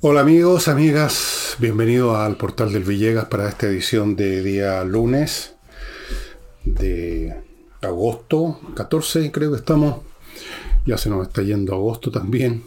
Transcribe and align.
Hola 0.00 0.20
amigos, 0.20 0.68
amigas, 0.68 1.56
bienvenidos 1.58 2.16
al 2.16 2.36
portal 2.36 2.72
del 2.72 2.84
Villegas 2.84 3.24
para 3.24 3.48
esta 3.48 3.66
edición 3.66 4.14
de 4.14 4.44
día 4.44 4.84
lunes 4.84 5.56
de 6.64 7.34
agosto 7.82 8.60
14, 8.76 9.32
creo 9.32 9.50
que 9.50 9.56
estamos. 9.56 10.02
Ya 10.86 10.96
se 10.98 11.10
nos 11.10 11.26
está 11.26 11.42
yendo 11.42 11.74
agosto 11.74 12.12
también. 12.12 12.62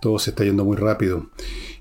Todo 0.00 0.18
se 0.18 0.30
está 0.30 0.42
yendo 0.42 0.64
muy 0.64 0.78
rápido. 0.78 1.26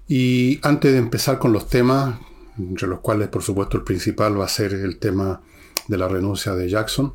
Y 0.09 0.59
antes 0.63 0.91
de 0.91 0.97
empezar 0.97 1.39
con 1.39 1.53
los 1.53 1.69
temas, 1.69 2.19
entre 2.59 2.89
los 2.89 2.99
cuales 2.99 3.29
por 3.29 3.41
supuesto 3.41 3.77
el 3.77 3.85
principal 3.85 4.37
va 4.37 4.43
a 4.43 4.49
ser 4.49 4.73
el 4.73 4.99
tema 4.99 5.43
de 5.87 5.97
la 5.97 6.09
renuncia 6.09 6.55
de 6.55 6.67
Jackson, 6.67 7.13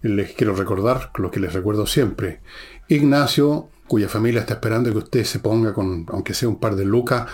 les 0.00 0.32
quiero 0.32 0.56
recordar 0.56 1.10
lo 1.16 1.30
que 1.30 1.40
les 1.40 1.52
recuerdo 1.52 1.86
siempre. 1.86 2.40
Ignacio 2.88 3.68
cuya 3.86 4.08
familia 4.08 4.40
está 4.40 4.54
esperando 4.54 4.90
que 4.90 4.98
usted 4.98 5.24
se 5.24 5.38
ponga 5.38 5.74
con, 5.74 6.06
aunque 6.08 6.34
sea 6.34 6.48
un 6.48 6.58
par 6.58 6.76
de 6.76 6.84
lucas, 6.84 7.26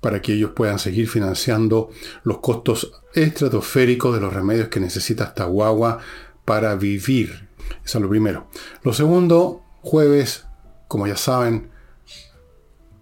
para 0.00 0.22
que 0.22 0.34
ellos 0.34 0.52
puedan 0.54 0.78
seguir 0.78 1.08
financiando 1.08 1.90
los 2.22 2.38
costos 2.38 2.92
estratosféricos 3.14 4.14
de 4.14 4.20
los 4.20 4.32
remedios 4.32 4.68
que 4.68 4.80
necesita 4.80 5.24
esta 5.24 5.44
guagua 5.44 5.98
para 6.44 6.74
vivir. 6.76 7.48
Eso 7.84 7.98
es 7.98 8.02
lo 8.02 8.08
primero. 8.08 8.46
Lo 8.82 8.92
segundo, 8.92 9.62
jueves, 9.82 10.46
como 10.88 11.06
ya 11.06 11.16
saben, 11.16 11.70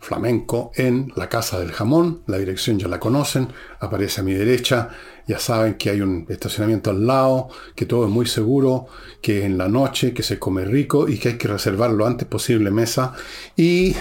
flamenco 0.00 0.70
en 0.74 1.12
la 1.16 1.28
Casa 1.28 1.58
del 1.58 1.72
Jamón. 1.72 2.22
La 2.26 2.38
dirección 2.38 2.78
ya 2.78 2.88
la 2.88 3.00
conocen, 3.00 3.48
aparece 3.80 4.20
a 4.20 4.24
mi 4.24 4.34
derecha. 4.34 4.90
Ya 5.26 5.38
saben 5.38 5.74
que 5.74 5.90
hay 5.90 6.00
un 6.00 6.26
estacionamiento 6.28 6.90
al 6.90 7.06
lado, 7.06 7.48
que 7.74 7.86
todo 7.86 8.04
es 8.04 8.10
muy 8.10 8.26
seguro, 8.26 8.86
que 9.22 9.44
en 9.44 9.56
la 9.56 9.68
noche, 9.68 10.12
que 10.12 10.22
se 10.22 10.38
come 10.38 10.64
rico 10.64 11.08
y 11.08 11.18
que 11.18 11.30
hay 11.30 11.38
que 11.38 11.48
reservar 11.48 11.90
lo 11.90 12.06
antes 12.06 12.28
posible 12.28 12.70
mesa. 12.70 13.14
Y 13.56 13.94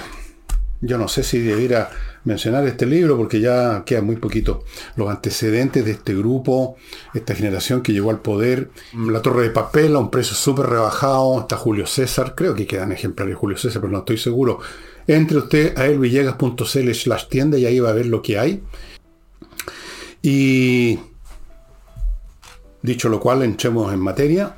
yo 0.81 0.97
no 0.97 1.08
sé 1.08 1.23
si 1.23 1.39
debiera 1.39 1.89
mencionar 2.25 2.66
este 2.67 2.86
libro 2.86 3.17
porque 3.17 3.39
ya 3.39 3.84
queda 3.86 4.02
muy 4.02 4.17
poquito. 4.17 4.64
Los 4.95 5.09
antecedentes 5.09 5.86
de 5.86 5.92
este 5.92 6.14
grupo, 6.14 6.75
esta 7.14 7.36
generación 7.36 7.81
que 7.81 7.94
llegó 7.94 8.09
al 8.12 8.22
poder. 8.22 8.69
La 8.94 9.22
Torre 9.22 9.44
de 9.44 9.50
Papel 9.50 9.95
a 9.95 10.00
un 10.00 10.12
precio 10.12 10.36
súper 10.36 10.67
rebajado. 10.67 11.40
Está 11.40 11.56
Julio 11.56 11.86
César. 11.86 12.34
Creo 12.36 12.53
que 12.53 12.67
quedan 12.67 12.92
ejemplares 12.92 13.34
de 13.34 13.40
Julio 13.40 13.58
César, 13.58 13.81
pero 13.81 13.94
no 13.94 14.00
estoy 14.00 14.17
seguro. 14.17 14.59
Entre 15.08 15.38
usted 15.38 15.78
a 15.78 15.86
elvillegas.cl 15.86 16.94
slash 16.94 17.28
tienda 17.28 17.58
y 17.58 17.66
ahí 17.66 17.80
va 17.80 17.90
a 17.90 17.94
ver 17.94 18.08
lo 18.08 18.22
que 18.22 18.38
hay. 18.38 18.62
Y 20.22 21.00
dicho 22.84 23.09
lo 23.09 23.20
cual, 23.20 23.42
entremos 23.42 23.92
en 23.92 24.00
materia. 24.00 24.56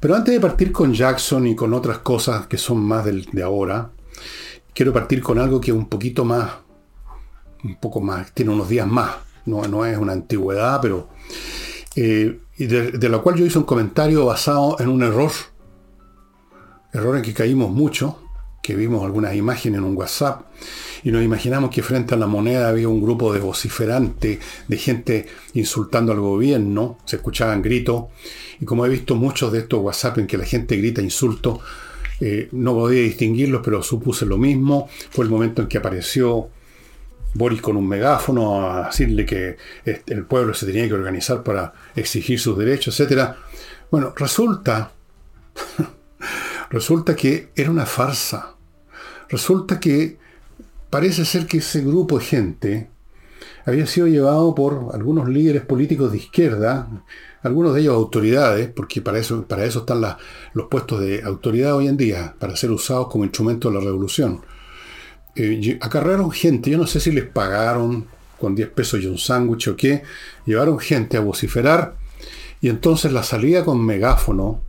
Pero 0.00 0.14
antes 0.14 0.32
de 0.32 0.40
partir 0.40 0.72
con 0.72 0.94
Jackson 0.94 1.46
y 1.46 1.54
con 1.54 1.74
otras 1.74 1.98
cosas 1.98 2.46
que 2.46 2.56
son 2.56 2.82
más 2.82 3.04
de 3.04 3.42
ahora, 3.42 3.90
quiero 4.72 4.92
partir 4.92 5.20
con 5.22 5.38
algo 5.38 5.60
que 5.60 5.72
un 5.72 5.88
poquito 5.88 6.24
más, 6.24 6.50
un 7.62 7.76
poco 7.76 8.00
más, 8.00 8.32
tiene 8.32 8.52
unos 8.52 8.68
días 8.68 8.86
más. 8.86 9.16
No, 9.44 9.62
no 9.68 9.84
es 9.84 9.98
una 9.98 10.12
antigüedad, 10.12 10.80
pero... 10.80 11.10
Eh, 11.96 12.40
de, 12.56 12.92
de 12.92 13.08
la 13.08 13.18
cual 13.18 13.34
yo 13.34 13.44
hice 13.44 13.58
un 13.58 13.64
comentario 13.64 14.24
basado 14.24 14.76
en 14.78 14.88
un 14.88 15.02
error. 15.02 15.32
Error 16.92 17.16
en 17.16 17.22
que 17.22 17.34
caímos 17.34 17.70
mucho 17.70 18.23
que 18.64 18.74
vimos 18.74 19.04
algunas 19.04 19.36
imágenes 19.36 19.78
en 19.78 19.84
un 19.84 19.94
WhatsApp 19.94 20.46
y 21.02 21.12
nos 21.12 21.22
imaginamos 21.22 21.68
que 21.68 21.82
frente 21.82 22.14
a 22.14 22.16
la 22.16 22.26
moneda 22.26 22.70
había 22.70 22.88
un 22.88 23.02
grupo 23.02 23.30
de 23.30 23.38
vociferantes, 23.38 24.38
de 24.66 24.76
gente 24.78 25.26
insultando 25.52 26.12
al 26.12 26.20
gobierno, 26.20 26.96
se 27.04 27.16
escuchaban 27.16 27.60
gritos, 27.60 28.06
y 28.58 28.64
como 28.64 28.86
he 28.86 28.88
visto 28.88 29.16
muchos 29.16 29.52
de 29.52 29.58
estos 29.58 29.82
WhatsApp 29.82 30.16
en 30.16 30.26
que 30.26 30.38
la 30.38 30.46
gente 30.46 30.78
grita 30.78 31.02
insultos, 31.02 31.58
eh, 32.20 32.48
no 32.52 32.72
podía 32.72 33.02
distinguirlos, 33.02 33.60
pero 33.62 33.82
supuse 33.82 34.24
lo 34.24 34.38
mismo. 34.38 34.88
Fue 35.10 35.26
el 35.26 35.30
momento 35.30 35.60
en 35.60 35.68
que 35.68 35.76
apareció 35.76 36.48
Boris 37.34 37.60
con 37.60 37.76
un 37.76 37.86
megáfono 37.86 38.66
a 38.66 38.86
decirle 38.86 39.26
que 39.26 39.58
este, 39.84 40.14
el 40.14 40.24
pueblo 40.24 40.54
se 40.54 40.64
tenía 40.64 40.88
que 40.88 40.94
organizar 40.94 41.42
para 41.42 41.74
exigir 41.94 42.40
sus 42.40 42.56
derechos, 42.56 42.98
etc. 42.98 43.34
Bueno, 43.90 44.14
resulta, 44.16 44.92
resulta 46.70 47.14
que 47.14 47.50
era 47.54 47.70
una 47.70 47.84
farsa 47.84 48.53
Resulta 49.34 49.80
que 49.80 50.16
parece 50.90 51.24
ser 51.24 51.48
que 51.48 51.56
ese 51.56 51.80
grupo 51.80 52.20
de 52.20 52.24
gente 52.24 52.90
había 53.66 53.84
sido 53.84 54.06
llevado 54.06 54.54
por 54.54 54.90
algunos 54.92 55.28
líderes 55.28 55.62
políticos 55.62 56.12
de 56.12 56.18
izquierda, 56.18 56.88
algunos 57.42 57.74
de 57.74 57.80
ellos 57.80 57.94
autoridades, 57.96 58.68
porque 58.68 59.02
para 59.02 59.18
eso, 59.18 59.44
para 59.44 59.64
eso 59.64 59.80
están 59.80 60.02
los 60.52 60.68
puestos 60.68 61.00
de 61.00 61.24
autoridad 61.24 61.74
hoy 61.74 61.88
en 61.88 61.96
día, 61.96 62.36
para 62.38 62.54
ser 62.54 62.70
usados 62.70 63.08
como 63.08 63.24
instrumento 63.24 63.70
de 63.70 63.74
la 63.74 63.80
revolución. 63.80 64.40
Eh, 65.34 65.78
acarrearon 65.80 66.30
gente, 66.30 66.70
yo 66.70 66.78
no 66.78 66.86
sé 66.86 67.00
si 67.00 67.10
les 67.10 67.26
pagaron 67.26 68.06
con 68.38 68.54
10 68.54 68.68
pesos 68.68 69.02
y 69.02 69.06
un 69.06 69.18
sándwich 69.18 69.66
o 69.66 69.74
qué, 69.74 70.04
llevaron 70.46 70.78
gente 70.78 71.16
a 71.16 71.20
vociferar 71.20 71.96
y 72.60 72.68
entonces 72.68 73.10
la 73.10 73.24
salida 73.24 73.64
con 73.64 73.84
megáfono 73.84 74.60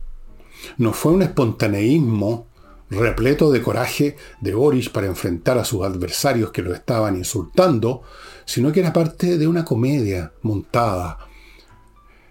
no 0.76 0.92
fue 0.92 1.12
un 1.12 1.22
espontaneísmo 1.22 2.48
repleto 2.90 3.50
de 3.50 3.62
coraje 3.62 4.16
de 4.40 4.54
Boris 4.54 4.88
para 4.88 5.06
enfrentar 5.06 5.58
a 5.58 5.64
sus 5.64 5.84
adversarios 5.84 6.52
que 6.52 6.62
lo 6.62 6.72
estaban 6.74 7.16
insultando, 7.16 8.02
sino 8.44 8.72
que 8.72 8.80
era 8.80 8.92
parte 8.92 9.38
de 9.38 9.46
una 9.46 9.64
comedia 9.64 10.32
montada. 10.42 11.18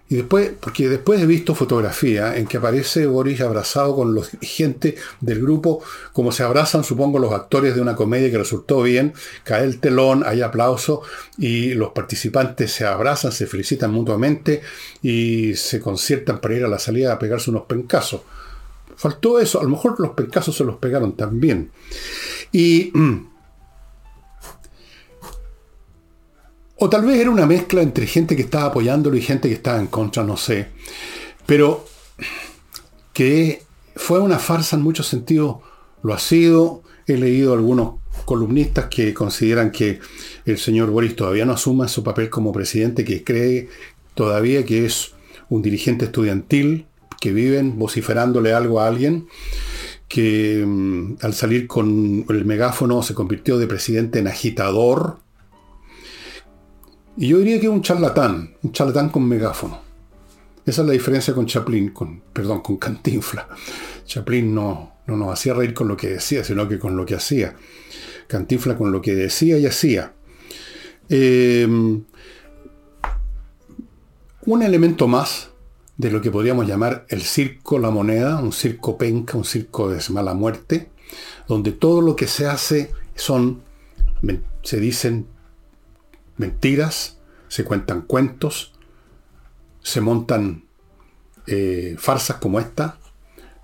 Y 0.08 0.14
después, 0.14 0.52
porque 0.60 0.88
después 0.88 1.20
he 1.20 1.26
visto 1.26 1.56
fotografía 1.56 2.36
en 2.36 2.46
que 2.46 2.58
aparece 2.58 3.06
Boris 3.06 3.40
abrazado 3.40 3.96
con 3.96 4.14
los 4.14 4.30
gente 4.40 4.94
del 5.20 5.42
grupo, 5.42 5.82
como 6.12 6.30
se 6.30 6.44
abrazan, 6.44 6.84
supongo, 6.84 7.18
los 7.18 7.32
actores 7.32 7.74
de 7.74 7.80
una 7.80 7.96
comedia 7.96 8.30
que 8.30 8.38
resultó 8.38 8.82
bien, 8.82 9.14
cae 9.42 9.64
el 9.64 9.80
telón, 9.80 10.22
hay 10.24 10.42
aplauso 10.42 11.02
y 11.38 11.74
los 11.74 11.90
participantes 11.90 12.70
se 12.70 12.86
abrazan, 12.86 13.32
se 13.32 13.48
felicitan 13.48 13.90
mutuamente 13.90 14.62
y 15.02 15.56
se 15.56 15.80
conciertan 15.80 16.40
para 16.40 16.54
ir 16.54 16.64
a 16.64 16.68
la 16.68 16.78
salida 16.78 17.12
a 17.12 17.18
pegarse 17.18 17.50
unos 17.50 17.64
pencazos. 17.64 18.20
Faltó 18.96 19.38
eso. 19.38 19.60
A 19.60 19.62
lo 19.62 19.70
mejor 19.70 20.00
los 20.00 20.12
pencazos 20.12 20.56
se 20.56 20.64
los 20.64 20.76
pegaron 20.76 21.16
también. 21.16 21.70
Y. 22.52 22.92
O 26.78 26.90
tal 26.90 27.06
vez 27.06 27.18
era 27.18 27.30
una 27.30 27.46
mezcla 27.46 27.80
entre 27.80 28.06
gente 28.06 28.36
que 28.36 28.42
estaba 28.42 28.66
apoyándolo 28.66 29.16
y 29.16 29.22
gente 29.22 29.48
que 29.48 29.54
estaba 29.54 29.78
en 29.78 29.86
contra, 29.86 30.24
no 30.24 30.36
sé. 30.36 30.68
Pero 31.46 31.86
que 33.12 33.62
fue 33.94 34.20
una 34.20 34.38
farsa 34.38 34.76
en 34.76 34.82
muchos 34.82 35.06
sentidos, 35.06 35.56
lo 36.02 36.12
ha 36.12 36.18
sido. 36.18 36.82
He 37.06 37.16
leído 37.16 37.54
algunos 37.54 38.00
columnistas 38.24 38.86
que 38.86 39.14
consideran 39.14 39.70
que 39.70 40.00
el 40.44 40.58
señor 40.58 40.90
Boris 40.90 41.16
todavía 41.16 41.44
no 41.46 41.52
asuma 41.52 41.88
su 41.88 42.02
papel 42.02 42.28
como 42.28 42.52
presidente, 42.52 43.04
que 43.04 43.24
cree 43.24 43.68
todavía 44.14 44.64
que 44.64 44.84
es 44.84 45.12
un 45.48 45.62
dirigente 45.62 46.06
estudiantil, 46.06 46.86
que 47.20 47.32
viven 47.32 47.78
vociferándole 47.78 48.52
algo 48.52 48.80
a 48.80 48.88
alguien, 48.88 49.28
que 50.08 50.64
mm, 50.66 51.16
al 51.22 51.34
salir 51.34 51.66
con 51.66 52.24
el 52.28 52.44
megáfono 52.44 53.02
se 53.02 53.14
convirtió 53.14 53.58
de 53.58 53.66
presidente 53.66 54.18
en 54.18 54.28
agitador. 54.28 55.18
Y 57.16 57.28
yo 57.28 57.38
diría 57.38 57.60
que 57.60 57.68
un 57.68 57.82
charlatán, 57.82 58.54
un 58.62 58.72
charlatán 58.72 59.08
con 59.08 59.26
megáfono. 59.26 59.80
Esa 60.66 60.82
es 60.82 60.86
la 60.86 60.92
diferencia 60.92 61.32
con 61.32 61.46
Chaplin, 61.46 61.90
con, 61.90 62.20
perdón, 62.32 62.60
con 62.60 62.76
Cantinfla. 62.76 63.48
Chaplin 64.04 64.52
no, 64.52 64.96
no 65.06 65.16
nos 65.16 65.32
hacía 65.32 65.54
reír 65.54 65.72
con 65.72 65.86
lo 65.86 65.96
que 65.96 66.08
decía, 66.08 66.42
sino 66.42 66.68
que 66.68 66.78
con 66.78 66.96
lo 66.96 67.06
que 67.06 67.14
hacía. 67.14 67.54
Cantinfla 68.26 68.76
con 68.76 68.90
lo 68.90 69.00
que 69.00 69.14
decía 69.14 69.58
y 69.58 69.66
hacía. 69.66 70.12
Eh, 71.08 71.66
un 74.46 74.62
elemento 74.62 75.06
más 75.06 75.50
de 75.96 76.10
lo 76.10 76.20
que 76.20 76.30
podríamos 76.30 76.66
llamar 76.66 77.06
el 77.08 77.22
circo 77.22 77.78
La 77.78 77.90
Moneda, 77.90 78.38
un 78.38 78.52
circo 78.52 78.98
penca, 78.98 79.36
un 79.36 79.44
circo 79.44 79.88
de 79.88 80.02
mala 80.10 80.34
muerte, 80.34 80.90
donde 81.48 81.72
todo 81.72 82.00
lo 82.00 82.16
que 82.16 82.26
se 82.26 82.46
hace 82.46 82.92
son, 83.14 83.62
se 84.62 84.78
dicen 84.78 85.26
mentiras, 86.36 87.18
se 87.48 87.64
cuentan 87.64 88.02
cuentos, 88.02 88.72
se 89.82 90.00
montan 90.00 90.64
eh, 91.46 91.96
farsas 91.98 92.36
como 92.36 92.60
esta, 92.60 92.98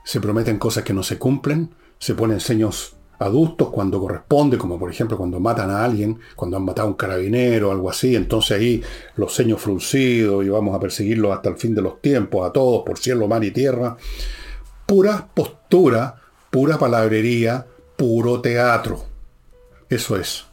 se 0.05 0.21
prometen 0.21 0.59
cosas 0.59 0.85
que 0.85 0.95
no 0.95 1.03
se 1.03 1.19
cumplen, 1.19 1.75
se 1.99 2.15
ponen 2.15 2.41
seños 2.41 2.97
adultos 3.23 3.71
cuando 3.71 4.01
corresponde, 4.01 4.59
como 4.59 4.79
por 4.79 4.91
ejemplo 4.91 5.17
cuando 5.17 5.41
matan 5.41 5.71
a 5.71 5.85
alguien, 5.85 6.19
cuando 6.37 6.57
han 6.57 6.65
matado 6.65 6.89
a 6.89 6.91
un 6.91 6.97
carabinero 6.97 7.69
o 7.69 7.73
algo 7.73 7.91
así, 7.91 8.17
entonces 8.17 8.59
ahí 8.59 8.83
los 9.17 9.35
seños 9.35 9.61
fruncidos 9.61 10.45
y 10.45 10.49
vamos 10.49 10.75
a 10.75 10.81
perseguirlos 10.81 11.33
hasta 11.33 11.49
el 11.49 11.57
fin 11.57 11.75
de 11.75 11.83
los 11.83 12.01
tiempos, 12.01 12.49
a 12.49 12.53
todos, 12.53 12.83
por 12.85 12.99
cielo, 12.99 13.29
mar 13.29 13.43
y 13.45 13.51
tierra. 13.51 13.97
Pura 14.87 15.29
postura, 15.33 16.17
pura 16.51 16.79
palabrería, 16.79 17.67
puro 17.97 18.41
teatro. 18.41 19.05
Eso 19.89 20.17
es. 20.17 20.45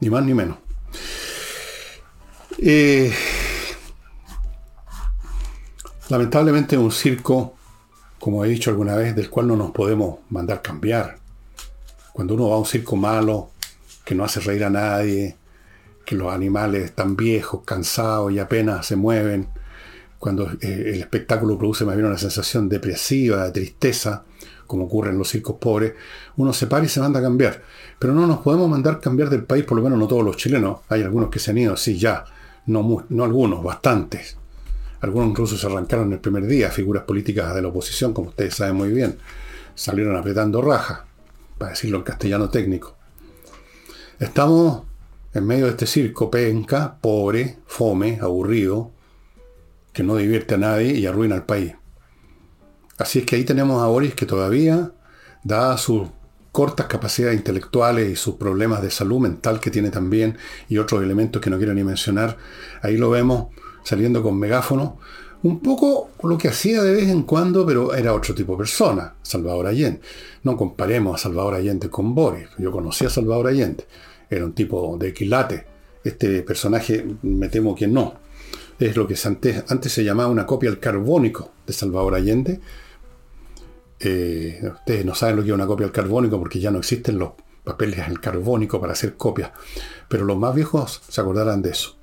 Ni 0.00 0.10
más 0.10 0.24
ni 0.24 0.34
menos. 0.34 0.58
Eh, 2.58 3.12
lamentablemente 6.08 6.76
un 6.76 6.92
circo 6.92 7.54
como 8.22 8.44
he 8.44 8.48
dicho 8.48 8.70
alguna 8.70 8.94
vez, 8.94 9.16
del 9.16 9.28
cual 9.28 9.48
no 9.48 9.56
nos 9.56 9.72
podemos 9.72 10.20
mandar 10.30 10.62
cambiar. 10.62 11.16
Cuando 12.12 12.34
uno 12.34 12.50
va 12.50 12.54
a 12.54 12.58
un 12.60 12.66
circo 12.66 12.94
malo, 12.94 13.50
que 14.04 14.14
no 14.14 14.22
hace 14.22 14.38
reír 14.38 14.62
a 14.62 14.70
nadie, 14.70 15.36
que 16.06 16.14
los 16.14 16.32
animales 16.32 16.84
están 16.84 17.16
viejos, 17.16 17.62
cansados 17.64 18.30
y 18.30 18.38
apenas 18.38 18.86
se 18.86 18.94
mueven, 18.94 19.48
cuando 20.20 20.48
eh, 20.60 20.92
el 20.94 21.00
espectáculo 21.00 21.58
produce 21.58 21.84
más 21.84 21.96
bien 21.96 22.06
una 22.06 22.16
sensación 22.16 22.68
depresiva, 22.68 23.46
de 23.46 23.50
tristeza, 23.50 24.22
como 24.68 24.84
ocurre 24.84 25.10
en 25.10 25.18
los 25.18 25.28
circos 25.28 25.56
pobres, 25.56 25.94
uno 26.36 26.52
se 26.52 26.68
para 26.68 26.84
y 26.84 26.88
se 26.88 27.00
manda 27.00 27.18
a 27.18 27.24
cambiar. 27.24 27.60
Pero 27.98 28.14
no 28.14 28.28
nos 28.28 28.38
podemos 28.38 28.70
mandar 28.70 29.00
cambiar 29.00 29.30
del 29.30 29.42
país, 29.42 29.64
por 29.64 29.76
lo 29.76 29.82
menos 29.82 29.98
no 29.98 30.06
todos 30.06 30.24
los 30.24 30.36
chilenos. 30.36 30.78
Hay 30.90 31.02
algunos 31.02 31.28
que 31.28 31.40
se 31.40 31.50
han 31.50 31.58
ido, 31.58 31.76
sí, 31.76 31.98
ya. 31.98 32.24
No, 32.66 33.04
no 33.08 33.24
algunos, 33.24 33.64
bastantes. 33.64 34.36
Algunos 35.02 35.30
incluso 35.30 35.58
se 35.58 35.66
arrancaron 35.66 36.12
el 36.12 36.20
primer 36.20 36.46
día, 36.46 36.70
figuras 36.70 37.02
políticas 37.02 37.52
de 37.54 37.60
la 37.60 37.68
oposición, 37.68 38.12
como 38.12 38.28
ustedes 38.28 38.54
saben 38.54 38.76
muy 38.76 38.90
bien. 38.90 39.18
Salieron 39.74 40.16
apretando 40.16 40.62
raja, 40.62 41.06
para 41.58 41.72
decirlo 41.72 41.98
en 41.98 42.04
castellano 42.04 42.50
técnico. 42.50 42.96
Estamos 44.20 44.84
en 45.34 45.44
medio 45.44 45.64
de 45.64 45.72
este 45.72 45.86
circo 45.86 46.30
penca, 46.30 46.98
pobre, 47.00 47.58
fome, 47.66 48.20
aburrido, 48.22 48.92
que 49.92 50.04
no 50.04 50.14
divierte 50.14 50.54
a 50.54 50.58
nadie 50.58 50.92
y 50.92 51.04
arruina 51.04 51.34
al 51.34 51.46
país. 51.46 51.74
Así 52.96 53.18
es 53.18 53.26
que 53.26 53.34
ahí 53.34 53.44
tenemos 53.44 53.82
a 53.82 53.88
Boris 53.88 54.14
que 54.14 54.24
todavía, 54.24 54.92
da 55.42 55.76
sus 55.78 56.10
cortas 56.52 56.86
capacidades 56.86 57.36
intelectuales 57.36 58.08
y 58.08 58.14
sus 58.14 58.36
problemas 58.36 58.80
de 58.82 58.90
salud 58.92 59.18
mental 59.18 59.58
que 59.58 59.72
tiene 59.72 59.90
también 59.90 60.38
y 60.68 60.78
otros 60.78 61.02
elementos 61.02 61.42
que 61.42 61.50
no 61.50 61.56
quiero 61.56 61.74
ni 61.74 61.82
mencionar, 61.82 62.36
ahí 62.82 62.96
lo 62.96 63.10
vemos 63.10 63.48
saliendo 63.82 64.22
con 64.22 64.38
megáfono, 64.38 64.98
un 65.42 65.60
poco 65.60 66.10
lo 66.22 66.38
que 66.38 66.48
hacía 66.48 66.82
de 66.82 66.92
vez 66.92 67.08
en 67.08 67.22
cuando, 67.22 67.66
pero 67.66 67.94
era 67.94 68.14
otro 68.14 68.34
tipo 68.34 68.52
de 68.52 68.58
persona, 68.58 69.14
Salvador 69.22 69.66
Allende. 69.66 70.00
No 70.44 70.56
comparemos 70.56 71.16
a 71.16 71.22
Salvador 71.22 71.54
Allende 71.54 71.90
con 71.90 72.14
Boris, 72.14 72.48
yo 72.58 72.70
conocí 72.70 73.04
a 73.04 73.10
Salvador 73.10 73.48
Allende, 73.48 73.84
era 74.30 74.44
un 74.44 74.52
tipo 74.52 74.96
de 74.98 75.12
quilate, 75.12 75.66
este 76.04 76.42
personaje 76.42 77.04
me 77.22 77.48
temo 77.48 77.74
que 77.74 77.86
no. 77.86 78.14
Es 78.78 78.96
lo 78.96 79.06
que 79.06 79.16
antes, 79.24 79.64
antes 79.68 79.92
se 79.92 80.02
llamaba 80.02 80.28
una 80.28 80.46
copia 80.46 80.70
al 80.70 80.80
carbónico 80.80 81.52
de 81.66 81.72
Salvador 81.72 82.14
Allende, 82.14 82.60
eh, 84.04 84.60
ustedes 84.74 85.04
no 85.04 85.14
saben 85.14 85.36
lo 85.36 85.42
que 85.42 85.48
es 85.50 85.54
una 85.54 85.66
copia 85.66 85.86
al 85.86 85.92
carbónico 85.92 86.38
porque 86.38 86.58
ya 86.58 86.72
no 86.72 86.78
existen 86.78 87.18
los 87.18 87.32
papeles 87.62 88.00
al 88.00 88.20
carbónico 88.20 88.80
para 88.80 88.94
hacer 88.94 89.16
copias. 89.16 89.52
Pero 90.08 90.24
los 90.24 90.36
más 90.36 90.54
viejos 90.54 91.02
se 91.08 91.20
acordarán 91.20 91.62
de 91.62 91.70
eso. 91.70 91.96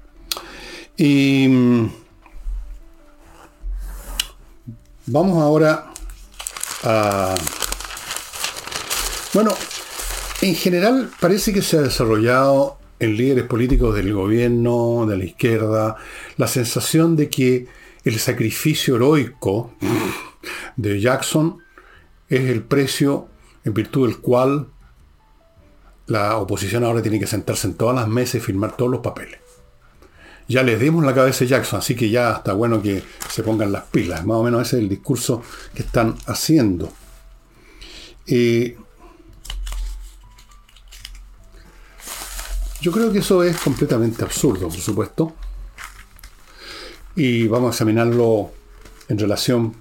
Y 1.00 1.48
mm, 1.48 1.90
vamos 5.06 5.42
ahora 5.42 5.94
a... 6.84 7.36
Bueno, 9.34 9.52
en 10.42 10.56
general 10.56 11.10
parece 11.22 11.54
que 11.54 11.62
se 11.62 11.78
ha 11.78 11.82
desarrollado 11.82 12.80
en 13.00 13.16
líderes 13.16 13.46
políticos 13.46 13.96
del 13.96 14.14
gobierno, 14.14 15.06
de 15.08 15.16
la 15.16 15.24
izquierda, 15.24 15.96
la 16.36 16.48
sensación 16.48 17.16
de 17.16 17.30
que 17.30 17.68
el 18.04 18.20
sacrificio 18.20 18.98
heroico 18.98 19.74
de 20.76 21.00
Jackson 21.00 21.60
es 22.28 22.50
el 22.50 22.62
precio 22.62 23.30
en 23.64 23.74
virtud 23.74 24.06
del 24.06 24.18
cual 24.18 24.68
la 26.08 26.36
oposición 26.36 26.84
ahora 26.84 27.02
tiene 27.02 27.22
que 27.22 27.28
sentarse 27.28 27.68
en 27.68 27.76
todas 27.76 27.96
las 27.96 28.10
mesas 28.10 28.36
y 28.36 28.40
firmar 28.42 28.76
todos 28.76 28.92
los 28.92 29.00
papeles. 29.00 29.49
Ya 30.50 30.64
les 30.64 30.80
dimos 30.80 31.06
la 31.06 31.14
cabeza 31.14 31.46
Jackson, 31.46 31.78
así 31.78 31.96
que 31.96 32.10
ya 32.10 32.32
está 32.32 32.54
bueno 32.54 32.82
que 32.82 33.04
se 33.30 33.44
pongan 33.44 33.72
las 33.72 33.84
pilas. 33.84 34.26
Más 34.26 34.38
o 34.38 34.44
menos 34.44 34.64
ese 34.64 34.78
es 34.78 34.82
el 34.82 34.90
discurso 34.90 35.44
que 35.76 35.84
están 35.84 36.16
haciendo. 36.26 36.92
Eh, 38.26 38.76
yo 42.82 42.92
creo 42.92 43.12
que 43.14 43.20
eso 43.20 43.44
es 43.44 43.58
completamente 43.58 44.24
absurdo, 44.24 44.70
por 44.70 44.80
supuesto. 44.80 45.36
Y 47.16 47.48
vamos 47.48 47.68
a 47.68 47.74
examinarlo 47.76 48.52
en 49.08 49.20
relación, 49.20 49.76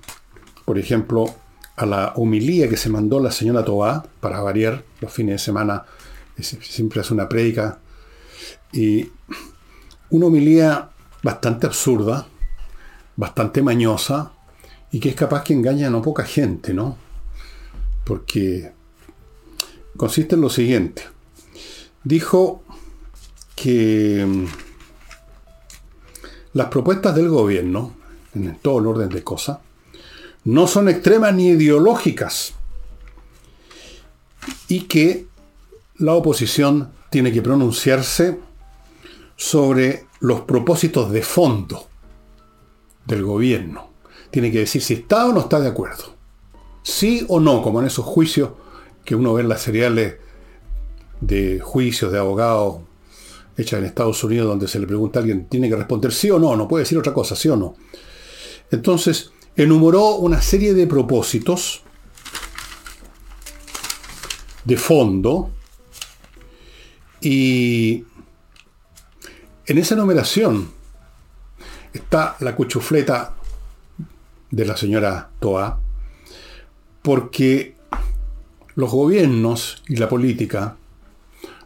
por 0.67 0.79
ejemplo, 0.79 1.35
a 1.77 1.87
la 1.87 2.13
humilía 2.17 2.69
que 2.69 2.77
se 2.77 2.91
mandó 2.91 3.21
la 3.21 3.31
señora 3.31 3.65
Tobá, 3.65 4.05
para 4.21 4.43
variar, 4.43 4.85
los 5.01 5.11
fines 5.11 5.37
de 5.37 5.39
semana 5.39 5.87
siempre 6.39 7.01
hace 7.01 7.15
una 7.15 7.27
prédica, 7.27 7.79
y 8.71 9.09
una 10.11 10.27
humilía 10.27 10.91
bastante 11.23 11.67
absurda, 11.67 12.27
bastante 13.17 13.63
mañosa, 13.63 14.33
y 14.91 15.01
que 15.01 15.11
es 15.11 15.15
capaz 15.15 15.45
que 15.45 15.53
engaña 15.53 15.89
a 15.89 15.91
no 15.91 16.01
poca 16.01 16.25
gente, 16.25 16.73
¿no? 16.73 16.97
Porque 18.05 18.73
consiste 19.97 20.35
en 20.35 20.41
lo 20.41 20.49
siguiente. 20.49 21.03
Dijo 22.05 22.63
que 23.55 24.25
mm, 24.27 24.45
las 26.55 26.69
propuestas 26.69 27.15
del 27.15 27.29
gobierno, 27.29 27.95
en 28.35 28.57
todo 28.61 28.79
el 28.79 28.87
orden 28.87 29.09
de 29.11 29.23
cosas, 29.23 29.59
no 30.45 30.67
son 30.67 30.89
extremas 30.89 31.35
ni 31.35 31.49
ideológicas 31.49 32.55
y 34.69 34.83
que 34.83 35.27
la 35.97 36.15
oposición 36.15 36.93
tiene 37.11 37.33
que 37.33 37.43
pronunciarse 37.43 38.39
sobre 39.39 40.07
los 40.19 40.41
propósitos 40.43 41.13
de 41.13 41.23
fondo 41.23 41.87
del 43.07 43.23
gobierno. 43.23 43.89
Tiene 44.33 44.51
que 44.51 44.59
decir 44.59 44.83
si 44.83 44.95
está 44.95 45.27
o 45.27 45.33
no 45.33 45.41
está 45.41 45.61
de 45.61 45.69
acuerdo. 45.69 46.17
Sí 46.83 47.25
o 47.29 47.39
no, 47.39 47.63
como 47.63 47.81
en 47.81 47.87
esos 47.87 48.05
juicios 48.05 48.51
que 49.05 49.15
uno 49.15 49.33
ve 49.33 49.43
en 49.43 49.49
las 49.49 49.63
seriales 49.63 50.17
de 51.21 51.61
juicios 51.61 52.13
de 52.13 52.19
abogados 52.19 52.81
hechas 53.57 53.79
en 53.79 53.87
Estados 53.87 54.23
Unidos 54.25 54.49
donde 54.49 54.69
se 54.69 54.79
le 54.81 54.87
pregunta 54.87 55.19
a 55.19 55.23
alguien, 55.23 55.47
tiene 55.49 55.69
que 55.69 55.77
responder 55.77 56.13
sí 56.13 56.31
o 56.31 56.39
no, 56.39 56.57
no 56.57 56.69
puede 56.69 56.83
decir 56.83 56.99
otra 56.99 57.15
cosa, 57.15 57.37
sí 57.37 57.49
o 57.49 57.57
no. 57.57 57.77
Entonces, 58.71 59.31
enumeró 59.57 60.17
una 60.17 60.43
serie 60.43 60.75
de 60.75 60.87
propósitos 60.87 61.83
de 64.65 64.77
fondo 64.77 65.51
y 67.21 68.05
en 69.69 69.77
esa 69.77 69.95
enumeración 69.95 70.71
está 71.93 72.37
la 72.41 72.57
cuchufleta 72.57 73.35
de 74.51 74.65
la 74.65 74.79
señora 74.79 75.29
Toa, 75.41 75.81
porque 77.03 77.77
los 78.77 78.91
gobiernos 78.91 79.83
y 79.87 79.97
la 79.97 80.09
política 80.09 80.79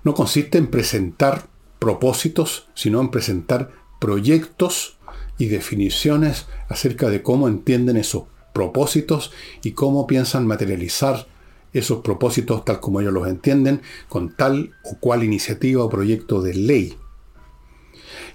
no 0.02 0.14
consiste 0.14 0.58
en 0.58 0.66
presentar 0.66 1.46
propósitos, 1.78 2.68
sino 2.74 3.00
en 3.00 3.10
presentar 3.10 3.70
proyectos 4.00 4.96
y 5.38 5.46
definiciones 5.46 6.46
acerca 6.68 7.08
de 7.08 7.22
cómo 7.22 7.46
entienden 7.46 7.96
esos 7.96 8.24
propósitos 8.52 9.30
y 9.62 9.72
cómo 9.72 10.08
piensan 10.08 10.44
materializar 10.44 11.28
esos 11.72 12.00
propósitos 12.00 12.64
tal 12.64 12.80
como 12.80 13.00
ellos 13.00 13.12
los 13.12 13.28
entienden 13.28 13.80
con 14.08 14.34
tal 14.34 14.74
o 14.82 14.96
cual 14.98 15.22
iniciativa 15.22 15.84
o 15.84 15.88
proyecto 15.88 16.42
de 16.42 16.54
ley. 16.54 16.96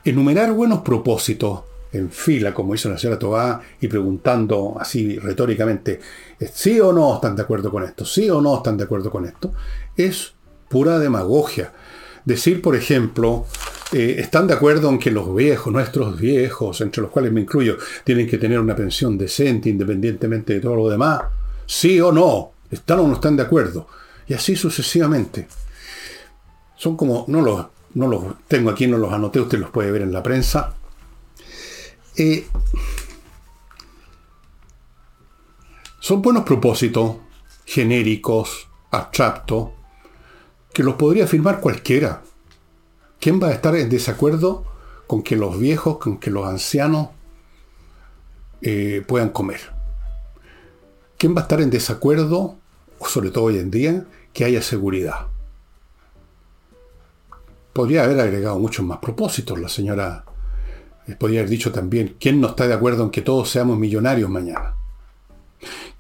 Enumerar 0.04 0.52
buenos 0.54 0.82
propósitos 0.82 1.62
en 1.92 2.12
fila, 2.12 2.54
como 2.54 2.76
hizo 2.76 2.90
la 2.90 2.98
señora 2.98 3.20
Tobá, 3.20 3.62
y 3.82 3.88
preguntando 3.88 4.76
así 4.80 5.18
retóricamente, 5.20 6.00
¿sí 6.54 6.80
o 6.80 6.92
no 6.92 7.16
están 7.16 7.36
de 7.36 7.44
acuerdo 7.44 7.72
con 7.72 7.84
esto? 7.84 8.06
¿Sí 8.06 8.30
o 8.30 8.42
no 8.42 8.58
están 8.58 8.78
de 8.78 8.84
acuerdo 8.84 9.10
con 9.10 9.26
esto? 9.26 9.54
Es 9.96 10.34
pura 10.70 11.00
demagogia. 11.00 11.74
Decir, 12.26 12.62
por 12.62 12.76
ejemplo, 12.76 13.46
eh, 13.94 14.16
¿están 14.20 14.48
de 14.48 14.54
acuerdo 14.54 14.90
en 14.90 15.00
que 15.00 15.12
los 15.12 15.34
viejos, 15.34 15.72
nuestros 15.72 16.20
viejos, 16.20 16.82
entre 16.82 17.02
los 17.02 17.12
cuales 17.12 17.32
me 17.32 17.42
incluyo, 17.42 17.78
tienen 18.04 18.28
que 18.28 18.38
tener 18.38 18.60
una 18.60 18.76
pensión 18.76 19.18
decente 19.18 19.70
independientemente 19.70 20.54
de 20.56 20.60
todo 20.60 20.76
lo 20.76 20.90
demás? 20.90 21.22
¿Sí 21.66 22.00
o 22.02 22.12
no? 22.12 22.52
¿Están 22.70 23.00
o 23.00 23.08
no 23.08 23.14
están 23.14 23.38
de 23.38 23.44
acuerdo? 23.44 23.88
Y 24.28 24.34
así 24.34 24.56
sucesivamente. 24.56 25.48
Son 26.76 26.98
como, 26.98 27.24
no 27.30 27.42
los, 27.42 27.66
no 27.98 28.08
los 28.08 28.24
tengo 28.48 28.70
aquí, 28.70 28.86
no 28.86 29.00
los 29.00 29.12
anoté, 29.12 29.42
usted 29.42 29.58
los 29.58 29.72
puede 29.72 29.90
ver 29.90 30.04
en 30.04 30.14
la 30.14 30.22
prensa. 30.22 30.76
Eh, 32.16 32.46
son 36.00 36.22
buenos 36.22 36.44
propósitos, 36.44 37.18
genéricos, 37.66 38.68
abstractos, 38.92 39.70
que 40.72 40.84
los 40.84 40.94
podría 40.94 41.26
firmar 41.26 41.60
cualquiera. 41.60 42.22
¿Quién 43.20 43.42
va 43.42 43.48
a 43.48 43.54
estar 43.54 43.76
en 43.76 43.90
desacuerdo 43.90 44.64
con 45.08 45.24
que 45.24 45.36
los 45.36 45.58
viejos, 45.58 45.98
con 45.98 46.20
que 46.20 46.30
los 46.30 46.46
ancianos 46.46 47.10
eh, 48.62 49.04
puedan 49.08 49.30
comer? 49.30 49.62
¿Quién 51.18 51.36
va 51.36 51.40
a 51.40 51.44
estar 51.44 51.62
en 51.62 51.72
desacuerdo, 51.72 52.58
sobre 53.08 53.32
todo 53.32 53.46
hoy 53.46 53.58
en 53.58 53.72
día, 53.72 54.06
que 54.34 54.46
haya 54.46 54.62
seguridad? 54.62 55.30
Podría 57.78 58.06
haber 58.06 58.20
agregado 58.20 58.58
muchos 58.58 58.84
más 58.84 58.98
propósitos 58.98 59.60
la 59.60 59.70
señora. 59.70 60.26
Eh, 61.08 61.16
podría 61.16 61.42
haber 61.42 61.52
dicho 61.52 61.72
también, 61.72 62.16
¿quién 62.20 62.42
no 62.42 62.48
está 62.48 62.68
de 62.68 62.74
acuerdo 62.74 63.04
en 63.04 63.12
que 63.12 63.22
todos 63.22 63.52
seamos 63.52 63.78
millonarios 63.78 64.32
mañana? 64.32 64.74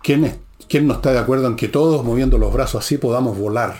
¿Quién, 0.01 0.39
¿Quién 0.67 0.88
no 0.88 0.96
está 0.96 1.12
de 1.12 1.19
acuerdo 1.19 1.46
en 1.46 1.55
que 1.55 1.67
todos, 1.67 2.03
moviendo 2.03 2.39
los 2.39 2.51
brazos 2.51 2.84
así, 2.84 2.98
podamos 2.98 3.38
volar? 3.38 3.75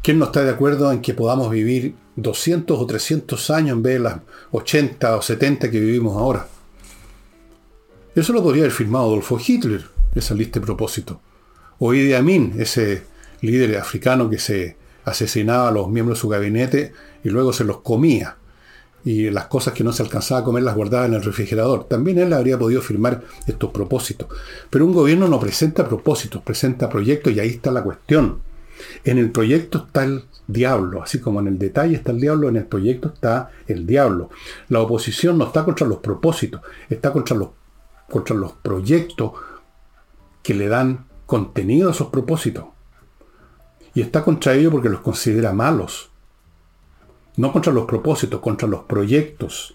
¿Quién 0.00 0.20
no 0.20 0.26
está 0.26 0.44
de 0.44 0.50
acuerdo 0.50 0.92
en 0.92 1.00
que 1.02 1.12
podamos 1.12 1.50
vivir 1.50 1.96
200 2.14 2.78
o 2.78 2.86
300 2.86 3.50
años 3.50 3.72
en 3.76 3.82
vez 3.82 3.94
de 3.94 4.00
las 4.04 4.20
80 4.52 5.16
o 5.16 5.22
70 5.22 5.72
que 5.72 5.80
vivimos 5.80 6.16
ahora? 6.16 6.46
Eso 8.14 8.32
lo 8.32 8.44
podría 8.44 8.62
haber 8.62 8.72
firmado 8.72 9.06
Adolfo 9.06 9.40
Hitler, 9.44 9.86
esa 10.14 10.34
lista 10.34 10.60
de 10.60 10.66
propósito. 10.66 11.20
O 11.80 11.92
Idi 11.92 12.14
Amin, 12.14 12.54
ese 12.58 13.02
líder 13.40 13.76
africano 13.76 14.30
que 14.30 14.38
se 14.38 14.78
asesinaba 15.04 15.68
a 15.68 15.72
los 15.72 15.88
miembros 15.88 16.18
de 16.18 16.20
su 16.20 16.28
gabinete 16.28 16.92
y 17.24 17.28
luego 17.28 17.52
se 17.52 17.64
los 17.64 17.80
comía. 17.80 18.36
Y 19.02 19.30
las 19.30 19.46
cosas 19.46 19.72
que 19.72 19.82
no 19.82 19.92
se 19.92 20.02
alcanzaba 20.02 20.40
a 20.40 20.44
comer 20.44 20.62
las 20.62 20.76
guardaba 20.76 21.06
en 21.06 21.14
el 21.14 21.22
refrigerador. 21.22 21.84
También 21.84 22.18
él 22.18 22.32
habría 22.32 22.58
podido 22.58 22.82
firmar 22.82 23.22
estos 23.46 23.70
propósitos. 23.70 24.28
Pero 24.68 24.84
un 24.84 24.92
gobierno 24.92 25.26
no 25.26 25.40
presenta 25.40 25.88
propósitos, 25.88 26.42
presenta 26.42 26.88
proyectos 26.88 27.32
y 27.32 27.40
ahí 27.40 27.48
está 27.48 27.70
la 27.70 27.82
cuestión. 27.82 28.40
En 29.04 29.18
el 29.18 29.30
proyecto 29.30 29.84
está 29.86 30.04
el 30.04 30.24
diablo, 30.46 31.02
así 31.02 31.20
como 31.20 31.40
en 31.40 31.48
el 31.48 31.58
detalle 31.58 31.96
está 31.96 32.12
el 32.12 32.20
diablo, 32.20 32.48
en 32.48 32.56
el 32.56 32.66
proyecto 32.66 33.08
está 33.08 33.50
el 33.66 33.86
diablo. 33.86 34.30
La 34.68 34.80
oposición 34.80 35.38
no 35.38 35.46
está 35.46 35.64
contra 35.64 35.86
los 35.86 35.98
propósitos, 35.98 36.60
está 36.88 37.12
contra 37.12 37.36
los, 37.36 37.50
contra 38.08 38.34
los 38.34 38.52
proyectos 38.52 39.32
que 40.42 40.54
le 40.54 40.68
dan 40.68 41.06
contenido 41.26 41.88
a 41.88 41.92
esos 41.92 42.08
propósitos. 42.08 42.64
Y 43.94 44.00
está 44.02 44.22
contra 44.22 44.54
ellos 44.54 44.72
porque 44.72 44.88
los 44.88 45.00
considera 45.00 45.52
malos. 45.52 46.10
No 47.36 47.52
contra 47.52 47.72
los 47.72 47.86
propósitos, 47.86 48.40
contra 48.40 48.68
los 48.68 48.84
proyectos. 48.84 49.74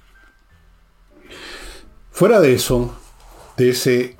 Fuera 2.11 2.39
de 2.39 2.53
eso, 2.53 2.95
de 3.57 3.69
ese 3.69 4.15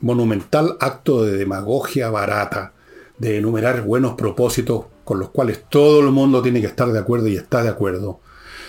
monumental 0.00 0.76
acto 0.80 1.24
de 1.24 1.36
demagogia 1.36 2.10
barata, 2.10 2.72
de 3.18 3.38
enumerar 3.38 3.82
buenos 3.82 4.14
propósitos 4.14 4.86
con 5.04 5.18
los 5.18 5.30
cuales 5.30 5.64
todo 5.68 6.00
el 6.00 6.10
mundo 6.10 6.42
tiene 6.42 6.60
que 6.60 6.66
estar 6.66 6.90
de 6.92 6.98
acuerdo 6.98 7.28
y 7.28 7.36
está 7.36 7.62
de 7.62 7.70
acuerdo, 7.70 8.20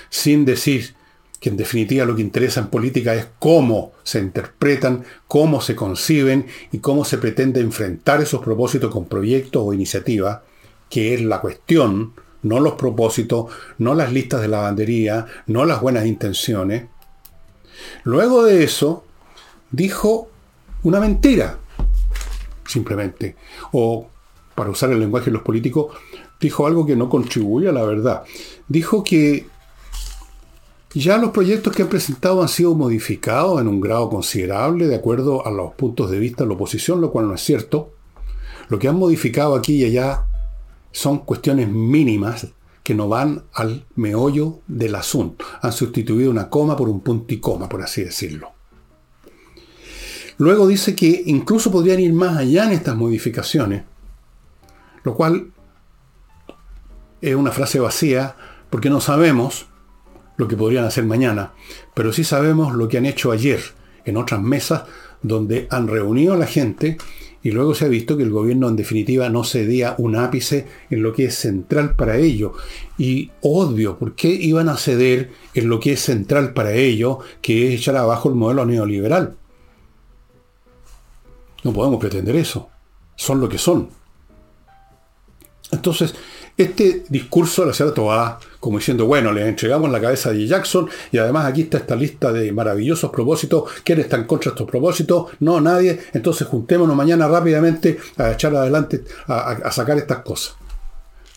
sin 0.10 0.46
decir 0.46 0.96
que 1.40 1.50
en 1.50 1.58
definitiva 1.58 2.06
lo 2.06 2.16
que 2.16 2.22
interesa 2.22 2.60
en 2.60 2.68
política 2.68 3.14
es 3.14 3.28
cómo 3.40 3.92
se 4.04 4.20
interpretan, 4.20 5.04
cómo 5.28 5.62
se 5.62 5.76
conciben 5.76 6.48
y 6.72 6.80
cómo 6.80 7.06
se 7.06 7.18
pretende 7.18 7.60
enfrentar 7.62 8.22
esos 8.22 8.42
propósitos 8.42 8.92
con 8.92 9.06
proyectos 9.06 9.62
o 9.66 9.74
iniciativas, 9.74 10.40
que 10.90 11.14
es 11.14 11.22
la 11.22 11.42
cuestión, 11.42 12.14
no 12.44 12.60
los 12.60 12.74
propósitos, 12.74 13.52
no 13.80 13.96
las 13.96 14.14
listas 14.14 14.42
de 14.42 14.48
lavandería, 14.48 15.26
no 15.48 15.66
las 15.66 15.82
buenas 15.82 16.06
intenciones. 16.06 16.86
Luego 18.04 18.44
de 18.44 18.64
eso, 18.64 19.04
dijo 19.72 20.30
una 20.84 21.00
mentira, 21.00 21.58
simplemente, 22.66 23.36
o 23.72 24.08
para 24.54 24.70
usar 24.70 24.92
el 24.92 25.00
lenguaje 25.00 25.26
de 25.26 25.32
los 25.32 25.42
políticos, 25.42 25.96
dijo 26.40 26.68
algo 26.68 26.86
que 26.86 26.96
no 26.96 27.10
contribuye 27.10 27.70
a 27.70 27.74
la 27.74 27.84
verdad. 27.84 28.24
Dijo 28.68 29.04
que 29.04 29.48
ya 30.94 31.18
los 31.18 31.32
proyectos 31.32 31.76
que 31.76 31.82
han 31.82 31.90
presentado 31.90 32.42
han 32.42 32.48
sido 32.48 32.74
modificados 32.76 33.60
en 33.60 33.68
un 33.68 33.82
grado 33.82 34.10
considerable 34.10 34.88
de 34.88 34.96
acuerdo 34.96 35.46
a 35.46 35.52
los 35.52 35.74
puntos 35.74 36.10
de 36.10 36.20
vista 36.20 36.44
de 36.44 36.50
la 36.50 36.56
oposición, 36.56 37.02
lo 37.02 37.12
cual 37.12 37.28
no 37.28 37.34
es 37.34 37.42
cierto. 37.42 37.92
Lo 38.70 38.80
que 38.80 38.88
han 38.88 38.96
modificado 38.96 39.56
aquí 39.56 39.76
y 39.76 39.86
allá 39.86 40.26
son 40.98 41.20
cuestiones 41.20 41.70
mínimas 41.70 42.48
que 42.84 42.96
no 42.96 43.08
van 43.08 43.44
al 43.54 43.86
meollo 43.96 44.60
del 44.68 44.96
asunto. 44.96 45.46
Han 45.62 45.72
sustituido 45.72 46.30
una 46.30 46.50
coma 46.50 46.76
por 46.76 46.90
un 46.90 47.02
punto 47.02 47.34
y 47.34 47.40
coma, 47.40 47.68
por 47.68 47.82
así 47.82 48.04
decirlo. 48.04 48.52
Luego 50.38 50.68
dice 50.68 50.96
que 50.96 51.24
incluso 51.26 51.72
podrían 51.72 52.00
ir 52.00 52.14
más 52.14 52.38
allá 52.38 52.66
en 52.66 52.74
estas 52.74 52.96
modificaciones 52.96 53.84
lo 55.06 55.14
cual 55.14 55.52
es 57.22 57.36
una 57.36 57.52
frase 57.52 57.80
vacía 57.80 58.36
porque 58.70 58.90
no 58.90 59.00
sabemos 59.00 59.68
lo 60.36 60.50
que 60.50 60.58
podrían 60.58 60.84
hacer 60.84 61.06
mañana, 61.06 61.54
pero 61.94 62.12
sí 62.12 62.26
sabemos 62.26 62.74
lo 62.74 62.90
que 62.90 62.98
han 62.98 63.06
hecho 63.06 63.32
ayer 63.32 63.62
en 64.04 64.18
otras 64.18 64.42
mesas 64.42 64.84
donde 65.22 65.68
han 65.70 65.88
reunido 65.88 66.34
a 66.34 66.38
la 66.38 66.48
gente 66.48 66.98
y 67.46 67.52
luego 67.52 67.76
se 67.76 67.86
ha 67.86 67.90
visto 67.90 68.18
que 68.18 68.24
el 68.24 68.32
gobierno 68.32 68.68
en 68.68 68.76
definitiva 68.76 69.30
no 69.30 69.44
cedía 69.44 69.94
un 70.00 70.16
ápice 70.16 70.66
en 70.90 71.04
lo 71.04 71.14
que 71.14 71.26
es 71.26 71.36
central 71.36 71.96
para 71.96 72.18
ello. 72.18 72.54
Y 72.98 73.30
odio, 73.42 74.00
¿por 74.00 74.16
qué 74.16 74.30
iban 74.30 74.68
a 74.68 74.78
ceder 74.78 75.30
en 75.54 75.70
lo 75.70 75.80
que 75.80 75.94
es 75.94 76.00
central 76.00 76.54
para 76.54 76.74
ello, 76.74 77.20
que 77.44 77.68
es 77.68 77.80
echar 77.80 77.98
abajo 77.98 78.30
el 78.30 78.36
modelo 78.36 78.66
neoliberal? 78.66 79.36
No 81.64 81.72
podemos 81.72 82.00
pretender 82.00 82.36
eso. 82.36 82.68
Son 83.16 83.40
lo 83.40 83.48
que 83.48 83.60
son. 83.60 83.90
Entonces, 85.72 86.16
este 86.58 87.04
discurso 87.10 87.62
de 87.62 87.68
la 87.68 87.74
señora 87.76 87.94
Toá, 87.94 88.40
como 88.66 88.80
diciendo, 88.80 89.06
bueno, 89.06 89.32
le 89.32 89.48
entregamos 89.48 89.92
la 89.92 90.02
cabeza 90.02 90.32
de 90.32 90.48
Jackson 90.48 90.90
y 91.12 91.20
además 91.20 91.46
aquí 91.46 91.62
está 91.62 91.78
esta 91.78 91.96
lista 91.96 92.34
de 92.34 92.52
maravillosos 92.52 93.12
propósitos. 93.12 93.66
¿Quién 93.84 94.00
está 94.00 94.16
en 94.18 94.24
contra 94.24 94.50
de 94.50 94.56
estos 94.56 94.68
propósitos? 94.68 95.28
No, 95.40 95.62
nadie. 95.62 96.00
Entonces 96.14 96.48
juntémonos 96.48 96.96
mañana 96.96 97.28
rápidamente 97.28 98.00
a 98.18 98.32
echar 98.32 98.56
adelante, 98.56 99.04
a, 99.28 99.72
sacar 99.72 100.00
estas 100.00 100.24
cosas. 100.24 100.56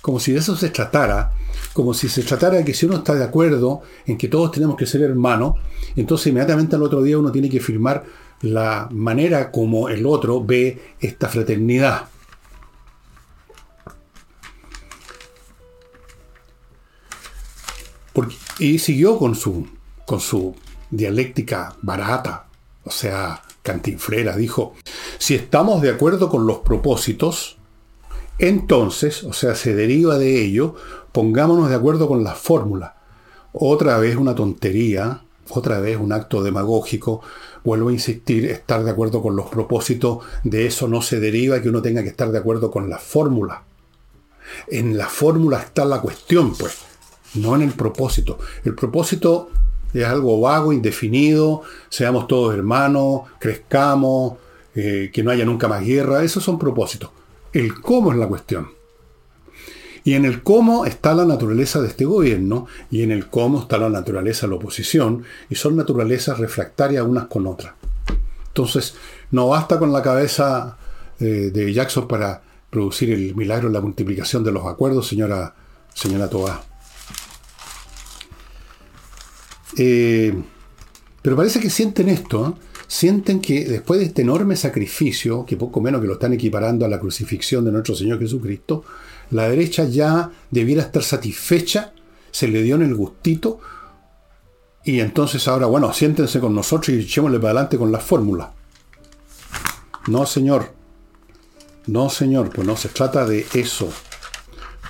Como 0.01 0.19
si 0.19 0.33
de 0.33 0.39
eso 0.39 0.57
se 0.57 0.71
tratara, 0.71 1.33
como 1.75 1.93
si 1.93 2.09
se 2.09 2.23
tratara 2.23 2.65
que 2.65 2.73
si 2.73 2.87
uno 2.87 2.97
está 2.97 3.15
de 3.15 3.25
acuerdo 3.25 3.83
en 4.07 4.17
que 4.17 4.29
todos 4.29 4.51
tenemos 4.51 4.79
que 4.79 4.87
ser 4.87 5.03
hermanos, 5.03 5.57
entonces 5.97 6.29
inmediatamente 6.29 6.77
al 6.77 6.83
otro 6.83 7.03
día 7.03 7.19
uno 7.19 7.31
tiene 7.31 7.51
que 7.51 7.61
firmar 7.61 8.05
la 8.41 8.89
manera 8.91 9.51
como 9.51 9.91
el 9.91 10.07
otro 10.07 10.43
ve 10.43 10.95
esta 10.99 11.29
fraternidad. 11.29 12.05
Y 18.59 18.79
siguió 18.79 19.19
con 19.19 19.35
su, 19.35 19.67
con 20.07 20.21
su 20.21 20.55
dialéctica 20.91 21.77
barata, 21.83 22.47
o 22.85 22.91
sea, 22.91 23.43
cantinflera. 23.63 24.37
Dijo, 24.37 24.75
si 25.19 25.35
estamos 25.35 25.83
de 25.83 25.91
acuerdo 25.91 26.29
con 26.29 26.47
los 26.47 26.59
propósitos, 26.59 27.59
entonces, 28.39 29.25
o 29.25 29.33
sea, 29.33 29.55
se 29.55 29.75
deriva 29.75 30.19
de 30.19 30.43
ello, 30.43 30.75
pongámonos 31.13 31.69
de 31.69 31.75
acuerdo 31.75 32.09
con 32.09 32.25
la 32.25 32.35
fórmula. 32.35 32.97
Otra 33.53 33.99
vez 33.99 34.17
una 34.17 34.35
tontería, 34.35 35.23
otra 35.51 35.81
vez 35.81 35.99
un 35.99 36.13
acto 36.13 36.43
demagógico. 36.43 37.23
Vuelvo 37.65 37.89
a 37.89 37.93
insistir, 37.93 38.47
estar 38.47 38.85
de 38.85 38.91
acuerdo 38.91 39.21
con 39.21 39.35
los 39.35 39.47
propósitos, 39.47 40.25
de 40.45 40.67
eso 40.67 40.89
no 40.89 41.03
se 41.03 41.21
deriva 41.21 41.61
que 41.61 41.69
uno 41.69 41.83
tenga 41.83 42.03
que 42.03 42.11
estar 42.11 42.31
de 42.31 42.39
acuerdo 42.39 42.71
con 42.71 42.89
la 42.89 42.99
fórmula. 42.99 43.65
En 44.69 44.97
la 44.97 45.09
fórmula 45.09 45.59
está 45.61 45.85
la 45.85 46.01
cuestión, 46.01 46.55
pues 46.57 46.79
no 47.35 47.55
en 47.57 47.63
el 47.63 47.73
propósito. 47.73 48.39
El 48.65 48.75
propósito 48.75 49.51
es 49.93 50.05
algo 50.05 50.41
vago, 50.41 50.73
indefinido, 50.73 51.63
seamos 51.89 52.27
todos 52.27 52.55
hermanos, 52.55 53.23
crezcamos, 53.39 54.35
eh, 54.75 55.11
que 55.13 55.23
no 55.23 55.31
haya 55.31 55.45
nunca 55.45 55.69
más 55.69 55.85
guerra, 55.85 56.23
esos 56.23 56.45
son 56.45 56.59
propósitos. 56.59 57.11
El 57.53 57.81
cómo 57.81 58.13
es 58.13 58.19
la 58.19 58.29
cuestión. 58.29 58.71
Y 60.05 60.15
en 60.15 60.25
el 60.25 60.43
cómo 60.43 60.87
está 60.87 61.15
la 61.15 61.25
naturaleza 61.25 61.81
de 61.81 61.89
este 61.89 62.05
gobierno, 62.05 62.67
y 62.91 63.03
en 63.03 63.11
el 63.11 63.29
cómo 63.29 63.61
está 63.61 63.79
la 63.79 63.89
naturaleza 63.89 64.47
de 64.47 64.51
la 64.51 64.57
oposición, 64.57 65.25
y 65.51 65.55
son 65.55 65.77
naturalezas 65.77 66.39
refractarias 66.39 67.05
unas 67.05 67.27
con 67.27 67.47
otras. 67.47 67.75
Entonces, 68.49 68.95
no 69.31 69.49
basta 69.49 69.79
con 69.79 69.93
la 69.93 70.03
cabeza 70.03 70.77
eh, 71.21 71.51
de 71.53 71.73
Jackson 71.73 72.09
para 72.09 72.43
producir 72.71 73.11
el 73.11 73.35
milagro 73.35 73.69
de 73.69 73.75
la 73.75 73.81
multiplicación 73.81 74.45
de 74.45 74.53
los 74.53 74.67
acuerdos, 74.67 75.09
señora, 75.09 75.55
señora 75.95 76.29
Tobá. 76.29 76.68
Eh, 79.79 80.35
pero 81.23 81.37
parece 81.37 81.61
que 81.61 81.71
sienten 81.71 82.09
esto, 82.09 82.49
¿eh? 82.49 82.63
sienten 82.87 83.41
que 83.41 83.65
después 83.65 84.01
de 84.01 84.07
este 84.07 84.23
enorme 84.23 84.57
sacrificio, 84.57 85.45
que 85.47 85.57
poco 85.57 85.81
menos 85.81 86.01
que 86.01 86.07
lo 86.07 86.15
están 86.15 86.33
equiparando 86.33 86.85
a 86.85 86.89
la 86.89 86.99
crucifixión 86.99 87.65
de 87.65 87.73
nuestro 87.73 87.95
Señor 87.95 88.19
Jesucristo, 88.19 88.85
la 89.31 89.49
derecha 89.49 89.85
ya 89.85 90.31
debiera 90.51 90.83
estar 90.83 91.03
satisfecha, 91.03 91.93
se 92.31 92.49
le 92.49 92.63
dio 92.63 92.77
en 92.77 92.83
el 92.83 92.95
gustito, 92.95 93.61
y 94.85 95.01
entonces 95.01 95.47
ahora, 95.49 95.67
bueno, 95.67 95.93
siéntense 95.93 96.41
con 96.41 96.55
nosotros 96.55 96.89
y 96.89 97.01
echémosle 97.01 97.39
para 97.39 97.51
adelante 97.51 97.77
con 97.77 97.93
la 97.93 98.01
fórmula. 98.01 98.55
No, 100.07 100.25
señor. 100.25 100.73
No, 101.87 102.09
señor, 102.09 102.51
pues 102.51 102.67
no 102.67 102.77
se 102.77 102.89
trata 102.89 103.27
de 103.27 103.47
eso. 103.53 103.93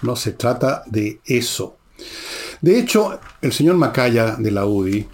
No 0.02 0.14
se 0.14 0.32
trata 0.32 0.84
de 0.86 1.20
eso. 1.24 1.78
De 2.60 2.78
hecho, 2.78 3.20
el 3.40 3.52
señor 3.52 3.76
Macaya 3.76 4.36
de 4.36 4.50
la 4.50 4.66
UDI 4.66 5.06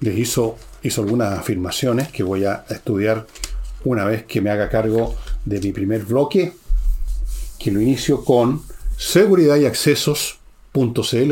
les 0.00 0.18
hizo, 0.18 0.56
hizo 0.82 1.02
algunas 1.02 1.38
afirmaciones 1.38 2.08
que 2.08 2.22
voy 2.22 2.44
a 2.44 2.64
estudiar 2.70 3.26
una 3.84 4.04
vez 4.04 4.24
que 4.24 4.40
me 4.40 4.50
haga 4.50 4.68
cargo 4.68 5.16
de 5.44 5.60
mi 5.60 5.72
primer 5.72 6.04
bloque, 6.04 6.52
que 7.58 7.70
lo 7.70 7.80
inicio 7.80 8.24
con 8.24 8.62
seguridad 8.96 9.56
y 9.56 9.64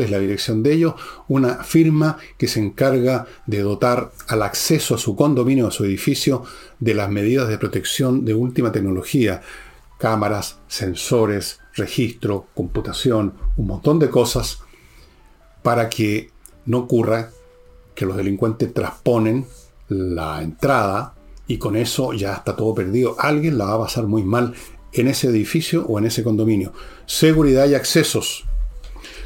es 0.01 0.09
la 0.11 0.19
dirección 0.19 0.63
de 0.63 0.73
ellos, 0.73 0.95
una 1.27 1.63
firma 1.63 2.17
que 2.37 2.47
se 2.47 2.59
encarga 2.59 3.25
de 3.45 3.61
dotar 3.61 4.11
al 4.27 4.41
acceso 4.41 4.95
a 4.95 4.97
su 4.97 5.15
condominio, 5.15 5.67
a 5.67 5.71
su 5.71 5.85
edificio, 5.85 6.43
de 6.79 6.93
las 6.93 7.09
medidas 7.09 7.47
de 7.47 7.57
protección 7.57 8.25
de 8.25 8.33
última 8.33 8.71
tecnología, 8.71 9.41
cámaras, 9.97 10.57
sensores, 10.67 11.59
registro, 11.79 12.47
computación, 12.53 13.33
un 13.57 13.67
montón 13.67 13.97
de 13.97 14.09
cosas 14.09 14.59
para 15.63 15.89
que 15.89 16.29
no 16.65 16.79
ocurra 16.79 17.31
que 17.95 18.05
los 18.05 18.15
delincuentes 18.15 18.73
trasponen 18.73 19.45
la 19.89 20.41
entrada 20.41 21.13
y 21.47 21.57
con 21.57 21.75
eso 21.75 22.13
ya 22.13 22.33
está 22.33 22.55
todo 22.55 22.73
perdido. 22.75 23.15
Alguien 23.19 23.57
la 23.57 23.65
va 23.65 23.73
a 23.73 23.79
pasar 23.79 24.05
muy 24.05 24.23
mal 24.23 24.53
en 24.93 25.07
ese 25.07 25.27
edificio 25.27 25.85
o 25.87 25.99
en 25.99 26.05
ese 26.05 26.23
condominio. 26.23 26.71
Seguridad 27.05 27.67
y 27.67 27.75
accesos. 27.75 28.45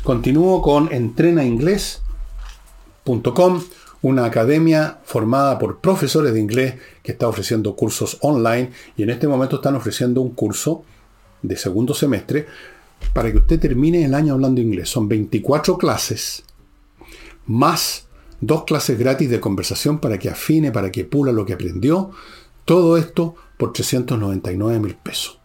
Continúo 0.03 0.61
con 0.61 0.91
entrenainglés.com, 0.91 3.63
una 4.01 4.25
academia 4.25 4.99
formada 5.03 5.59
por 5.59 5.79
profesores 5.79 6.33
de 6.33 6.39
inglés 6.39 6.75
que 7.03 7.11
está 7.13 7.27
ofreciendo 7.27 7.75
cursos 7.75 8.17
online 8.21 8.71
y 8.97 9.03
en 9.03 9.09
este 9.09 9.27
momento 9.27 9.57
están 9.57 9.75
ofreciendo 9.75 10.21
un 10.21 10.31
curso 10.31 10.83
de 11.43 11.55
segundo 11.57 11.93
semestre 11.93 12.47
para 13.13 13.31
que 13.31 13.37
usted 13.37 13.59
termine 13.59 14.03
el 14.05 14.15
año 14.15 14.33
hablando 14.33 14.61
inglés. 14.61 14.89
Son 14.89 15.07
24 15.07 15.77
clases 15.77 16.43
más 17.45 18.07
dos 18.39 18.63
clases 18.63 18.97
gratis 18.97 19.29
de 19.29 19.39
conversación 19.39 19.99
para 19.99 20.17
que 20.17 20.29
afine, 20.29 20.71
para 20.71 20.91
que 20.91 21.05
pula 21.05 21.31
lo 21.31 21.45
que 21.45 21.53
aprendió. 21.53 22.11
Todo 22.65 22.97
esto 22.97 23.35
por 23.57 23.73
399 23.73 24.79
mil 24.79 24.95
pesos. 24.95 25.39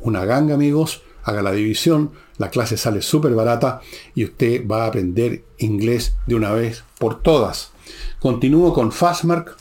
Una 0.00 0.24
ganga, 0.24 0.54
amigos. 0.54 1.02
Haga 1.24 1.42
la 1.42 1.52
división. 1.52 2.12
La 2.38 2.50
clase 2.50 2.76
sale 2.76 3.02
súper 3.02 3.34
barata 3.34 3.80
y 4.14 4.24
usted 4.24 4.66
va 4.66 4.84
a 4.84 4.88
aprender 4.88 5.44
inglés 5.58 6.14
de 6.26 6.34
una 6.34 6.52
vez 6.52 6.84
por 6.98 7.22
todas. 7.22 7.70
Continúo 8.20 8.74
con 8.74 8.92
Fastmark, 8.92 9.56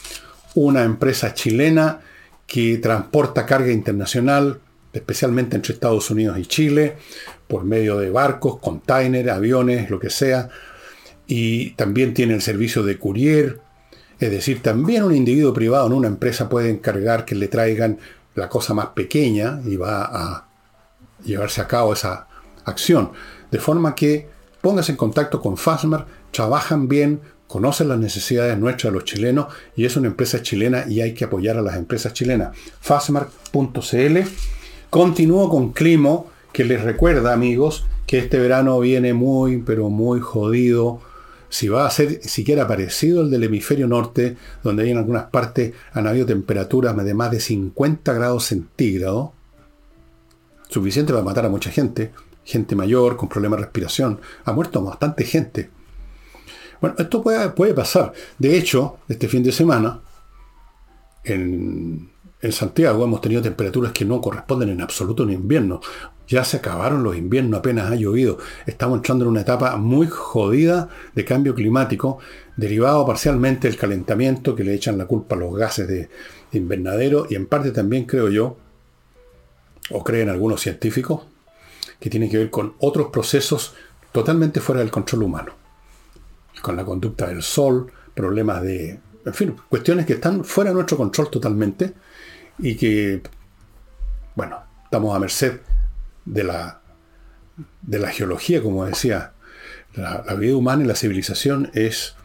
una 0.56 0.84
empresa 0.84 1.34
chilena 1.34 2.02
que 2.46 2.78
transporta 2.78 3.46
carga 3.46 3.72
internacional, 3.72 4.60
especialmente 4.96 5.56
entre 5.56 5.74
Estados 5.74 6.10
Unidos 6.10 6.38
y 6.40 6.46
Chile, 6.46 6.96
por 7.48 7.64
medio 7.64 7.98
de 7.98 8.10
barcos, 8.10 8.60
containers, 8.60 9.30
aviones, 9.30 9.90
lo 9.90 10.00
que 10.00 10.10
sea, 10.10 10.50
y 11.28 11.72
también 11.72 12.14
tiene 12.14 12.34
el 12.34 12.42
servicio 12.42 12.84
de 12.84 12.98
courier, 12.98 13.60
es 14.20 14.32
decir, 14.32 14.62
también 14.62 15.04
un 15.04 15.14
individuo 15.14 15.54
privado 15.54 15.88
en 15.88 15.94
una 15.94 16.08
empresa 16.08 16.48
puede 16.48 16.70
encargar 16.70 17.26
que 17.26 17.36
le 17.36 17.48
traigan 17.48 18.00
la 18.34 18.48
cosa 18.48 18.74
más 18.74 18.88
pequeña 18.88 19.60
y 19.66 19.76
va 19.76 20.04
a 20.04 20.48
llevarse 21.24 21.62
a 21.62 21.68
cabo 21.68 21.94
esa 21.94 22.28
acción. 22.64 23.12
De 23.52 23.60
forma 23.60 23.94
que 23.96 24.30
póngase 24.62 24.94
en 24.94 24.98
contacto 24.98 25.42
con 25.42 25.58
Fasmer, 25.58 26.06
trabajan 26.32 26.88
bien, 26.88 27.22
conocen 27.48 27.90
las 27.90 28.00
necesidades 28.00 28.58
nuestras 28.58 28.92
de 28.92 29.00
los 29.00 29.06
chilenos 29.06 29.54
y 29.76 29.86
es 29.86 29.96
una 29.98 30.08
empresa 30.08 30.42
chilena 30.42 30.86
y 30.88 31.02
hay 31.02 31.14
que 31.14 31.26
apoyar 31.26 31.58
a 31.58 31.62
las 31.62 31.76
empresas 31.76 32.14
chilenas. 32.14 32.56
Fasmer.cl. 32.80 34.18
Continúo 34.96 35.50
con 35.50 35.74
Climo, 35.74 36.28
que 36.54 36.64
les 36.64 36.82
recuerda, 36.82 37.34
amigos, 37.34 37.86
que 38.08 38.18
este 38.18 38.40
verano 38.40 38.80
viene 38.80 39.14
muy, 39.14 39.58
pero 39.58 39.90
muy 39.90 40.22
jodido 40.22 41.02
si 41.50 41.68
va 41.68 41.86
a 41.86 41.92
ser 41.92 42.24
siquiera 42.24 42.66
parecido 42.66 43.20
al 43.20 43.30
del 43.30 43.44
hemisferio 43.44 43.88
norte, 43.88 44.38
donde 44.64 44.84
hay 44.84 44.92
en 44.92 44.98
algunas 44.98 45.26
partes 45.26 45.74
han 45.92 46.08
habido 46.08 46.26
temperaturas 46.26 46.96
de 46.96 47.14
más 47.14 47.30
de 47.30 47.42
50 47.42 48.14
grados 48.14 48.46
centígrados, 48.46 49.32
suficiente 50.70 51.12
para 51.12 51.26
matar 51.26 51.46
a 51.46 51.50
mucha 51.50 51.72
gente, 51.72 52.14
gente 52.46 52.74
mayor 52.78 53.18
con 53.18 53.28
problemas 53.28 53.60
de 53.60 53.66
respiración, 53.66 54.22
ha 54.46 54.54
muerto 54.54 54.82
bastante 54.82 55.26
gente. 55.26 55.70
Bueno, 56.80 56.96
esto 57.00 57.22
puede, 57.22 57.50
puede 57.50 57.74
pasar. 57.74 58.14
De 58.40 58.58
hecho, 58.58 59.00
este 59.10 59.28
fin 59.28 59.44
de 59.44 59.52
semana, 59.52 60.00
en, 61.26 62.15
en 62.46 62.52
Santiago 62.52 63.04
hemos 63.04 63.22
tenido 63.22 63.42
temperaturas 63.42 63.92
que 63.92 64.06
no 64.06 64.22
corresponden 64.22 64.70
en 64.70 64.82
absoluto 64.82 65.24
a 65.24 65.32
invierno. 65.32 65.82
Ya 66.28 66.44
se 66.44 66.58
acabaron 66.58 67.04
los 67.04 67.16
inviernos, 67.16 67.60
apenas 67.60 67.92
ha 67.92 67.96
llovido. 67.96 68.38
Estamos 68.68 68.98
entrando 68.98 69.26
en 69.26 69.32
una 69.32 69.42
etapa 69.42 69.76
muy 69.78 70.08
jodida 70.08 70.90
de 71.16 71.26
cambio 71.26 71.56
climático, 71.56 72.20
derivado 72.56 73.06
parcialmente 73.06 73.68
del 73.68 73.78
calentamiento 73.78 74.56
que 74.56 74.64
le 74.64 74.76
echan 74.76 74.98
la 74.98 75.08
culpa 75.08 75.36
a 75.36 75.40
los 75.40 75.56
gases 75.56 75.88
de 75.88 76.10
invernadero 76.52 77.26
y 77.30 77.36
en 77.36 77.48
parte 77.48 77.72
también 77.72 78.06
creo 78.06 78.30
yo, 78.30 78.58
o 79.90 80.04
creen 80.04 80.30
algunos 80.30 80.62
científicos, 80.62 81.24
que 82.00 82.12
tiene 82.12 82.30
que 82.30 82.38
ver 82.38 82.50
con 82.52 82.76
otros 82.80 83.08
procesos 83.08 83.74
totalmente 84.12 84.62
fuera 84.62 84.82
del 84.82 84.92
control 84.92 85.24
humano. 85.24 85.54
Con 86.62 86.76
la 86.76 86.86
conducta 86.86 87.28
del 87.28 87.42
sol, 87.42 87.92
problemas 88.14 88.62
de... 88.62 89.00
En 89.26 89.34
fin, 89.34 89.56
cuestiones 89.68 90.06
que 90.06 90.14
están 90.14 90.46
fuera 90.46 90.70
de 90.70 90.76
nuestro 90.76 90.98
control 90.98 91.32
totalmente 91.32 91.94
y 92.58 92.76
que, 92.76 93.22
bueno, 94.36 94.60
estamos 94.84 95.16
a 95.16 95.20
merced 95.20 95.60
de 96.26 96.44
la, 96.44 96.82
de 97.82 98.00
la 98.00 98.10
geología, 98.12 98.62
como 98.62 98.86
decía. 98.86 99.32
La, 99.96 100.22
vida 100.36 100.58
humana 100.58 100.84
y 100.84 100.88
la 100.88 100.96
civilización 100.96 101.72
es, 101.74 102.16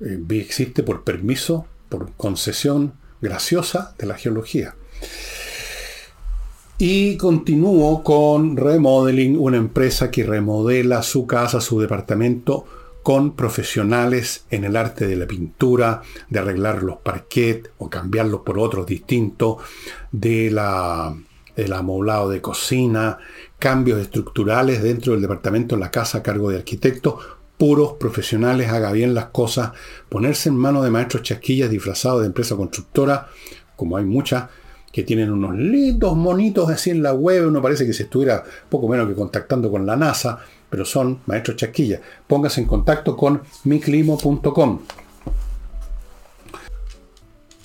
eh, 0.00 0.20
existe 0.30 0.82
por 0.82 1.04
permiso, 1.04 1.66
por 1.88 2.12
concesión 2.14 2.94
graciosa 3.20 3.94
de 3.98 4.06
la 4.06 4.14
geología. 4.14 4.74
Y 6.76 7.16
continúo 7.16 8.02
con 8.02 8.56
Remodeling, 8.56 9.38
una 9.38 9.56
empresa 9.56 10.10
que 10.10 10.24
remodela 10.24 11.02
su 11.02 11.26
casa, 11.26 11.60
su 11.60 11.80
departamento, 11.80 12.66
con 13.08 13.34
profesionales 13.34 14.44
en 14.50 14.64
el 14.64 14.76
arte 14.76 15.06
de 15.06 15.16
la 15.16 15.26
pintura, 15.26 16.02
de 16.28 16.40
arreglar 16.40 16.82
los 16.82 16.98
parquet 16.98 17.72
o 17.78 17.88
cambiarlos 17.88 18.42
por 18.42 18.58
otros 18.58 18.84
distintos, 18.84 19.62
de 20.12 20.50
la 20.50 21.16
el 21.56 21.72
amoblado 21.72 22.28
de 22.28 22.42
cocina, 22.42 23.16
cambios 23.58 23.98
estructurales 23.98 24.82
dentro 24.82 25.14
del 25.14 25.22
departamento 25.22 25.74
en 25.74 25.80
la 25.80 25.90
casa 25.90 26.18
a 26.18 26.22
cargo 26.22 26.50
de 26.50 26.58
arquitectos, 26.58 27.14
puros 27.56 27.94
profesionales, 27.94 28.68
haga 28.68 28.92
bien 28.92 29.14
las 29.14 29.28
cosas, 29.28 29.72
ponerse 30.10 30.50
en 30.50 30.58
manos 30.58 30.84
de 30.84 30.90
maestros 30.90 31.22
chasquillas 31.22 31.70
disfrazados 31.70 32.20
de 32.20 32.26
empresa 32.26 32.56
constructora, 32.56 33.28
como 33.74 33.96
hay 33.96 34.04
muchas, 34.04 34.50
que 34.92 35.02
tienen 35.02 35.30
unos 35.30 35.56
lindos 35.56 36.16
monitos 36.16 36.70
así 36.70 36.90
en 36.90 37.02
la 37.02 37.12
web, 37.12 37.46
uno 37.46 37.60
parece 37.60 37.86
que 37.86 37.92
se 37.92 38.04
estuviera 38.04 38.42
poco 38.68 38.88
menos 38.88 39.08
que 39.08 39.14
contactando 39.14 39.70
con 39.70 39.86
la 39.86 39.96
NASA, 39.96 40.38
pero 40.70 40.84
son 40.84 41.20
maestros 41.26 41.56
chasquillas. 41.56 42.00
Póngase 42.26 42.60
en 42.60 42.66
contacto 42.66 43.16
con 43.16 43.42
miclimo.com. 43.64 44.80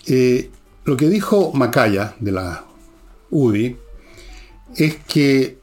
Eh, 0.08 0.50
lo 0.86 0.98
que 0.98 1.08
dijo 1.08 1.54
Macaya 1.54 2.16
de 2.20 2.32
la 2.32 2.66
UDI 3.30 3.78
es 4.76 4.96
que 5.08 5.60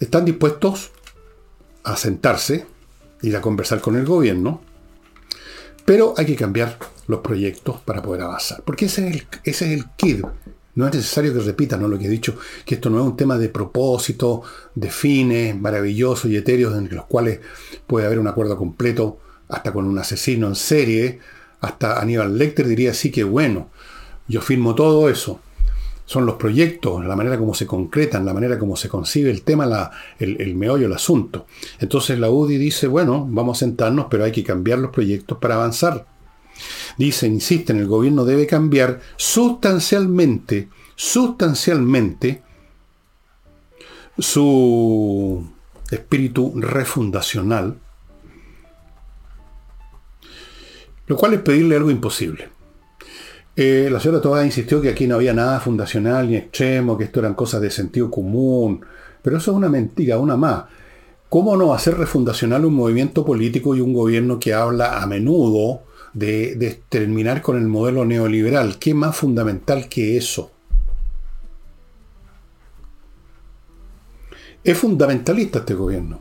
están 0.00 0.24
dispuestos 0.24 0.90
a 1.84 1.96
sentarse, 1.96 2.66
ir 3.22 3.36
a 3.36 3.40
conversar 3.40 3.80
con 3.80 3.96
el 3.96 4.04
gobierno, 4.04 4.60
pero 5.84 6.14
hay 6.16 6.26
que 6.26 6.36
cambiar 6.36 6.78
los 7.06 7.20
proyectos 7.20 7.80
para 7.80 8.02
poder 8.02 8.22
avanzar. 8.22 8.62
Porque 8.64 8.86
ese 8.86 9.08
es 9.08 9.16
el, 9.16 9.26
ese 9.44 9.66
es 9.66 9.80
el 9.80 9.90
kit. 9.96 10.24
No 10.74 10.86
es 10.86 10.94
necesario 10.94 11.34
que 11.34 11.40
repita 11.40 11.76
¿no? 11.76 11.88
lo 11.88 11.98
que 11.98 12.06
he 12.06 12.10
dicho, 12.10 12.38
que 12.64 12.76
esto 12.76 12.88
no 12.88 12.98
es 13.00 13.04
un 13.04 13.16
tema 13.16 13.36
de 13.36 13.50
propósito, 13.50 14.42
de 14.74 14.90
fines 14.90 15.54
maravillosos 15.54 16.30
y 16.30 16.36
etéreos 16.36 16.76
en 16.76 16.88
los 16.94 17.04
cuales 17.04 17.40
puede 17.86 18.06
haber 18.06 18.18
un 18.18 18.28
acuerdo 18.28 18.56
completo, 18.56 19.18
hasta 19.48 19.72
con 19.72 19.84
un 19.84 19.98
asesino 19.98 20.48
en 20.48 20.54
serie, 20.54 21.18
hasta 21.60 22.00
Aníbal 22.00 22.38
Lecter 22.38 22.66
diría 22.66 22.94
sí 22.94 23.10
que 23.10 23.22
bueno, 23.22 23.68
yo 24.28 24.40
firmo 24.40 24.74
todo 24.74 25.10
eso 25.10 25.40
son 26.04 26.26
los 26.26 26.34
proyectos, 26.36 27.04
la 27.04 27.16
manera 27.16 27.38
como 27.38 27.54
se 27.54 27.66
concretan, 27.66 28.26
la 28.26 28.34
manera 28.34 28.58
como 28.58 28.76
se 28.76 28.88
concibe 28.88 29.30
el 29.30 29.42
tema, 29.42 29.66
la, 29.66 29.90
el, 30.18 30.54
meollo, 30.54 30.86
el 30.86 30.92
asunto. 30.92 31.46
Entonces 31.80 32.18
la 32.18 32.30
UDI 32.30 32.58
dice, 32.58 32.86
bueno, 32.86 33.26
vamos 33.30 33.58
a 33.58 33.60
sentarnos, 33.60 34.06
pero 34.10 34.24
hay 34.24 34.32
que 34.32 34.44
cambiar 34.44 34.78
los 34.78 34.90
proyectos 34.90 35.38
para 35.38 35.54
avanzar. 35.54 36.06
Dice, 36.98 37.26
insisten, 37.26 37.78
el 37.78 37.86
gobierno 37.86 38.24
debe 38.24 38.46
cambiar 38.46 39.00
sustancialmente, 39.16 40.68
sustancialmente 40.96 42.42
su 44.18 45.46
espíritu 45.90 46.52
refundacional, 46.56 47.78
lo 51.06 51.16
cual 51.16 51.34
es 51.34 51.40
pedirle 51.40 51.76
algo 51.76 51.90
imposible. 51.90 52.51
Eh, 53.54 53.88
la 53.90 54.00
señora 54.00 54.22
Toda 54.22 54.46
insistió 54.46 54.80
que 54.80 54.88
aquí 54.88 55.06
no 55.06 55.16
había 55.16 55.34
nada 55.34 55.60
fundacional 55.60 56.28
ni 56.28 56.36
extremo, 56.36 56.96
que 56.96 57.04
esto 57.04 57.20
eran 57.20 57.34
cosas 57.34 57.60
de 57.60 57.70
sentido 57.70 58.10
común. 58.10 58.84
Pero 59.20 59.36
eso 59.36 59.50
es 59.50 59.56
una 59.56 59.68
mentira, 59.68 60.18
una 60.18 60.36
más. 60.36 60.64
¿Cómo 61.28 61.56
no 61.56 61.72
hacer 61.72 61.96
refundacional 61.96 62.64
un 62.64 62.74
movimiento 62.74 63.24
político 63.24 63.74
y 63.74 63.80
un 63.80 63.94
gobierno 63.94 64.38
que 64.38 64.54
habla 64.54 65.02
a 65.02 65.06
menudo 65.06 65.82
de, 66.12 66.82
terminar 66.88 67.42
con 67.42 67.56
el 67.56 67.68
modelo 67.68 68.04
neoliberal? 68.04 68.78
¿Qué 68.78 68.94
más 68.94 69.16
fundamental 69.16 69.88
que 69.88 70.16
eso? 70.16 70.50
Es 74.64 74.78
fundamentalista 74.78 75.60
este 75.60 75.74
gobierno. 75.74 76.20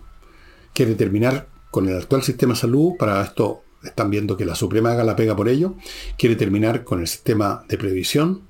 Quiere 0.74 0.96
terminar 0.96 1.48
con 1.70 1.88
el 1.88 1.98
actual 1.98 2.24
sistema 2.24 2.54
de 2.54 2.60
salud 2.60 2.94
para 2.98 3.22
esto 3.22 3.64
están 3.84 4.10
viendo 4.10 4.38
que 4.38 4.46
la 4.46 4.56
Suprema 4.56 4.92
haga 4.92 5.04
la 5.04 5.16
pega 5.16 5.36
por 5.36 5.50
ello, 5.50 5.76
quiere 6.18 6.36
terminar 6.36 6.84
con 6.84 7.00
el 7.02 7.08
sistema 7.08 7.64
de 7.68 7.78
previsión, 7.78 8.42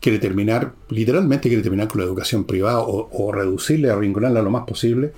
quiere 0.00 0.18
terminar, 0.18 0.74
literalmente 0.88 1.48
quiere 1.48 1.62
terminar 1.62 1.88
con 1.88 2.00
la 2.00 2.06
educación 2.06 2.44
privada 2.44 2.80
o, 2.80 3.08
o 3.12 3.32
reducirle, 3.32 3.90
arrinconarla 3.90 4.42
lo 4.42 4.50
más 4.50 4.64
posible, 4.64 5.12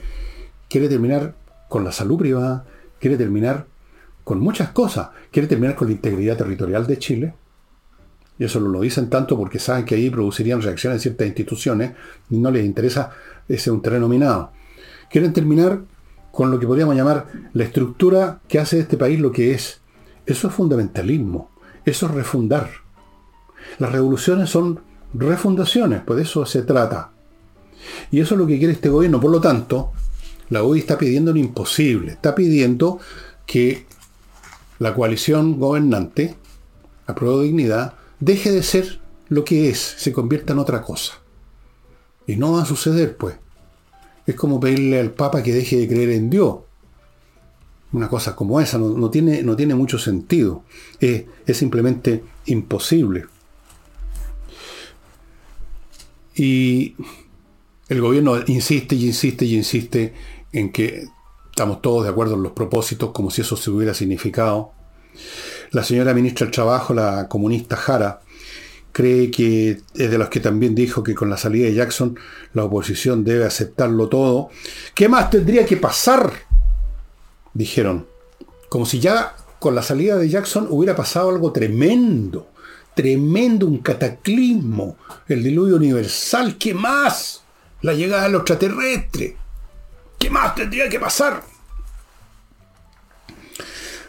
quiere 0.68 0.88
terminar 0.88 1.34
con 1.68 1.84
la 1.84 1.92
salud 1.92 2.18
privada, 2.18 2.64
quiere 2.98 3.16
terminar 3.16 3.66
con 4.24 4.40
muchas 4.40 4.70
cosas, 4.70 5.10
quiere 5.30 5.48
terminar 5.48 5.76
con 5.76 5.88
la 5.88 5.94
integridad 5.94 6.36
territorial 6.36 6.86
de 6.86 6.98
Chile, 6.98 7.34
y 8.40 8.44
eso 8.44 8.58
lo 8.58 8.80
dicen 8.80 9.10
tanto 9.10 9.36
porque 9.36 9.58
saben 9.58 9.84
que 9.84 9.94
ahí 9.94 10.08
producirían 10.08 10.62
reacciones 10.62 10.96
en 10.96 11.02
ciertas 11.02 11.26
instituciones 11.26 11.92
y 12.30 12.38
no 12.38 12.50
les 12.50 12.64
interesa 12.64 13.10
ese 13.46 13.70
un 13.70 13.82
terreno 13.82 14.08
minado. 14.08 14.52
Quieren 15.10 15.34
terminar 15.34 15.82
con 16.40 16.50
lo 16.50 16.58
que 16.58 16.66
podríamos 16.66 16.96
llamar 16.96 17.26
la 17.52 17.64
estructura 17.64 18.40
que 18.48 18.58
hace 18.58 18.76
de 18.76 18.82
este 18.82 18.96
país 18.96 19.20
lo 19.20 19.30
que 19.30 19.52
es. 19.52 19.82
Eso 20.24 20.48
es 20.48 20.54
fundamentalismo, 20.54 21.50
eso 21.84 22.06
es 22.06 22.12
refundar. 22.12 22.70
Las 23.78 23.92
revoluciones 23.92 24.48
son 24.48 24.80
refundaciones, 25.12 26.00
pues 26.00 26.16
de 26.16 26.22
eso 26.22 26.46
se 26.46 26.62
trata. 26.62 27.10
Y 28.10 28.20
eso 28.20 28.36
es 28.36 28.38
lo 28.38 28.46
que 28.46 28.56
quiere 28.56 28.72
este 28.72 28.88
gobierno. 28.88 29.20
Por 29.20 29.30
lo 29.30 29.38
tanto, 29.38 29.92
la 30.48 30.62
UDI 30.62 30.78
está 30.78 30.96
pidiendo 30.96 31.30
lo 31.34 31.38
imposible. 31.38 32.12
Está 32.12 32.34
pidiendo 32.34 33.00
que 33.44 33.84
la 34.78 34.94
coalición 34.94 35.60
gobernante, 35.60 36.36
a 37.06 37.14
prueba 37.14 37.36
de 37.36 37.48
dignidad, 37.48 37.92
deje 38.18 38.50
de 38.50 38.62
ser 38.62 38.98
lo 39.28 39.44
que 39.44 39.68
es, 39.68 39.78
se 39.78 40.10
convierta 40.10 40.54
en 40.54 40.60
otra 40.60 40.80
cosa. 40.80 41.18
Y 42.26 42.36
no 42.36 42.52
va 42.52 42.62
a 42.62 42.64
suceder, 42.64 43.18
pues. 43.18 43.36
Es 44.30 44.36
como 44.36 44.60
pedirle 44.60 45.00
al 45.00 45.10
Papa 45.10 45.42
que 45.42 45.52
deje 45.52 45.76
de 45.76 45.88
creer 45.88 46.10
en 46.10 46.30
Dios. 46.30 46.58
Una 47.92 48.08
cosa 48.08 48.36
como 48.36 48.60
esa 48.60 48.78
no, 48.78 49.10
tiene, 49.10 49.74
mucho 49.74 49.98
sentido. 49.98 50.62
Es 51.00 51.56
simplemente 51.56 52.22
imposible. 52.46 53.26
Y 56.36 56.94
el 57.88 58.00
gobierno 58.00 58.36
insiste 58.46 58.94
y 58.94 59.06
insiste 59.06 59.44
y 59.46 59.56
insiste 59.56 60.14
en 60.52 60.70
que 60.70 61.08
estamos 61.50 61.82
todos 61.82 62.04
de 62.04 62.10
acuerdo 62.10 62.36
en 62.36 62.44
los 62.44 62.52
propósitos, 62.52 63.10
como 63.10 63.32
si 63.32 63.40
eso 63.40 63.56
se 63.56 63.68
hubiera 63.68 63.94
significado. 63.94 64.70
La 65.72 65.82
señora 65.82 66.14
ministra 66.14 66.46
del 66.46 66.54
Trabajo, 66.54 66.94
la 66.94 67.26
comunista 67.26 67.74
Jara, 67.74 68.20
cree 68.92 69.30
que 69.30 69.80
es 69.94 70.10
de 70.10 70.18
los 70.18 70.28
que 70.28 70.40
también 70.40 70.74
dijo 70.74 71.02
que 71.02 71.14
con 71.14 71.30
la 71.30 71.36
salida 71.36 71.66
de 71.66 71.74
Jackson 71.74 72.18
la 72.52 72.64
oposición 72.64 73.24
debe 73.24 73.44
aceptarlo 73.44 74.08
todo. 74.08 74.50
¿Qué 74.94 75.08
más 75.08 75.30
tendría 75.30 75.66
que 75.66 75.76
pasar? 75.76 76.32
Dijeron. 77.54 78.06
Como 78.68 78.86
si 78.86 79.00
ya 79.00 79.34
con 79.58 79.74
la 79.74 79.82
salida 79.82 80.16
de 80.16 80.28
Jackson 80.28 80.66
hubiera 80.70 80.96
pasado 80.96 81.28
algo 81.28 81.52
tremendo. 81.52 82.48
Tremendo, 82.94 83.66
un 83.66 83.78
cataclismo. 83.78 84.96
El 85.28 85.42
diluvio 85.42 85.76
universal. 85.76 86.56
¿Qué 86.58 86.74
más? 86.74 87.42
La 87.82 87.92
llegada 87.92 88.24
de 88.24 88.30
los 88.30 88.40
extraterrestres. 88.40 89.34
¿Qué 90.18 90.30
más 90.30 90.54
tendría 90.54 90.88
que 90.88 91.00
pasar? 91.00 91.42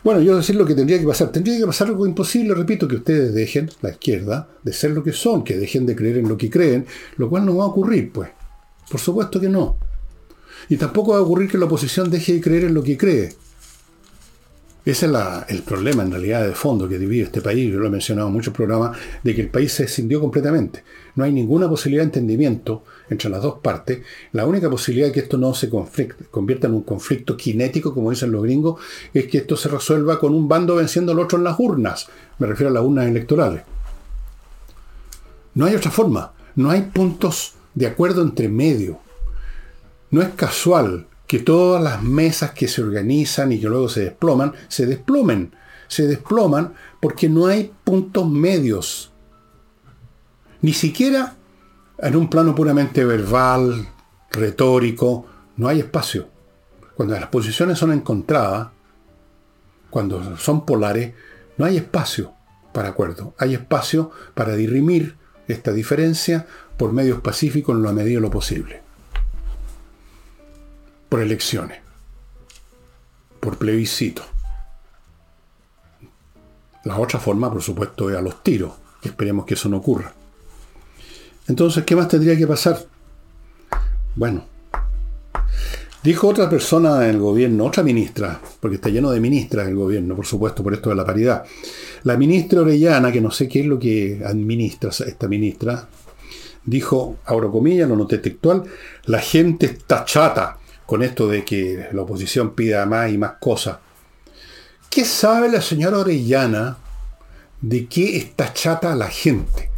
Bueno, 0.04 0.20
yo 0.22 0.36
decir 0.36 0.56
lo 0.56 0.66
que 0.66 0.74
tendría 0.74 1.00
que 1.00 1.06
pasar. 1.06 1.32
Tendría 1.32 1.60
que 1.60 1.66
pasar 1.66 1.88
algo 1.88 2.08
imposible, 2.08 2.56
repito, 2.56 2.88
que 2.88 2.96
ustedes 2.96 3.34
dejen, 3.34 3.70
la 3.82 3.92
izquierda, 3.92 4.50
de 4.64 4.74
ser 4.74 4.92
lo 4.92 5.04
que 5.04 5.14
son, 5.14 5.44
que 5.44 5.58
dejen 5.58 5.86
de 5.86 5.96
creer 5.96 6.18
en 6.18 6.28
lo 6.28 6.38
que 6.38 6.50
creen, 6.50 6.86
lo 7.18 7.30
cual 7.30 7.46
no 7.46 7.58
va 7.58 7.66
a 7.66 7.68
ocurrir, 7.68 8.12
pues. 8.12 8.30
Por 8.90 9.00
supuesto 9.00 9.40
que 9.40 9.48
no. 9.48 9.78
Y 10.70 10.78
tampoco 10.78 11.12
va 11.12 11.20
a 11.20 11.22
ocurrir 11.22 11.50
que 11.50 11.58
la 11.58 11.66
oposición 11.66 12.10
deje 12.10 12.34
de 12.34 12.42
creer 12.42 12.64
en 12.66 12.74
lo 12.74 12.84
que 12.84 12.98
cree. 12.98 13.34
Ese 14.84 15.06
es 15.06 15.12
el 15.50 15.62
problema 15.62 16.02
en 16.02 16.12
realidad 16.12 16.48
de 16.48 16.54
fondo 16.54 16.90
que 16.90 16.98
divide 16.98 17.26
este 17.26 17.42
país. 17.42 17.72
Yo 17.72 17.78
lo 17.78 17.86
he 17.86 17.92
mencionado 17.92 18.28
en 18.28 18.34
muchos 18.34 18.54
programas, 18.54 18.98
de 19.24 19.36
que 19.36 19.42
el 19.42 19.50
país 19.50 19.72
se 19.72 19.84
escindió 19.84 20.20
completamente. 20.20 20.84
No 21.16 21.24
hay 21.24 21.32
ninguna 21.32 21.68
posibilidad 21.68 22.04
de 22.04 22.08
entendimiento 22.08 22.84
entre 23.10 23.30
las 23.30 23.42
dos 23.42 23.60
partes. 23.60 24.02
La 24.32 24.46
única 24.46 24.70
posibilidad 24.70 25.08
de 25.08 25.14
que 25.14 25.20
esto 25.22 25.38
no 25.38 25.54
se 25.54 25.70
convierta 25.70 26.68
en 26.68 26.74
un 26.74 26.84
conflicto 26.84 27.38
cinético, 27.38 27.94
como 27.94 28.10
dicen 28.10 28.32
los 28.32 28.44
gringos, 28.44 28.80
es 29.14 29.28
que 29.28 29.40
esto 29.40 29.58
se 29.58 29.70
resuelva 29.70 30.20
con 30.20 30.34
un 30.34 30.48
bando 30.48 30.76
venciendo 30.76 31.12
al 31.12 31.20
otro 31.20 31.38
en 31.38 31.44
las 31.44 31.60
urnas. 31.60 32.08
Me 32.40 32.48
refiero 32.48 32.70
a 32.70 32.74
las 32.74 32.84
urnas 32.84 33.08
electorales. 33.08 33.64
No 35.54 35.66
hay 35.66 35.76
otra 35.76 35.92
forma. 35.92 36.34
No 36.56 36.70
hay 36.70 36.82
puntos 36.82 37.54
de 37.76 37.88
acuerdo 37.88 38.22
entre 38.22 38.50
medio. 38.50 39.00
No 40.10 40.22
es 40.22 40.30
casual 40.30 41.08
que 41.28 41.40
todas 41.40 41.82
las 41.82 42.04
mesas 42.04 42.52
que 42.52 42.68
se 42.68 42.82
organizan 42.82 43.52
y 43.52 43.60
que 43.60 43.68
luego 43.68 43.88
se 43.88 44.02
desploman, 44.02 44.54
se 44.68 44.86
desplomen. 44.86 45.54
Se 45.88 46.08
desploman 46.08 46.74
porque 47.00 47.30
no 47.30 47.48
hay 47.48 47.72
puntos 47.84 48.30
medios. 48.30 49.11
Ni 50.62 50.74
siquiera 50.74 51.36
en 51.98 52.16
un 52.16 52.30
plano 52.30 52.56
puramente 52.56 53.04
verbal, 53.06 53.88
retórico, 54.32 55.26
no 55.58 55.68
hay 55.68 55.80
espacio. 55.80 56.28
Cuando 56.96 57.16
las 57.16 57.30
posiciones 57.30 57.78
son 57.78 57.92
encontradas, 57.92 58.70
cuando 59.90 60.38
son 60.38 60.66
polares, 60.66 61.14
no 61.58 61.66
hay 61.66 61.78
espacio 61.78 62.34
para 62.74 62.90
acuerdo. 62.90 63.34
Hay 63.38 63.54
espacio 63.54 64.12
para 64.34 64.56
dirimir 64.56 65.18
esta 65.48 65.74
diferencia 65.74 66.48
por 66.78 66.94
medios 66.94 67.22
pacíficos 67.22 67.76
en 67.76 67.84
la 67.84 67.92
medida 67.92 68.16
de 68.16 68.22
lo 68.22 68.32
posible 68.32 68.82
por 71.12 71.20
elecciones, 71.20 71.78
por 73.42 73.58
plebiscito. 73.58 74.24
La 76.86 76.98
otra 76.98 77.20
forma, 77.20 77.52
por 77.52 77.62
supuesto, 77.62 78.10
es 78.10 78.16
a 78.16 78.22
los 78.22 78.42
tiros. 78.42 78.76
Esperemos 79.04 79.46
que 79.46 79.56
eso 79.56 79.68
no 79.68 79.76
ocurra. 79.76 80.14
Entonces, 81.48 81.84
¿qué 81.84 81.96
más 81.96 82.08
tendría 82.08 82.38
que 82.38 82.48
pasar? 82.48 82.80
Bueno, 84.16 84.46
dijo 86.04 86.28
otra 86.28 86.50
persona 86.50 87.04
en 87.04 87.16
el 87.16 87.20
gobierno, 87.20 87.66
otra 87.66 87.84
ministra, 87.84 88.40
porque 88.60 88.76
está 88.76 88.90
lleno 88.90 89.12
de 89.12 89.20
ministras 89.20 89.68
el 89.68 89.76
gobierno, 89.76 90.16
por 90.16 90.26
supuesto, 90.26 90.64
por 90.64 90.74
esto 90.74 90.90
de 90.90 90.96
la 90.96 91.06
paridad. 91.06 91.44
La 92.04 92.18
ministra 92.18 92.62
Orellana, 92.62 93.12
que 93.12 93.22
no 93.22 93.32
sé 93.32 93.48
qué 93.48 93.62
es 93.62 93.66
lo 93.66 93.80
que 93.80 94.22
administra 94.26 94.90
esta 94.90 95.28
ministra, 95.28 95.88
dijo, 96.66 97.18
abro 97.26 97.52
comillas, 97.52 97.90
lo 97.90 97.96
noté 97.96 98.20
textual, 98.20 98.64
la 99.06 99.20
gente 99.20 99.66
está 99.68 100.06
chata 100.06 100.58
con 100.86 101.02
esto 101.04 101.28
de 101.28 101.44
que 101.46 101.88
la 101.94 102.02
oposición 102.02 102.54
pida 102.54 102.86
más 102.86 103.12
y 103.12 103.18
más 103.18 103.34
cosas. 103.40 103.78
¿Qué 104.90 105.06
sabe 105.06 105.50
la 105.50 105.62
señora 105.62 106.00
Orellana 106.00 106.78
de 107.62 107.88
qué 107.88 108.18
está 108.18 108.54
chata 108.54 108.94
la 108.96 109.08
gente? 109.08 109.71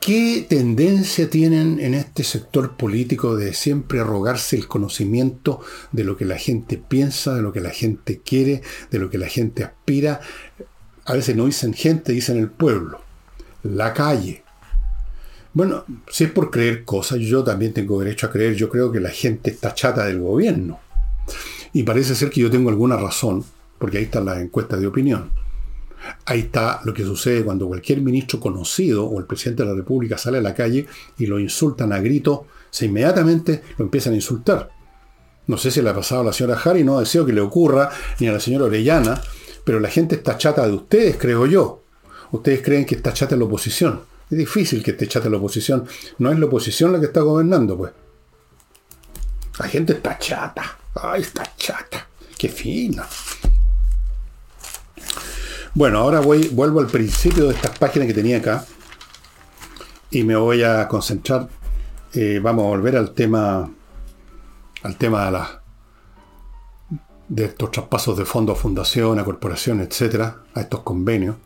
¿Qué 0.00 0.46
tendencia 0.48 1.28
tienen 1.28 1.78
en 1.78 1.94
este 1.94 2.24
sector 2.24 2.76
político 2.76 3.36
de 3.36 3.52
siempre 3.52 4.00
arrogarse 4.00 4.56
el 4.56 4.66
conocimiento 4.66 5.60
de 5.92 6.04
lo 6.04 6.16
que 6.16 6.24
la 6.24 6.38
gente 6.38 6.78
piensa, 6.78 7.34
de 7.34 7.42
lo 7.42 7.52
que 7.52 7.60
la 7.60 7.70
gente 7.70 8.20
quiere, 8.24 8.62
de 8.90 8.98
lo 8.98 9.10
que 9.10 9.18
la 9.18 9.28
gente 9.28 9.62
aspira? 9.62 10.20
A 11.04 11.12
veces 11.12 11.36
no 11.36 11.46
dicen 11.46 11.74
gente, 11.74 12.12
dicen 12.12 12.38
el 12.38 12.48
pueblo, 12.48 13.02
la 13.62 13.92
calle, 13.92 14.42
bueno, 15.52 15.84
si 16.08 16.24
es 16.24 16.30
por 16.30 16.50
creer 16.50 16.84
cosas, 16.84 17.18
yo 17.18 17.42
también 17.42 17.72
tengo 17.72 17.98
derecho 18.00 18.26
a 18.26 18.30
creer. 18.30 18.54
Yo 18.54 18.68
creo 18.68 18.92
que 18.92 19.00
la 19.00 19.10
gente 19.10 19.50
está 19.50 19.74
chata 19.74 20.06
del 20.06 20.20
gobierno. 20.20 20.78
Y 21.72 21.82
parece 21.82 22.14
ser 22.14 22.30
que 22.30 22.40
yo 22.40 22.50
tengo 22.50 22.70
alguna 22.70 22.96
razón, 22.96 23.44
porque 23.78 23.98
ahí 23.98 24.04
están 24.04 24.26
las 24.26 24.38
encuestas 24.38 24.80
de 24.80 24.86
opinión. 24.86 25.30
Ahí 26.24 26.40
está 26.40 26.80
lo 26.84 26.94
que 26.94 27.04
sucede 27.04 27.44
cuando 27.44 27.66
cualquier 27.66 28.00
ministro 28.00 28.40
conocido 28.40 29.06
o 29.06 29.18
el 29.18 29.26
presidente 29.26 29.62
de 29.62 29.70
la 29.70 29.74
República 29.74 30.16
sale 30.16 30.38
a 30.38 30.42
la 30.42 30.54
calle 30.54 30.86
y 31.18 31.26
lo 31.26 31.38
insultan 31.38 31.92
a 31.92 32.00
grito, 32.00 32.46
se 32.70 32.86
inmediatamente 32.86 33.62
lo 33.76 33.84
empiezan 33.84 34.12
a 34.12 34.16
insultar. 34.16 34.70
No 35.46 35.56
sé 35.56 35.70
si 35.70 35.82
le 35.82 35.90
ha 35.90 35.94
pasado 35.94 36.20
a 36.20 36.24
la 36.24 36.32
señora 36.32 36.60
Harry, 36.64 36.84
no 36.84 37.00
deseo 37.00 37.26
que 37.26 37.32
le 37.32 37.40
ocurra, 37.40 37.90
ni 38.20 38.28
a 38.28 38.32
la 38.32 38.40
señora 38.40 38.66
Orellana, 38.66 39.20
pero 39.64 39.80
la 39.80 39.88
gente 39.88 40.14
está 40.14 40.38
chata 40.38 40.66
de 40.66 40.72
ustedes, 40.72 41.16
creo 41.16 41.46
yo. 41.46 41.82
Ustedes 42.32 42.62
creen 42.62 42.84
que 42.84 42.94
está 42.94 43.12
chata 43.12 43.36
la 43.36 43.44
oposición. 43.44 44.00
Es 44.30 44.38
difícil 44.38 44.82
que 44.82 44.92
te 44.92 45.06
echate 45.06 45.28
la 45.28 45.38
oposición. 45.38 45.86
No 46.18 46.30
es 46.30 46.38
la 46.38 46.46
oposición 46.46 46.92
la 46.92 47.00
que 47.00 47.06
está 47.06 47.20
gobernando, 47.20 47.76
pues. 47.76 47.92
La 49.58 49.66
gente 49.66 49.94
está 49.94 50.16
chata. 50.18 50.78
Ay, 50.94 51.22
está 51.22 51.52
chata. 51.56 52.06
Qué 52.38 52.48
fina. 52.48 53.06
Bueno, 55.74 55.98
ahora 55.98 56.20
vuelvo 56.20 56.80
al 56.80 56.88
principio 56.88 57.44
de 57.46 57.54
estas 57.54 57.78
páginas 57.78 58.08
que 58.08 58.14
tenía 58.14 58.38
acá. 58.38 58.66
Y 60.10 60.24
me 60.24 60.34
voy 60.34 60.62
a 60.62 60.88
concentrar. 60.88 61.48
Eh, 62.12 62.40
vamos 62.42 62.64
a 62.64 62.68
volver 62.68 62.96
al 62.96 63.12
tema. 63.12 63.70
Al 64.82 64.96
tema 64.96 65.26
de 65.26 65.30
la 65.32 65.60
de 67.28 67.44
estos 67.44 67.70
traspasos 67.70 68.18
de 68.18 68.24
fondos 68.24 68.58
a 68.58 68.60
fundación, 68.60 69.20
a 69.20 69.24
corporación, 69.24 69.80
etcétera, 69.80 70.42
a 70.52 70.62
estos 70.62 70.80
convenios. 70.80 71.36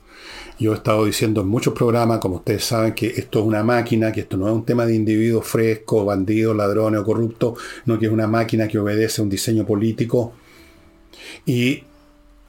Yo 0.58 0.72
he 0.72 0.76
estado 0.76 1.04
diciendo 1.04 1.42
en 1.42 1.48
muchos 1.48 1.74
programas, 1.74 2.20
como 2.20 2.36
ustedes 2.36 2.64
saben, 2.64 2.94
que 2.94 3.08
esto 3.08 3.40
es 3.40 3.44
una 3.44 3.62
máquina, 3.62 4.10
que 4.10 4.20
esto 4.20 4.38
no 4.38 4.48
es 4.48 4.54
un 4.54 4.64
tema 4.64 4.86
de 4.86 4.94
individuos 4.94 5.46
frescos, 5.46 6.06
bandidos, 6.06 6.56
ladrones 6.56 7.00
o 7.00 7.04
corruptos, 7.04 7.58
no 7.84 7.98
que 7.98 8.06
es 8.06 8.12
una 8.12 8.26
máquina 8.26 8.66
que 8.66 8.78
obedece 8.78 9.20
a 9.20 9.24
un 9.24 9.28
diseño 9.28 9.66
político. 9.66 10.32
Y 11.44 11.84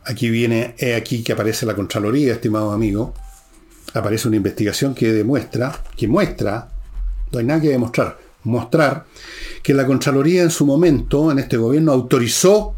aquí 0.05 0.29
viene, 0.29 0.75
es 0.77 0.95
aquí 0.95 1.23
que 1.23 1.33
aparece 1.33 1.65
la 1.65 1.75
Contraloría, 1.75 2.33
estimado 2.33 2.71
amigo. 2.71 3.13
aparece 3.93 4.27
una 4.27 4.37
investigación 4.37 4.93
que 4.93 5.11
demuestra, 5.11 5.83
que 5.95 6.07
muestra, 6.07 6.69
no 7.31 7.39
hay 7.39 7.45
nada 7.45 7.61
que 7.61 7.69
demostrar, 7.69 8.17
mostrar 8.43 9.05
que 9.63 9.73
la 9.73 9.85
Contraloría 9.85 10.43
en 10.43 10.51
su 10.51 10.65
momento, 10.65 11.31
en 11.31 11.39
este 11.39 11.57
gobierno, 11.57 11.91
autorizó 11.91 12.75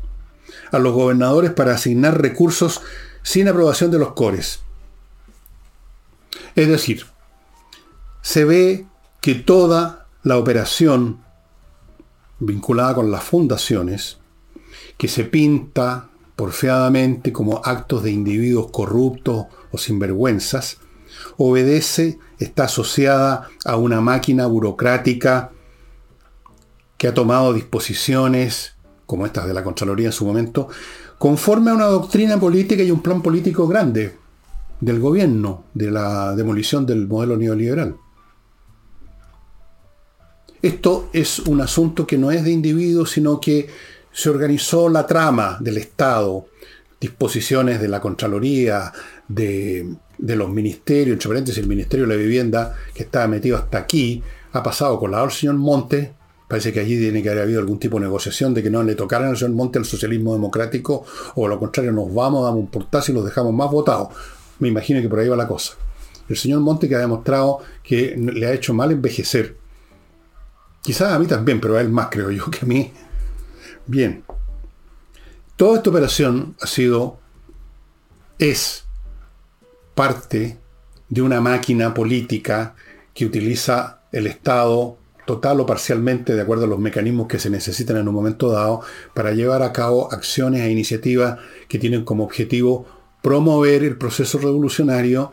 a 0.71 0.79
los 0.79 0.93
gobernadores 0.93 1.51
para 1.51 1.73
asignar 1.73 2.21
recursos 2.21 2.81
sin 3.23 3.47
aprobación 3.47 3.91
de 3.91 3.99
los 3.99 4.13
cores. 4.13 4.59
Es 6.55 6.67
decir, 6.67 7.05
se 8.21 8.45
ve 8.45 8.85
que 9.21 9.35
toda 9.35 10.07
la 10.23 10.37
operación 10.37 11.23
vinculada 12.39 12.95
con 12.95 13.11
las 13.11 13.23
fundaciones, 13.23 14.17
que 14.97 15.07
se 15.07 15.23
pinta 15.23 16.09
porfiadamente 16.37 17.33
como 17.33 17.61
actos 17.65 18.03
de 18.03 18.11
individuos 18.11 18.69
corruptos 18.71 19.47
o 19.71 19.77
sinvergüenzas, 19.77 20.77
obedece, 21.35 22.19
está 22.37 22.65
asociada 22.65 23.49
a 23.65 23.75
una 23.75 24.01
máquina 24.01 24.45
burocrática 24.45 25.51
que 26.97 27.07
ha 27.07 27.13
tomado 27.13 27.53
disposiciones, 27.53 28.75
como 29.07 29.25
estas 29.25 29.47
de 29.47 29.53
la 29.55 29.63
Contraloría 29.63 30.07
en 30.07 30.13
su 30.13 30.25
momento, 30.25 30.69
conforme 31.17 31.71
a 31.71 31.73
una 31.73 31.85
doctrina 31.87 32.39
política 32.39 32.83
y 32.83 32.91
un 32.91 33.01
plan 33.01 33.23
político 33.23 33.67
grande 33.67 34.15
del 34.79 34.99
gobierno, 34.99 35.63
de 35.73 35.89
la 35.89 36.35
demolición 36.35 36.85
del 36.85 37.07
modelo 37.07 37.35
neoliberal. 37.35 37.97
Esto 40.61 41.09
es 41.13 41.39
un 41.39 41.61
asunto 41.61 42.05
que 42.05 42.19
no 42.19 42.29
es 42.29 42.43
de 42.43 42.51
individuos, 42.51 43.09
sino 43.09 43.39
que 43.39 43.69
se 44.17 44.31
organizó 44.31 44.89
la 44.89 45.05
trama 45.05 45.57
del 45.59 45.77
Estado, 45.77 46.47
disposiciones 46.99 47.79
de 47.79 47.87
la 47.87 48.01
Contraloría, 48.01 48.91
de, 49.27 49.95
los 50.17 50.49
ministerios, 50.49 51.13
entre 51.13 51.27
paréntesis, 51.27 51.61
el 51.61 51.69
Ministerio 51.69 52.07
de 52.07 52.15
la 52.15 52.19
Vivienda, 52.19 52.75
que 52.95 53.03
estaba 53.03 53.27
metido 53.27 53.57
hasta 53.57 53.77
aquí, 53.77 54.23
ha 54.53 54.63
pasado 54.63 54.97
con 54.97 55.11
la 55.11 55.29
señor 55.29 55.57
Monte. 55.57 56.15
Parece 56.47 56.73
que 56.73 56.79
allí 56.79 56.97
tiene 56.97 57.21
que 57.21 57.29
haber 57.29 57.43
habido 57.43 57.59
algún 57.59 57.77
tipo 57.77 57.97
de 57.97 58.05
negociación 58.05 58.55
de 58.55 58.63
que 58.63 58.71
no 58.71 58.81
le 58.81 58.95
tocaran 58.95 59.29
al 59.29 59.37
señor 59.37 59.53
Monte 59.53 59.77
el 59.77 59.85
socialismo 59.85 60.33
democrático, 60.33 61.05
o 61.35 61.45
a 61.45 61.49
lo 61.49 61.59
contrario, 61.59 61.91
nos 61.91 62.11
vamos, 62.11 62.43
damos 62.43 62.61
un 62.61 62.71
portazo 62.71 63.11
y 63.11 63.13
los 63.13 63.23
dejamos 63.23 63.53
más 63.53 63.69
votados. 63.69 64.07
Me 64.57 64.67
imagino 64.67 64.99
que 64.99 65.09
por 65.09 65.19
ahí 65.19 65.29
va 65.29 65.35
la 65.35 65.47
cosa. 65.47 65.75
El 66.27 66.37
señor 66.37 66.61
Monte 66.61 66.89
que 66.89 66.95
ha 66.95 66.99
demostrado 66.99 67.59
que 67.83 68.15
le 68.17 68.47
ha 68.47 68.51
hecho 68.51 68.73
mal 68.73 68.91
envejecer. 68.91 69.57
Quizás 70.81 71.13
a 71.13 71.19
mí 71.19 71.27
también, 71.27 71.61
pero 71.61 71.77
a 71.77 71.81
él 71.81 71.89
más 71.89 72.07
creo 72.09 72.31
yo 72.31 72.49
que 72.49 72.65
a 72.65 72.65
mí. 72.65 72.91
Bien. 73.87 74.23
Toda 75.55 75.77
esta 75.77 75.89
operación 75.89 76.55
ha 76.61 76.67
sido, 76.67 77.19
es 78.37 78.85
parte 79.95 80.57
de 81.09 81.21
una 81.21 81.41
máquina 81.41 81.93
política 81.93 82.75
que 83.13 83.25
utiliza 83.25 84.01
el 84.11 84.27
Estado 84.27 84.97
total 85.25 85.59
o 85.61 85.65
parcialmente 85.65 86.35
de 86.35 86.41
acuerdo 86.41 86.65
a 86.65 86.67
los 86.67 86.79
mecanismos 86.79 87.27
que 87.27 87.39
se 87.39 87.49
necesitan 87.49 87.97
en 87.97 88.07
un 88.07 88.13
momento 88.13 88.49
dado 88.49 88.81
para 89.13 89.31
llevar 89.31 89.61
a 89.61 89.73
cabo 89.73 90.11
acciones 90.11 90.61
e 90.61 90.71
iniciativas 90.71 91.39
que 91.67 91.79
tienen 91.79 92.05
como 92.05 92.23
objetivo 92.23 92.85
promover 93.21 93.83
el 93.83 93.97
proceso 93.97 94.37
revolucionario 94.37 95.31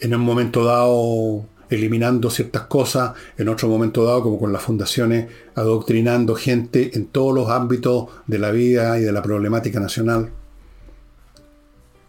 en 0.00 0.14
un 0.14 0.22
momento 0.22 0.64
dado 0.64 1.46
eliminando 1.70 2.30
ciertas 2.30 2.62
cosas, 2.62 3.12
en 3.36 3.48
otro 3.48 3.68
momento 3.68 4.04
dado, 4.04 4.22
como 4.22 4.38
con 4.38 4.52
las 4.52 4.62
fundaciones, 4.62 5.30
adoctrinando 5.54 6.34
gente 6.34 6.96
en 6.96 7.06
todos 7.06 7.34
los 7.34 7.50
ámbitos 7.50 8.06
de 8.26 8.38
la 8.38 8.50
vida 8.50 8.98
y 8.98 9.02
de 9.02 9.12
la 9.12 9.22
problemática 9.22 9.80
nacional. 9.80 10.30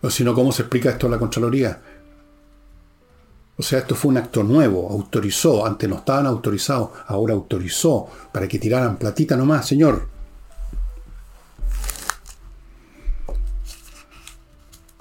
O 0.01 0.09
si 0.09 0.23
no, 0.23 0.33
¿cómo 0.33 0.51
se 0.51 0.63
explica 0.63 0.89
esto 0.89 1.07
en 1.07 1.11
la 1.11 1.19
Contraloría? 1.19 1.81
O 3.59 3.63
sea, 3.63 3.79
esto 3.79 3.95
fue 3.95 4.11
un 4.11 4.17
acto 4.17 4.43
nuevo, 4.43 4.87
autorizó, 4.91 5.65
antes 5.65 5.89
no 5.89 5.95
estaban 5.95 6.27
autorizados, 6.27 6.91
ahora 7.07 7.33
autorizó 7.33 8.07
para 8.31 8.47
que 8.47 8.59
tiraran 8.59 8.97
platita 8.97 9.35
nomás, 9.35 9.67
señor. 9.67 10.07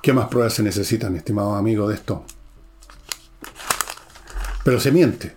¿Qué 0.00 0.12
más 0.12 0.28
pruebas 0.28 0.54
se 0.54 0.62
necesitan, 0.62 1.16
estimado 1.16 1.54
amigo, 1.54 1.86
de 1.88 1.96
esto? 1.96 2.24
Pero 4.66 4.80
se 4.80 4.90
miente. 4.90 5.32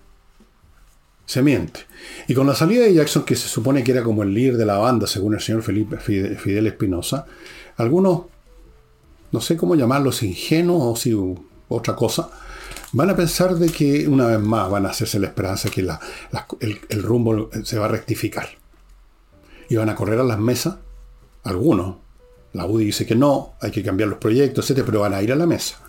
Se 1.28 1.44
miente. 1.44 1.82
Y 2.28 2.34
con 2.34 2.48
la 2.48 2.56
salida 2.56 2.86
de 2.86 2.96
Jackson, 2.96 3.26
que 3.26 3.36
se 3.36 3.48
supone 3.48 3.84
que 3.84 3.92
era 3.92 4.02
como 4.02 4.24
el 4.24 4.34
líder 4.34 4.58
de 4.58 4.66
la 4.66 4.80
banda, 4.80 5.06
según 5.06 5.36
el 5.36 5.40
señor 5.40 5.62
Felipe 5.62 5.98
Fidel 5.98 6.66
Espinosa, 6.66 7.28
algunos, 7.78 8.24
no 9.32 9.40
sé 9.40 9.56
cómo 9.56 9.76
llamarlos, 9.76 10.24
ingenuos 10.24 10.82
o 10.84 10.96
si 11.00 11.16
otra 11.68 11.96
cosa, 11.96 12.32
van 12.94 13.12
a 13.12 13.16
pensar 13.16 13.54
de 13.54 13.70
que 13.72 14.08
una 14.08 14.26
vez 14.26 14.40
más 14.40 14.68
van 14.68 14.88
a 14.88 14.90
hacerse 14.90 15.20
la 15.20 15.28
esperanza 15.28 15.70
que 15.70 15.88
el, 16.62 17.04
rumbo 17.04 17.52
se 17.64 17.78
va 17.78 17.86
a 17.86 17.90
rectificar. 17.90 18.50
Y 19.70 19.76
van 19.76 19.90
a 19.90 19.96
correr 19.96 20.18
a 20.18 20.24
las 20.24 20.40
mesas, 20.40 20.78
algunos. 21.44 21.98
La 22.54 22.66
UDI 22.66 22.86
dice 22.86 23.06
que 23.06 23.14
no, 23.14 23.54
hay 23.62 23.70
que 23.70 23.84
cambiar 23.84 24.10
los 24.10 24.18
proyectos, 24.18 24.72
etc., 24.72 24.82
pero 24.84 25.02
van 25.02 25.14
a 25.14 25.22
ir 25.22 25.32
a 25.32 25.36
la 25.36 25.46
mesa. 25.46 25.84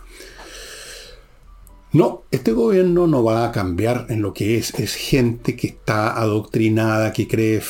No, 1.92 2.22
este 2.30 2.52
gobierno 2.52 3.08
no 3.08 3.24
va 3.24 3.44
a 3.44 3.50
cambiar 3.50 4.06
en 4.10 4.22
lo 4.22 4.32
que 4.32 4.56
es. 4.56 4.72
Es 4.78 4.94
gente 4.94 5.56
que 5.56 5.66
está 5.66 6.20
adoctrinada, 6.20 7.12
que 7.12 7.26
cree, 7.26 7.60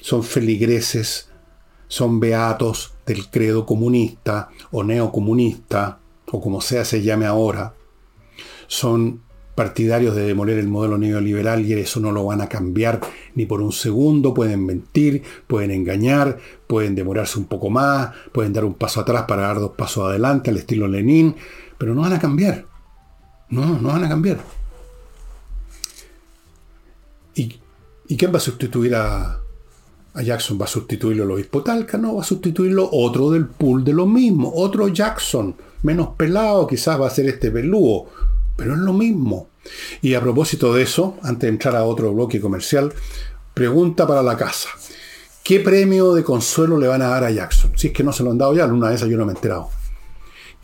son 0.00 0.24
feligreses, 0.24 1.30
son 1.86 2.18
beatos 2.18 2.94
del 3.06 3.30
credo 3.30 3.66
comunista 3.66 4.48
o 4.72 4.82
neocomunista, 4.82 6.00
o 6.26 6.40
como 6.40 6.60
sea 6.60 6.84
se 6.84 7.02
llame 7.02 7.26
ahora. 7.26 7.74
Son 8.66 9.22
partidarios 9.54 10.16
de 10.16 10.24
demoler 10.24 10.58
el 10.58 10.68
modelo 10.68 10.98
neoliberal 10.98 11.64
y 11.64 11.72
eso 11.74 12.00
no 12.00 12.10
lo 12.10 12.24
van 12.24 12.40
a 12.40 12.48
cambiar 12.48 13.00
ni 13.36 13.46
por 13.46 13.60
un 13.60 13.72
segundo. 13.72 14.34
Pueden 14.34 14.66
mentir, 14.66 15.22
pueden 15.46 15.70
engañar, 15.70 16.38
pueden 16.66 16.96
demorarse 16.96 17.38
un 17.38 17.44
poco 17.44 17.70
más, 17.70 18.10
pueden 18.32 18.52
dar 18.52 18.64
un 18.64 18.74
paso 18.74 19.00
atrás 19.00 19.26
para 19.28 19.42
dar 19.42 19.60
dos 19.60 19.72
pasos 19.78 20.08
adelante 20.08 20.50
al 20.50 20.56
estilo 20.56 20.88
Lenin, 20.88 21.36
pero 21.78 21.94
no 21.94 22.00
van 22.00 22.14
a 22.14 22.18
cambiar. 22.18 22.66
No, 23.50 23.78
no 23.78 23.88
van 23.88 24.04
a 24.04 24.08
cambiar. 24.08 24.38
¿Y, 27.34 28.16
quién 28.16 28.32
va 28.32 28.38
a 28.38 28.40
sustituir 28.40 28.94
a, 28.94 29.40
Jackson? 30.14 30.58
¿Va 30.60 30.64
a 30.64 30.68
sustituirlo 30.68 31.24
el 31.24 31.30
obispo 31.30 31.62
Talca? 31.62 31.96
No, 31.96 32.16
va 32.16 32.22
a 32.22 32.24
sustituirlo 32.24 32.88
otro 32.90 33.30
del 33.30 33.46
pool 33.46 33.84
de 33.84 33.92
lo 33.92 34.06
mismo. 34.06 34.52
Otro 34.54 34.88
Jackson, 34.88 35.54
menos 35.82 36.08
pelado, 36.16 36.66
quizás 36.66 37.00
va 37.00 37.06
a 37.06 37.10
ser 37.10 37.26
este 37.26 37.50
pelúo, 37.50 38.08
pero 38.56 38.74
es 38.74 38.80
lo 38.80 38.92
mismo. 38.92 39.48
Y 40.02 40.14
a 40.14 40.20
propósito 40.20 40.74
de 40.74 40.82
eso, 40.82 41.16
antes 41.22 41.42
de 41.42 41.48
entrar 41.48 41.76
a 41.76 41.84
otro 41.84 42.12
bloque 42.12 42.40
comercial, 42.40 42.92
pregunta 43.54 44.06
para 44.06 44.22
la 44.22 44.36
casa. 44.36 44.70
¿Qué 45.44 45.60
premio 45.60 46.14
de 46.14 46.24
consuelo 46.24 46.78
le 46.78 46.88
van 46.88 47.02
a 47.02 47.08
dar 47.08 47.24
a 47.24 47.30
Jackson? 47.30 47.72
Si 47.76 47.88
es 47.88 47.92
que 47.92 48.02
no 48.02 48.12
se 48.12 48.22
lo 48.22 48.30
han 48.30 48.38
dado 48.38 48.54
ya, 48.54 48.66
una 48.66 48.90
vez 48.90 49.00
yo 49.00 49.16
no 49.16 49.24
me 49.24 49.32
he 49.32 49.36
enterado. 49.36 49.70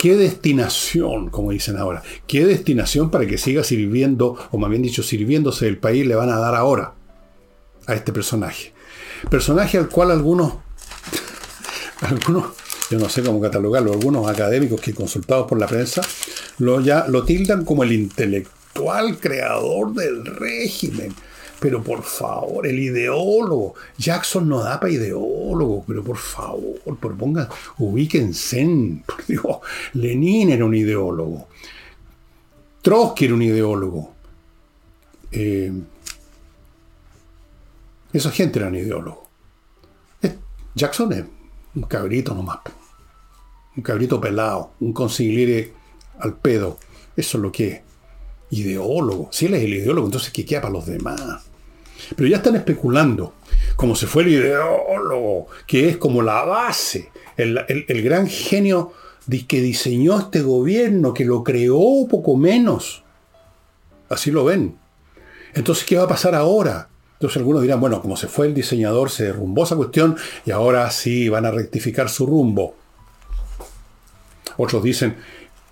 ¿Qué 0.04 0.16
destinación, 0.16 1.30
como 1.30 1.50
dicen 1.50 1.78
ahora? 1.78 2.02
¿Qué 2.26 2.44
destinación 2.44 3.10
para 3.10 3.24
que 3.24 3.38
siga 3.38 3.64
sirviendo, 3.64 4.36
o 4.50 4.58
más 4.58 4.68
bien 4.68 4.82
dicho, 4.82 5.02
sirviéndose 5.02 5.64
del 5.64 5.78
país, 5.78 6.06
le 6.06 6.14
van 6.14 6.28
a 6.28 6.38
dar 6.38 6.54
ahora 6.54 6.92
a 7.86 7.94
este 7.94 8.12
personaje? 8.12 8.74
Personaje 9.30 9.78
al 9.78 9.88
cual 9.88 10.10
algunos, 10.10 10.56
algunos, 12.02 12.48
yo 12.90 12.98
no 12.98 13.08
sé 13.08 13.22
cómo 13.22 13.40
catalogarlo, 13.40 13.94
algunos 13.94 14.28
académicos 14.28 14.78
que 14.78 14.92
consultados 14.92 15.48
por 15.48 15.58
la 15.58 15.66
prensa, 15.66 16.02
lo, 16.58 16.82
ya, 16.82 17.06
lo 17.08 17.24
tildan 17.24 17.64
como 17.64 17.82
el 17.82 17.92
intelectual 17.92 19.18
creador 19.18 19.94
del 19.94 20.26
régimen 20.26 21.14
pero 21.64 21.82
por 21.82 22.02
favor, 22.02 22.66
el 22.66 22.78
ideólogo. 22.78 23.74
Jackson 23.96 24.46
no 24.46 24.60
da 24.60 24.78
para 24.78 24.92
ideólogo, 24.92 25.82
pero 25.86 26.04
por 26.04 26.18
favor, 26.18 26.98
propongan, 27.00 27.48
ubíquense. 27.78 29.00
Por 29.06 29.24
Dios, 29.24 29.60
Lenin 29.94 30.50
era 30.50 30.66
un 30.66 30.74
ideólogo. 30.74 31.48
Trotsky 32.82 33.24
era 33.24 33.34
un 33.34 33.40
ideólogo. 33.40 34.12
Eh, 35.32 35.72
esa 38.12 38.30
gente 38.30 38.58
era 38.58 38.68
un 38.68 38.74
ideólogo. 38.74 39.26
Jackson 40.74 41.12
es 41.14 41.24
un 41.76 41.82
cabrito 41.84 42.34
nomás. 42.34 42.58
Un 43.74 43.82
cabrito 43.82 44.20
pelado, 44.20 44.72
un 44.80 44.92
consigliere 44.92 45.72
al 46.18 46.36
pedo. 46.36 46.78
Eso 47.16 47.38
es 47.38 47.42
lo 47.42 47.50
que 47.50 47.68
es. 47.68 47.80
Ideólogo. 48.50 49.30
Si 49.32 49.46
él 49.46 49.54
es 49.54 49.62
el 49.62 49.72
ideólogo, 49.72 50.08
entonces 50.08 50.30
¿qué 50.30 50.44
queda 50.44 50.60
para 50.60 50.74
los 50.74 50.84
demás? 50.84 51.53
Pero 52.16 52.28
ya 52.28 52.38
están 52.38 52.56
especulando, 52.56 53.34
como 53.76 53.96
si 53.96 54.06
fuera 54.06 54.28
el 54.28 54.34
ideólogo, 54.36 55.48
que 55.66 55.88
es 55.88 55.96
como 55.96 56.22
la 56.22 56.44
base, 56.44 57.10
el, 57.36 58.02
gran 58.02 58.26
genio 58.26 58.92
que 59.48 59.60
diseñó 59.60 60.18
este 60.18 60.42
gobierno, 60.42 61.14
que 61.14 61.24
lo 61.24 61.42
creó 61.42 62.06
poco 62.08 62.36
menos. 62.36 63.04
Así 64.08 64.30
lo 64.30 64.44
ven. 64.44 64.76
Entonces, 65.54 65.84
¿qué 65.84 65.96
va 65.96 66.04
a 66.04 66.08
pasar 66.08 66.34
ahora? 66.34 66.88
Entonces 67.14 67.38
algunos 67.38 67.62
dirán, 67.62 67.80
bueno, 67.80 68.02
como 68.02 68.16
se 68.16 68.26
fue 68.26 68.46
el 68.46 68.54
diseñador, 68.54 69.10
se 69.10 69.24
derrumbó 69.24 69.64
esa 69.64 69.76
cuestión 69.76 70.16
y 70.44 70.50
ahora 70.50 70.90
sí 70.90 71.28
van 71.28 71.46
a 71.46 71.50
rectificar 71.50 72.08
su 72.08 72.26
rumbo. 72.26 72.74
Otros 74.56 74.82
dicen, 74.82 75.16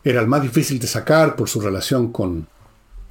era 0.05 0.21
el 0.21 0.27
más 0.27 0.43
difícil 0.43 0.79
de 0.79 0.87
sacar 0.87 1.37
por 1.37 1.49
su 1.49 1.61
relación 1.61 2.11
con, 2.11 2.47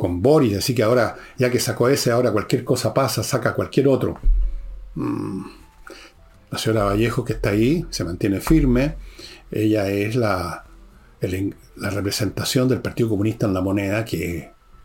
con 0.01 0.19
Boris, 0.19 0.57
así 0.57 0.73
que 0.73 0.81
ahora, 0.81 1.15
ya 1.37 1.51
que 1.51 1.59
sacó 1.59 1.87
ese, 1.87 2.09
ahora 2.09 2.31
cualquier 2.31 2.63
cosa 2.63 2.91
pasa, 2.91 3.21
saca 3.21 3.53
cualquier 3.53 3.87
otro. 3.87 4.17
Mm. 4.95 5.43
La 6.49 6.57
señora 6.57 6.85
Vallejo 6.85 7.23
que 7.23 7.33
está 7.33 7.51
ahí, 7.51 7.85
se 7.91 8.03
mantiene 8.03 8.41
firme, 8.41 8.95
ella 9.51 9.87
es 9.91 10.15
la, 10.15 10.65
la 11.75 11.89
representación 11.91 12.67
del 12.67 12.81
Partido 12.81 13.09
Comunista 13.09 13.45
en 13.45 13.53
la 13.53 13.61
moneda, 13.61 14.03
que 14.03 14.37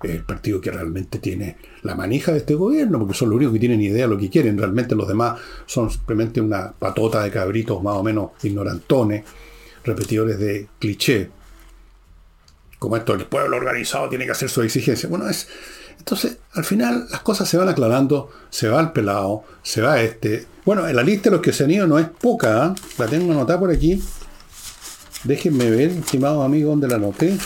es 0.03 0.11
el 0.11 0.23
partido 0.23 0.61
que 0.61 0.71
realmente 0.71 1.19
tiene 1.19 1.57
la 1.83 1.95
manija 1.95 2.33
de 2.33 2.39
este 2.41 2.55
gobierno, 2.55 2.99
porque 2.99 3.15
son 3.15 3.31
los 3.31 3.37
únicos 3.37 3.55
que 3.55 3.61
tienen 3.61 3.81
idea 3.81 4.03
de 4.03 4.15
lo 4.15 4.19
que 4.19 4.29
quieren. 4.29 4.59
Realmente 4.59 4.95
los 4.95 5.09
demás 5.09 5.41
son 5.65 5.91
simplemente 5.91 6.43
una 6.43 6.73
patota 6.73 7.23
de 7.23 7.31
cabritos 7.31 7.83
más 7.83 7.95
o 7.95 8.03
menos 8.03 8.33
ignorantones, 8.43 9.25
repetidores 9.83 10.39
de 10.39 10.69
cliché. 10.79 11.31
Como 12.79 12.97
esto, 12.97 13.15
el 13.15 13.27
pueblo 13.27 13.57
organizado 13.57 14.09
tiene 14.09 14.27
que 14.27 14.33
hacer 14.33 14.49
su 14.49 14.63
exigencia. 14.63 15.09
Bueno, 15.09 15.29
es. 15.29 15.49
Entonces, 15.99 16.39
al 16.53 16.65
final 16.65 17.07
las 17.11 17.21
cosas 17.21 17.49
se 17.49 17.57
van 17.57 17.69
aclarando, 17.69 18.31
se 18.51 18.69
va 18.69 18.81
el 18.81 18.93
pelado, 18.93 19.45
se 19.63 19.81
va 19.81 20.01
este. 20.03 20.47
Bueno, 20.65 20.87
en 20.87 20.95
la 20.95 21.03
lista 21.03 21.31
de 21.31 21.37
los 21.37 21.43
que 21.43 21.53
se 21.53 21.65
han 21.65 21.71
ido 21.71 21.87
no 21.87 21.99
es 21.99 22.07
poca, 22.09 22.67
¿eh? 22.67 22.81
la 22.99 23.07
tengo 23.07 23.33
anotada 23.33 23.59
por 23.59 23.71
aquí. 23.71 24.03
Déjenme 25.25 25.71
ver, 25.71 25.91
estimados 25.91 26.45
amigos, 26.45 26.71
dónde 26.71 26.89
la 26.89 26.97
anoté. 26.97 27.37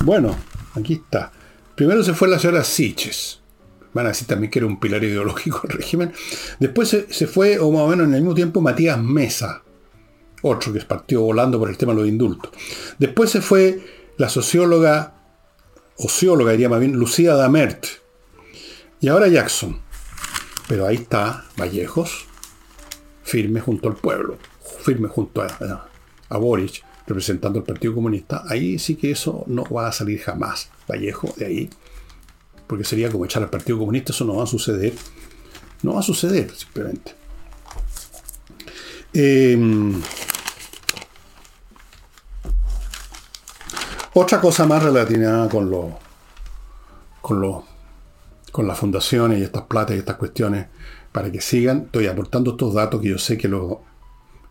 Bueno, 0.00 0.36
aquí 0.74 0.94
está. 0.94 1.30
Primero 1.74 2.02
se 2.02 2.14
fue 2.14 2.28
la 2.28 2.38
señora 2.38 2.64
Siches. 2.64 3.40
Van 3.92 4.06
a 4.06 4.10
decir 4.10 4.26
también 4.26 4.50
que 4.50 4.60
era 4.60 4.66
un 4.66 4.78
pilar 4.78 5.02
ideológico 5.02 5.62
del 5.66 5.78
régimen. 5.78 6.12
Después 6.58 6.88
se, 6.88 7.26
fue, 7.26 7.58
o 7.58 7.70
más 7.70 7.82
o 7.82 7.88
menos 7.88 8.06
en 8.06 8.14
el 8.14 8.20
mismo 8.20 8.34
tiempo, 8.34 8.60
Matías 8.60 8.98
Mesa. 8.98 9.62
Otro 10.42 10.72
que 10.72 10.80
partió 10.80 11.20
volando 11.20 11.58
por 11.58 11.68
el 11.68 11.76
tema 11.76 11.92
de 11.92 12.00
los 12.00 12.08
indultos. 12.08 12.50
Después 12.98 13.30
se 13.30 13.40
fue 13.40 13.80
la 14.16 14.28
socióloga, 14.28 15.14
ocióloga 15.96 16.52
diría 16.52 16.68
más 16.68 16.80
bien, 16.80 16.92
Lucía 16.92 17.34
Damert. 17.34 17.86
Y 19.00 19.08
ahora 19.08 19.28
Jackson. 19.28 19.80
Pero 20.68 20.86
ahí 20.86 20.96
está 20.96 21.46
Vallejos, 21.56 22.26
firme 23.24 23.60
junto 23.60 23.88
al 23.88 23.96
pueblo, 23.96 24.38
firme 24.82 25.08
junto 25.08 25.42
a, 25.42 25.46
a, 25.46 25.88
a 26.28 26.38
Boric 26.38 26.84
representando 27.10 27.58
al 27.58 27.64
Partido 27.64 27.94
Comunista, 27.94 28.44
ahí 28.48 28.78
sí 28.78 28.94
que 28.94 29.10
eso 29.10 29.44
no 29.48 29.64
va 29.64 29.88
a 29.88 29.92
salir 29.92 30.20
jamás, 30.20 30.70
Vallejo, 30.88 31.32
de 31.36 31.46
ahí. 31.46 31.70
Porque 32.68 32.84
sería 32.84 33.10
como 33.10 33.24
echar 33.24 33.42
al 33.42 33.50
Partido 33.50 33.78
Comunista, 33.78 34.12
eso 34.12 34.24
no 34.24 34.36
va 34.36 34.44
a 34.44 34.46
suceder. 34.46 34.94
No 35.82 35.94
va 35.94 36.00
a 36.00 36.04
suceder, 36.04 36.54
simplemente. 36.54 37.14
Em, 39.12 40.00
otra 44.20 44.40
cosa 44.40 44.66
más 44.66 44.82
relacionada 44.82 45.48
con 45.48 45.94
con 47.22 47.64
con 48.52 48.66
las 48.66 48.78
fundaciones 48.78 49.38
y 49.38 49.42
estas 49.42 49.62
platas 49.62 49.96
y 49.96 50.00
estas 50.00 50.16
cuestiones 50.16 50.66
para 51.12 51.30
que 51.30 51.40
sigan. 51.40 51.84
Estoy 51.86 52.06
aportando 52.06 52.52
estos 52.52 52.74
datos 52.74 53.00
que 53.00 53.08
yo 53.08 53.18
sé 53.18 53.38
que 53.38 53.48
los 53.48 53.78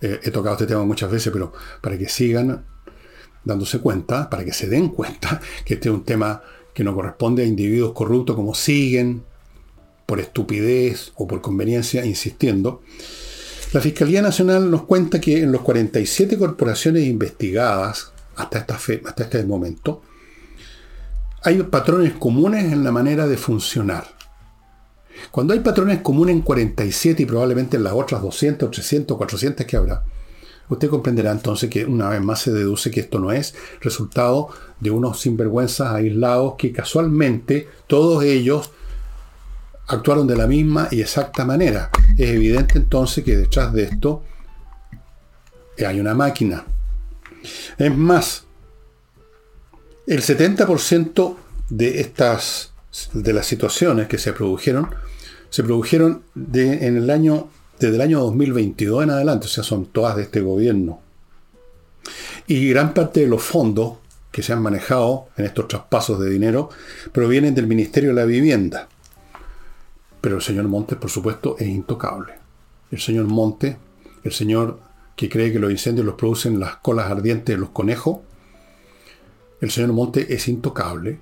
eh, 0.02 0.20
he 0.24 0.32
tocado 0.32 0.56
este 0.56 0.66
tema 0.66 0.84
muchas 0.86 1.12
veces, 1.12 1.32
pero 1.32 1.54
para 1.82 1.98
que 1.98 2.08
sigan 2.08 2.66
dándose 3.44 3.80
cuenta, 3.80 4.30
para 4.30 4.44
que 4.44 4.54
se 4.54 4.68
den 4.68 4.90
cuenta 4.90 5.40
que 5.66 5.76
este 5.76 5.90
es 5.90 5.96
un 5.96 6.04
tema 6.04 6.42
que 6.74 6.84
no 6.84 6.96
corresponde 6.96 7.44
a 7.44 7.46
individuos 7.46 7.94
corruptos 7.94 8.36
como 8.36 8.56
siguen 8.56 9.24
por 10.06 10.20
estupidez 10.20 11.12
o 11.16 11.28
por 11.28 11.42
conveniencia 11.42 12.06
insistiendo. 12.06 12.82
La 13.74 13.82
Fiscalía 13.82 14.24
Nacional 14.24 14.72
nos 14.72 14.84
cuenta 14.84 15.22
que 15.22 15.44
en 15.44 15.52
los 15.52 15.62
47 15.62 16.38
corporaciones 16.40 17.04
investigadas 17.04 18.14
hasta, 18.40 18.60
esta 18.60 18.76
hasta 18.76 19.24
este 19.24 19.44
momento, 19.44 20.02
hay 21.44 21.62
patrones 21.64 22.14
comunes 22.14 22.72
en 22.72 22.84
la 22.84 22.92
manera 22.92 23.28
de 23.28 23.38
funcionar. 23.38 24.06
Cuando 25.32 25.54
hay 25.54 25.60
patrones 25.60 26.02
comunes 26.02 26.36
en 26.36 26.42
47 26.42 27.24
y 27.24 27.26
probablemente 27.26 27.78
en 27.78 27.84
las 27.84 27.94
otras 27.94 28.22
200, 28.22 28.72
300, 28.72 29.18
400 29.18 29.66
que 29.66 29.78
habrá, 29.78 30.04
usted 30.70 30.90
comprenderá 30.90 31.32
entonces 31.32 31.70
que 31.70 31.86
una 31.86 32.10
vez 32.10 32.22
más 32.22 32.42
se 32.42 32.54
deduce 32.54 32.92
que 32.92 33.02
esto 33.02 33.20
no 33.20 33.32
es 33.32 33.54
resultado 33.82 34.50
de 34.80 34.92
unos 34.92 35.20
sinvergüenzas 35.20 35.94
aislados 35.94 36.56
que 36.58 36.72
casualmente 36.72 37.68
todos 37.88 38.24
ellos 38.24 38.72
actuaron 39.88 40.28
de 40.28 40.38
la 40.38 40.48
misma 40.48 40.88
y 40.92 41.02
exacta 41.02 41.44
manera. 41.44 41.90
Es 42.18 42.30
evidente 42.30 42.78
entonces 42.78 43.24
que 43.24 43.36
detrás 43.36 43.74
de 43.74 43.84
esto 43.84 44.24
hay 45.86 46.00
una 46.00 46.14
máquina. 46.14 46.66
Es 47.78 47.96
más, 47.96 48.46
el 50.08 50.22
70% 50.22 51.36
de 51.70 52.02
estas 52.02 52.74
de 53.14 53.34
las 53.34 53.46
situaciones 53.46 54.08
que 54.08 54.18
se 54.18 54.34
produjeron 54.34 54.90
se 55.50 55.64
produjeron 55.64 56.24
en 56.36 56.98
el 56.98 57.10
año, 57.10 57.50
desde 57.80 57.96
el 57.96 58.02
año 58.02 58.20
2022 58.20 59.04
en 59.04 59.10
adelante, 59.12 59.46
o 59.46 59.50
sea, 59.50 59.64
son 59.64 59.88
todas 59.88 60.16
de 60.16 60.24
este 60.24 60.42
gobierno. 60.42 61.02
Y 62.48 62.70
gran 62.70 62.94
parte 62.94 63.22
de 63.22 63.28
los 63.28 63.44
fondos 63.44 63.98
que 64.32 64.44
se 64.44 64.54
han 64.54 64.62
manejado 64.62 65.28
en 65.38 65.46
estos 65.46 65.68
traspasos 65.68 66.20
de 66.20 66.30
dinero 66.30 66.70
provienen 67.12 67.56
del 67.56 67.68
Ministerio 67.68 68.10
de 68.10 68.16
la 68.16 68.26
Vivienda. 68.26 68.88
Pero 70.22 70.36
el 70.36 70.42
señor 70.42 70.68
Montes, 70.68 70.98
por 70.98 71.10
supuesto, 71.10 71.56
es 71.58 71.68
intocable. 71.68 72.34
El 72.92 73.00
señor 73.00 73.26
Montes, 73.26 73.76
el 74.24 74.32
señor 74.32 74.80
que 75.20 75.28
cree 75.28 75.52
que 75.52 75.60
los 75.60 75.70
incendios 75.70 76.06
los 76.06 76.16
producen 76.16 76.62
las 76.62 76.78
colas 76.78 77.12
ardientes 77.12 77.54
de 77.54 77.60
los 77.60 77.72
conejos, 77.72 78.20
el 79.60 79.70
señor 79.70 79.92
Montes 79.92 80.30
es 80.30 80.48
intocable, 80.48 81.20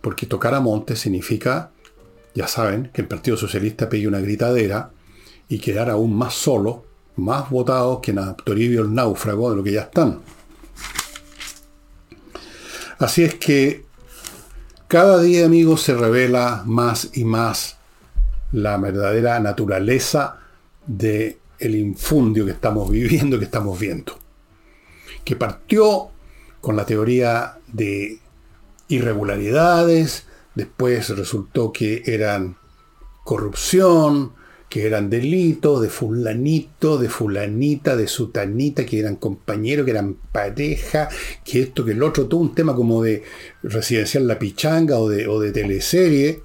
porque 0.00 0.26
tocar 0.26 0.54
a 0.54 0.60
Montes 0.60 0.98
significa 0.98 1.70
ya 2.34 2.48
saben 2.48 2.90
que 2.92 3.00
el 3.00 3.06
Partido 3.06 3.36
Socialista 3.36 3.88
pegue 3.88 4.08
una 4.08 4.18
gritadera 4.18 4.90
y 5.48 5.60
quedar 5.60 5.88
aún 5.88 6.16
más 6.16 6.34
solo, 6.34 6.84
más 7.14 7.48
votados 7.48 8.00
que 8.00 8.10
en 8.10 8.34
Toribio 8.42 8.82
el 8.82 8.92
náufrago 8.92 9.50
de 9.50 9.56
lo 9.56 9.62
que 9.62 9.70
ya 9.70 9.82
están. 9.82 10.18
Así 12.98 13.22
es 13.22 13.36
que 13.36 13.84
cada 14.88 15.22
día, 15.22 15.46
amigos, 15.46 15.82
se 15.82 15.94
revela 15.94 16.64
más 16.66 17.10
y 17.12 17.22
más 17.22 17.76
la 18.50 18.76
verdadera 18.78 19.38
naturaleza 19.38 20.38
del 20.88 21.36
el 21.58 21.74
infundio 21.74 22.44
que 22.44 22.52
estamos 22.52 22.90
viviendo, 22.90 23.38
que 23.38 23.44
estamos 23.44 23.78
viendo. 23.78 24.18
Que 25.24 25.36
partió 25.36 26.08
con 26.60 26.76
la 26.76 26.86
teoría 26.86 27.58
de 27.72 28.18
irregularidades, 28.88 30.24
Después 30.58 31.08
resultó 31.10 31.72
que 31.72 32.02
eran 32.04 32.56
corrupción, 33.22 34.32
que 34.68 34.88
eran 34.88 35.08
delitos 35.08 35.80
de 35.80 35.88
fulanito, 35.88 36.98
de 36.98 37.08
fulanita, 37.08 37.94
de 37.94 38.08
sutanita, 38.08 38.84
que 38.84 38.98
eran 38.98 39.14
compañeros, 39.14 39.84
que 39.84 39.92
eran 39.92 40.14
pareja, 40.32 41.10
que 41.44 41.62
esto, 41.62 41.84
que 41.84 41.92
el 41.92 42.02
otro, 42.02 42.26
todo 42.26 42.40
un 42.40 42.56
tema 42.56 42.74
como 42.74 43.00
de 43.00 43.22
residencial 43.62 44.26
La 44.26 44.40
Pichanga 44.40 44.98
o 44.98 45.08
de, 45.08 45.28
o 45.28 45.38
de 45.38 45.52
teleserie. 45.52 46.40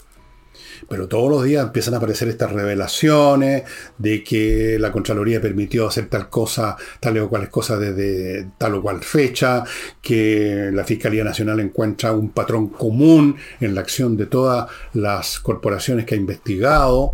Pero 0.89 1.08
todos 1.08 1.30
los 1.30 1.43
días 1.43 1.63
empiezan 1.63 1.93
a 1.93 1.98
aparecer 1.98 2.28
estas 2.28 2.52
revelaciones 2.52 3.63
de 3.98 4.24
que 4.24 4.78
la 4.80 4.91
Contraloría 4.91 5.41
permitió 5.41 5.88
hacer 5.88 6.08
tal 6.08 6.30
cosa, 6.30 6.76
tal 7.00 7.17
o 7.17 7.30
cual 7.30 7.50
cosa 7.50 7.78
desde 7.78 8.48
tal 8.58 8.76
o 8.76 8.82
cual 8.82 9.04
fecha, 9.04 9.63
que 10.02 10.69
la 10.74 10.84
Fiscalía 10.84 11.24
Nacional 11.24 11.60
encuentra 11.60 12.12
un 12.12 12.30
patrón 12.30 12.69
común 12.69 13.36
en 13.60 13.76
la 13.76 13.82
acción 13.82 14.17
de 14.17 14.26
todas 14.26 14.69
las 14.93 15.39
corporaciones 15.39 16.06
que 16.06 16.15
ha 16.15 16.17
investigado. 16.17 17.13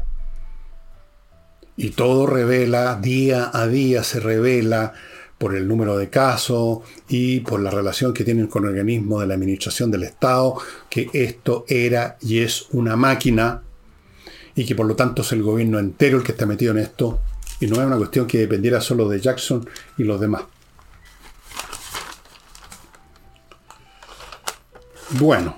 Y 1.76 1.92
todo 1.92 2.28
revela, 2.28 3.00
día 3.02 3.50
a 3.54 3.66
día 3.68 4.04
se 4.04 4.20
revela 4.20 4.94
por 5.40 5.56
el 5.56 5.68
número 5.68 5.98
de 5.98 6.10
casos 6.10 6.80
y 7.08 7.40
por 7.40 7.62
la 7.62 7.72
relación 7.72 8.14
que 8.14 8.26
tienen 8.26 8.48
con 8.48 8.66
el 8.66 8.72
organismo 8.72 9.22
de 9.22 9.28
la 9.28 9.34
administración 9.34 9.90
del 9.90 10.04
Estado, 10.04 10.56
que 10.90 11.10
esto 11.14 11.66
era 11.68 12.18
y 12.22 12.40
es 12.40 12.68
una 12.74 12.96
máquina 12.96 13.64
y 14.54 14.66
que 14.66 14.76
por 14.76 14.86
lo 14.86 14.96
tanto 14.96 15.22
es 15.22 15.32
el 15.32 15.42
gobierno 15.42 15.80
entero 15.80 16.18
el 16.18 16.24
que 16.24 16.34
está 16.34 16.46
metido 16.46 16.74
en 16.74 16.80
esto 16.80 17.22
y 17.62 17.68
no 17.68 17.80
es 17.80 17.88
una 17.88 17.98
cuestión 17.98 18.28
que 18.28 18.38
dependiera 18.38 18.82
solo 18.82 19.08
de 19.08 19.20
Jackson 19.20 19.68
y 19.98 20.04
los 20.04 20.20
demás. 20.20 20.44
Bueno. 25.12 25.58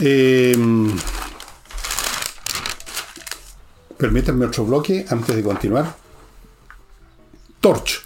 Eh, 0.00 0.56
Permítanme 4.00 4.46
otro 4.46 4.64
bloque 4.64 5.04
antes 5.10 5.36
de 5.36 5.42
continuar. 5.42 5.94
Torch. 7.60 8.02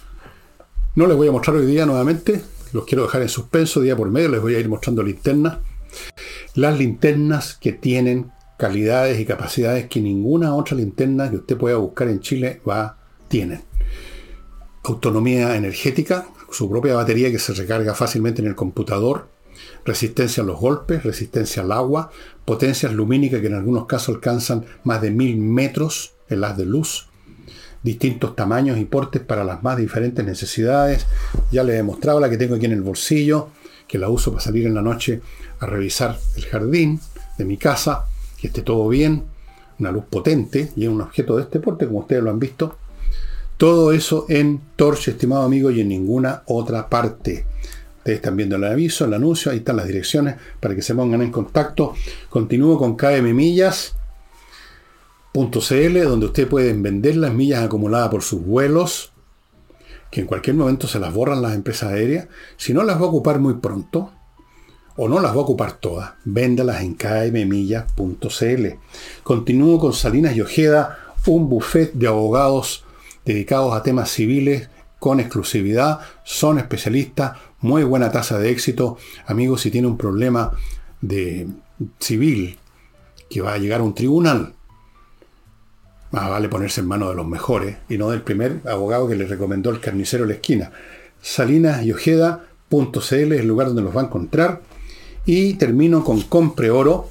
No 0.95 1.07
les 1.07 1.15
voy 1.15 1.29
a 1.29 1.31
mostrar 1.31 1.55
hoy 1.55 1.65
día 1.65 1.85
nuevamente. 1.85 2.41
Los 2.73 2.83
quiero 2.83 3.03
dejar 3.03 3.21
en 3.21 3.29
suspenso 3.29 3.79
día 3.79 3.95
por 3.95 4.11
medio. 4.11 4.27
Les 4.27 4.41
voy 4.41 4.55
a 4.55 4.59
ir 4.59 4.67
mostrando 4.67 5.01
linternas. 5.01 5.59
Las 6.53 6.77
linternas 6.77 7.55
que 7.55 7.71
tienen 7.71 8.29
calidades 8.57 9.17
y 9.21 9.25
capacidades 9.25 9.87
que 9.87 10.01
ninguna 10.01 10.53
otra 10.53 10.75
linterna 10.75 11.29
que 11.29 11.37
usted 11.37 11.55
pueda 11.55 11.77
buscar 11.77 12.09
en 12.09 12.19
Chile 12.19 12.61
va, 12.67 12.97
tienen. 13.29 13.63
Autonomía 14.83 15.55
energética, 15.55 16.27
su 16.51 16.69
propia 16.69 16.95
batería 16.95 17.31
que 17.31 17.39
se 17.39 17.53
recarga 17.53 17.95
fácilmente 17.95 18.41
en 18.41 18.49
el 18.49 18.55
computador, 18.55 19.29
resistencia 19.83 20.43
a 20.43 20.45
los 20.45 20.59
golpes, 20.59 21.03
resistencia 21.03 21.63
al 21.63 21.71
agua, 21.71 22.11
potencias 22.45 22.93
lumínicas 22.93 23.41
que 23.41 23.47
en 23.47 23.55
algunos 23.55 23.85
casos 23.85 24.15
alcanzan 24.15 24.65
más 24.83 25.01
de 25.01 25.11
mil 25.11 25.37
metros 25.37 26.13
en 26.29 26.41
las 26.41 26.57
de 26.57 26.65
luz, 26.65 27.07
distintos 27.83 28.35
tamaños 28.35 28.77
y 28.77 28.85
portes 28.85 29.21
para 29.21 29.43
las 29.43 29.63
más 29.63 29.77
diferentes 29.77 30.25
necesidades. 30.25 31.05
Ya 31.51 31.63
les 31.63 31.79
he 31.79 31.83
mostrado 31.83 32.19
la 32.19 32.29
que 32.29 32.37
tengo 32.37 32.55
aquí 32.55 32.65
en 32.65 32.73
el 32.73 32.81
bolsillo, 32.81 33.49
que 33.87 33.97
la 33.97 34.09
uso 34.09 34.31
para 34.31 34.43
salir 34.43 34.65
en 34.65 34.73
la 34.73 34.81
noche 34.81 35.21
a 35.59 35.65
revisar 35.65 36.17
el 36.35 36.45
jardín 36.45 36.99
de 37.37 37.45
mi 37.45 37.57
casa, 37.57 38.05
que 38.39 38.47
esté 38.47 38.61
todo 38.61 38.87
bien, 38.87 39.23
una 39.79 39.91
luz 39.91 40.05
potente 40.09 40.71
y 40.75 40.87
un 40.87 41.01
objeto 41.01 41.35
de 41.35 41.43
este 41.43 41.59
porte, 41.59 41.85
como 41.85 41.99
ustedes 41.99 42.23
lo 42.23 42.29
han 42.29 42.39
visto. 42.39 42.77
Todo 43.57 43.93
eso 43.93 44.25
en 44.29 44.59
Torch, 44.75 45.07
estimado 45.07 45.43
amigo, 45.43 45.71
y 45.71 45.81
en 45.81 45.87
ninguna 45.87 46.43
otra 46.47 46.89
parte. 46.89 47.45
Ustedes 48.05 48.17
están 48.19 48.37
viendo 48.37 48.57
el 48.57 48.63
aviso, 48.65 49.05
el 49.05 49.15
anuncio, 49.15 49.51
ahí 49.51 49.57
están 49.57 49.77
las 49.77 49.87
direcciones 49.87 50.35
para 50.59 50.75
que 50.75 50.83
se 50.83 50.93
pongan 50.93 51.23
en 51.23 51.31
contacto. 51.31 51.95
Continúo 52.29 52.77
con 52.77 52.95
KM 52.95 53.33
Millas. 53.33 53.95
donde 55.33 56.27
ustedes 56.27 56.47
pueden 56.47 56.83
vender 56.83 57.15
las 57.15 57.33
millas 57.33 57.63
acumuladas 57.63 58.09
por 58.09 58.21
sus 58.21 58.45
vuelos, 58.45 59.11
que 60.11 60.21
en 60.21 60.27
cualquier 60.27 60.55
momento 60.55 60.87
se 60.87 60.99
las 60.99 61.11
borran 61.15 61.41
las 61.41 61.55
empresas 61.55 61.93
aéreas. 61.93 62.27
Si 62.57 62.75
no 62.75 62.83
las 62.83 62.97
va 62.97 63.05
a 63.05 63.09
ocupar 63.09 63.39
muy 63.39 63.55
pronto, 63.55 64.13
o 64.97 65.09
no 65.09 65.19
las 65.19 65.31
va 65.31 65.37
a 65.37 65.43
ocupar 65.43 65.79
todas, 65.79 66.11
véndalas 66.25 66.83
en 66.83 66.93
kmmillas.cl. 66.93 68.65
Continúo 69.23 69.79
con 69.79 69.93
Salinas 69.93 70.35
y 70.35 70.41
Ojeda, 70.41 71.15
un 71.25 71.49
buffet 71.49 71.93
de 71.93 72.05
abogados 72.05 72.85
dedicados 73.25 73.73
a 73.73 73.81
temas 73.81 74.11
civiles 74.11 74.69
con 74.99 75.19
exclusividad, 75.19 75.99
son 76.23 76.57
especialistas, 76.57 77.37
muy 77.61 77.83
buena 77.83 78.11
tasa 78.11 78.39
de 78.39 78.49
éxito. 78.49 78.97
Amigos, 79.27 79.61
si 79.61 79.71
tiene 79.71 79.87
un 79.87 79.97
problema 79.97 80.51
de 81.01 81.47
civil 81.99 82.57
que 83.29 83.41
va 83.41 83.53
a 83.53 83.57
llegar 83.57 83.81
a 83.81 83.83
un 83.83 83.93
tribunal, 83.93 84.53
más 86.11 86.29
vale 86.29 86.47
ponerse 86.47 86.81
en 86.81 86.87
manos 86.87 87.09
de 87.09 87.15
los 87.15 87.27
mejores 87.27 87.77
y 87.89 87.97
no 87.97 88.09
del 88.09 88.21
primer 88.21 88.61
abogado 88.65 89.07
que 89.07 89.15
le 89.15 89.25
recomendó 89.25 89.69
el 89.69 89.79
carnicero 89.79 90.23
de 90.23 90.29
la 90.29 90.35
esquina. 90.35 90.71
Salinas 91.21 91.83
y 91.83 91.91
Ojeda.cl 91.91 93.31
es 93.33 93.39
el 93.39 93.47
lugar 93.47 93.67
donde 93.67 93.81
los 93.81 93.95
va 93.95 94.01
a 94.01 94.05
encontrar 94.05 94.61
y 95.25 95.55
termino 95.55 96.03
con 96.03 96.21
Compre 96.21 96.69
Oro, 96.69 97.09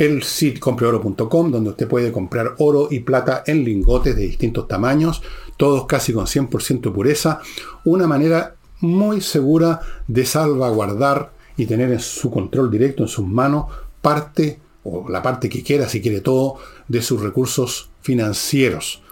el 0.00 0.22
sitio 0.22 0.60
compreoro.com, 0.60 1.50
donde 1.50 1.70
usted 1.70 1.86
puede 1.86 2.10
comprar 2.10 2.54
oro 2.56 2.88
y 2.90 3.00
plata 3.00 3.44
en 3.46 3.62
lingotes 3.62 4.16
de 4.16 4.22
distintos 4.22 4.66
tamaños, 4.66 5.20
todos 5.58 5.84
casi 5.84 6.14
con 6.14 6.24
100% 6.24 6.90
pureza, 6.90 7.42
una 7.84 8.06
manera 8.06 8.54
muy 8.80 9.20
segura 9.20 9.80
de 10.08 10.24
salvaguardar 10.24 11.32
y 11.58 11.66
tener 11.66 11.92
en 11.92 12.00
su 12.00 12.30
control 12.30 12.70
directo 12.70 13.02
en 13.02 13.10
sus 13.10 13.26
manos 13.26 13.66
parte, 14.00 14.58
o 14.84 15.06
la 15.10 15.20
parte 15.20 15.50
que 15.50 15.62
quiera, 15.62 15.86
si 15.86 16.00
quiere 16.00 16.22
todo, 16.22 16.56
de 16.88 17.02
sus 17.02 17.20
recursos 17.20 17.90
financieros. 18.00 19.02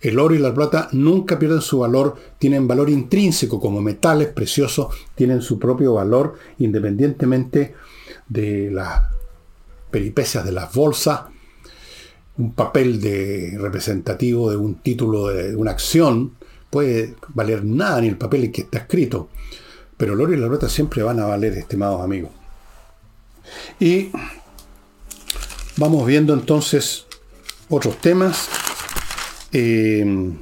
El 0.00 0.20
oro 0.20 0.36
y 0.36 0.38
la 0.38 0.54
plata 0.54 0.88
nunca 0.92 1.40
pierden 1.40 1.60
su 1.60 1.80
valor, 1.80 2.14
tienen 2.38 2.68
valor 2.68 2.88
intrínseco 2.88 3.58
como 3.58 3.80
metales 3.80 4.28
preciosos, 4.28 4.94
tienen 5.16 5.42
su 5.42 5.58
propio 5.58 5.94
valor 5.94 6.34
independientemente 6.58 7.74
de 8.28 8.70
las 8.70 9.15
peripecias 9.90 10.44
de 10.44 10.52
las 10.52 10.72
bolsas, 10.72 11.22
un 12.38 12.52
papel 12.52 13.00
de 13.00 13.56
representativo 13.58 14.50
de 14.50 14.56
un 14.56 14.76
título 14.76 15.28
de 15.28 15.56
una 15.56 15.70
acción 15.70 16.32
puede 16.70 17.14
valer 17.28 17.64
nada 17.64 18.00
ni 18.00 18.08
el 18.08 18.18
papel 18.18 18.44
en 18.44 18.52
que 18.52 18.62
está 18.62 18.78
escrito, 18.78 19.28
pero 19.96 20.12
el 20.12 20.20
oro 20.20 20.34
y 20.34 20.36
la 20.36 20.48
plata 20.48 20.68
siempre 20.68 21.02
van 21.02 21.20
a 21.20 21.26
valer, 21.26 21.54
estimados 21.54 22.02
amigos. 22.02 22.30
Y 23.80 24.10
vamos 25.76 26.06
viendo 26.06 26.34
entonces 26.34 27.06
otros 27.68 27.98
temas. 28.00 28.48
Eh, 29.52 30.34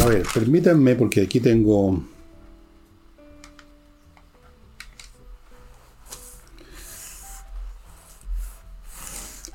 a 0.00 0.06
ver, 0.06 0.22
permítanme 0.32 0.94
porque 0.94 1.22
aquí 1.22 1.40
tengo... 1.40 2.02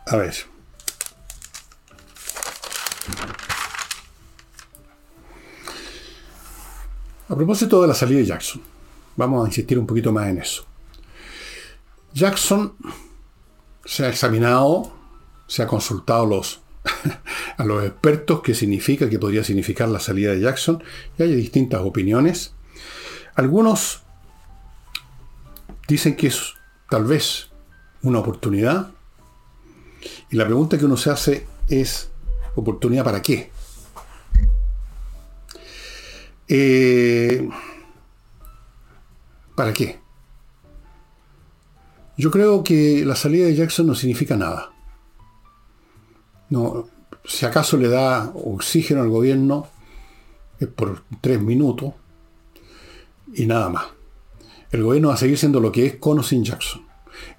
A 0.08 0.18
ver. 0.18 0.36
A 7.28 7.36
propósito 7.36 7.82
de 7.82 7.88
la 7.88 7.96
salida 7.96 8.20
de 8.20 8.26
Jackson, 8.26 8.62
vamos 9.16 9.44
a 9.44 9.48
insistir 9.48 9.80
un 9.80 9.88
poquito 9.88 10.12
más 10.12 10.28
en 10.28 10.38
eso. 10.38 10.66
Jackson 12.14 12.76
se 13.84 14.06
ha 14.06 14.10
examinado, 14.10 14.94
se 15.48 15.64
ha 15.64 15.68
consultado 15.68 16.28
los, 16.28 16.62
a 17.58 17.66
los 17.66 17.84
expertos 17.84 18.42
qué 18.42 18.54
significa, 18.54 19.10
qué 19.10 19.18
podría 19.18 19.44
significar 19.44 19.90
la 19.90 20.00
salida 20.00 20.32
de 20.32 20.42
Jackson, 20.42 20.84
y 21.18 21.24
hay 21.24 21.34
distintas 21.34 21.82
opiniones. 21.82 22.54
Algunos 23.34 24.04
dicen 25.88 26.16
que 26.16 26.28
es 26.28 26.54
tal 26.90 27.06
vez 27.06 27.50
una 28.04 28.20
oportunidad, 28.20 28.92
y 30.30 30.36
la 30.36 30.46
pregunta 30.46 30.78
que 30.78 30.86
uno 30.86 30.98
se 30.98 31.10
hace 31.10 31.46
es, 31.68 32.10
¿oportunidad 32.56 33.04
para 33.04 33.22
qué? 33.22 33.52
Eh, 36.48 37.48
¿Para 39.56 39.74
qué? 39.74 40.00
Yo 42.18 42.32
creo 42.32 42.64
que 42.64 43.04
la 43.06 43.16
salida 43.16 43.46
de 43.46 43.56
Jackson 43.56 43.88
no 43.88 43.96
significa 43.96 44.36
nada. 44.36 44.72
No, 46.50 46.88
si 47.24 47.46
acaso 47.46 47.78
le 47.78 47.90
da 47.90 48.32
oxígeno 48.36 49.02
al 49.02 49.10
gobierno, 49.10 49.68
es 50.60 50.68
por 50.68 51.04
tres 51.22 51.42
minutos 51.42 51.94
y 53.34 53.46
nada 53.46 53.70
más. 53.70 53.86
El 54.72 54.84
gobierno 54.84 55.10
va 55.10 55.16
a 55.16 55.18
seguir 55.18 55.38
siendo 55.38 55.60
lo 55.60 55.72
que 55.72 55.86
es 55.86 55.96
con 55.96 56.20
o 56.20 56.24
sin 56.24 56.44
Jackson. 56.44 56.86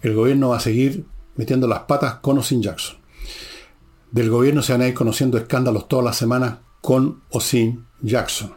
El 0.03 0.15
gobierno 0.15 0.51
va 0.51 0.57
a 0.57 0.61
seguir 0.61 1.07
metiendo 1.37 1.67
las 1.67 1.81
patas 1.81 2.17
con 2.17 2.39
o 2.39 2.43
sin 2.43 2.63
Jackson. 2.63 2.99
Del 4.11 4.31
gobierno 4.31 4.63
se 4.63 4.73
van 4.73 4.83
a 4.83 4.89
ir 4.89 4.95
conociendo 4.95 5.39
escándalos 5.39 5.89
todas 5.89 6.05
las 6.05 6.17
semanas 6.17 6.59
con 6.81 7.23
o 7.31 7.41
sin 7.41 7.87
Jackson. 8.03 8.55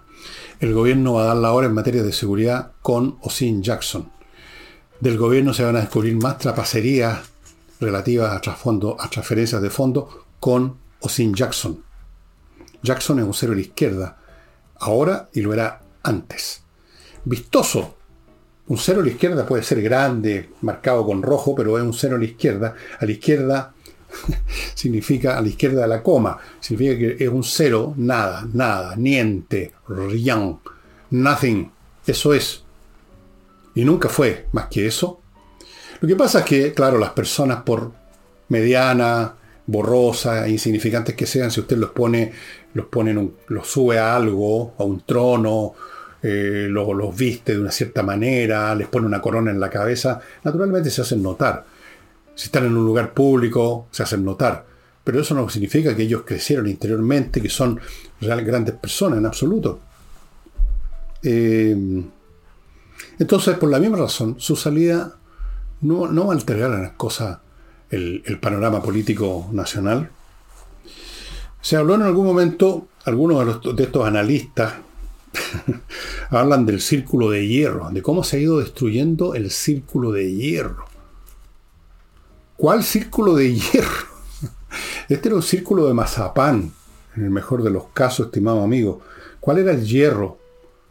El 0.60 0.74
gobierno 0.74 1.14
va 1.14 1.24
a 1.24 1.28
dar 1.28 1.38
la 1.38 1.54
hora 1.54 1.68
en 1.68 1.74
materia 1.74 2.04
de 2.04 2.12
seguridad 2.12 2.74
con 2.82 3.18
o 3.22 3.30
sin 3.30 3.64
Jackson 3.64 4.12
del 5.00 5.18
gobierno 5.18 5.54
se 5.54 5.64
van 5.64 5.76
a 5.78 5.82
descubrir 5.82 6.16
más 6.16 6.38
trapacerías 6.38 7.20
relativas 7.80 8.32
a, 8.32 8.36
a 8.36 9.10
transferencias 9.10 9.62
de 9.62 9.70
fondos 9.70 10.14
con 10.40 10.78
o 11.00 11.10
sin 11.10 11.34
Jackson. 11.34 11.84
Jackson 12.84 13.20
es 13.20 13.26
un 13.26 13.34
cero 13.34 13.54
a 13.54 13.56
la 13.56 13.62
izquierda, 13.62 14.18
ahora 14.80 15.30
y 15.34 15.42
lo 15.42 15.54
era 15.54 15.82
antes. 16.04 16.64
Vistoso. 17.24 17.96
Un 18.70 18.78
cero 18.78 19.02
a 19.02 19.04
la 19.04 19.10
izquierda 19.10 19.46
puede 19.48 19.64
ser 19.64 19.82
grande, 19.82 20.52
marcado 20.62 21.04
con 21.04 21.24
rojo, 21.24 21.56
pero 21.56 21.78
es 21.78 21.84
un 21.84 21.94
cero 21.94 22.16
a 22.16 22.20
la 22.20 22.26
izquierda. 22.26 22.76
A 23.00 23.06
la 23.06 23.12
izquierda 23.12 23.74
significa 24.76 25.38
a 25.38 25.42
la 25.42 25.48
izquierda 25.48 25.82
de 25.82 25.88
la 25.88 26.04
coma. 26.04 26.38
Significa 26.60 26.98
que 26.98 27.24
es 27.24 27.30
un 27.30 27.44
cero, 27.44 27.96
nada, 27.98 28.48
nada, 28.54 28.96
niente, 28.96 29.74
rien, 29.88 30.60
nothing. 31.10 31.72
Eso 32.06 32.34
es. 32.34 32.64
Y 33.74 33.84
nunca 33.84 34.08
fue 34.08 34.46
más 34.52 34.68
que 34.68 34.86
eso. 34.86 35.20
Lo 36.00 36.08
que 36.08 36.16
pasa 36.16 36.40
es 36.40 36.46
que, 36.46 36.74
claro, 36.74 37.00
las 37.00 37.12
personas 37.12 37.64
por 37.64 37.92
mediana, 38.50 39.34
borrosas, 39.66 40.46
e 40.46 40.52
insignificantes 40.52 41.16
que 41.16 41.26
sean, 41.26 41.50
si 41.50 41.60
usted 41.60 41.78
los 41.78 41.90
pone, 41.90 42.32
los 42.76 42.86
pone, 42.86 43.18
un, 43.18 43.36
los 43.48 43.68
sube 43.68 43.98
a 43.98 44.16
algo, 44.16 44.76
a 44.78 44.84
un 44.84 45.02
trono, 45.02 45.74
eh, 46.22 46.68
los 46.70 47.16
viste 47.16 47.54
de 47.54 47.62
una 47.62 47.72
cierta 47.72 48.04
manera, 48.04 48.76
les 48.76 48.88
pone 48.88 49.08
una 49.08 49.22
corona 49.22 49.52
en 49.52 49.60
la 49.60 49.70
cabeza, 49.70 50.20
naturalmente 50.44 50.90
se 50.90 51.02
hacen 51.02 51.24
notar. 51.24 51.66
Si 52.36 52.46
están 52.46 52.66
en 52.66 52.76
un 52.76 52.86
lugar 52.86 53.14
público, 53.14 53.88
se 53.92 54.04
hacen 54.04 54.24
notar. 54.24 54.66
Pero 55.04 55.22
eso 55.22 55.34
no 55.34 55.50
significa 55.50 55.96
que 55.96 56.04
ellos 56.04 56.24
crecieron 56.26 56.68
interiormente, 56.68 57.42
que 57.42 57.50
son 57.50 57.80
real 58.22 58.44
grandes 58.44 58.76
personas 58.76 59.20
en 59.20 59.26
absoluto. 59.26 59.80
Eh, 61.24 61.76
entonces, 63.18 63.58
por 63.58 63.70
la 63.70 63.80
misma 63.80 63.98
razón, 63.98 64.36
su 64.40 64.56
salida 64.56 65.16
no, 65.82 66.08
no 66.08 66.28
va 66.28 66.34
a 66.34 66.36
alterar 66.36 66.72
las 66.72 66.92
cosas, 66.92 67.40
el, 67.90 68.40
panorama 68.42 68.82
político 68.82 69.50
nacional. 69.52 70.10
Se 71.62 71.76
habló 71.76 71.96
en 71.96 72.04
algún 72.04 72.26
momento, 72.26 72.88
algunos 73.06 73.62
de 73.76 73.84
estos 73.84 74.06
analistas 74.06 74.74
hablan 76.30 76.66
del 76.66 76.82
círculo 76.82 77.30
de 77.30 77.48
hierro, 77.48 77.90
de 77.92 78.02
cómo 78.02 78.24
se 78.24 78.38
ha 78.38 78.40
ido 78.40 78.60
destruyendo 78.60 79.36
el 79.36 79.52
círculo 79.52 80.12
de 80.12 80.34
hierro. 80.34 80.86
¿Cuál 82.58 82.84
círculo 82.84 83.36
de 83.36 83.56
hierro? 83.56 84.08
Este 85.10 85.30
era 85.30 85.36
un 85.36 85.44
círculo 85.44 85.88
de 85.88 85.94
mazapán, 85.94 86.72
en 87.16 87.24
el 87.24 87.30
mejor 87.30 87.64
de 87.64 87.72
los 87.72 87.86
casos, 87.94 88.28
estimado 88.28 88.62
amigo. 88.62 89.02
¿Cuál 89.40 89.60
era 89.60 89.72
el 89.72 89.84
hierro 89.86 90.38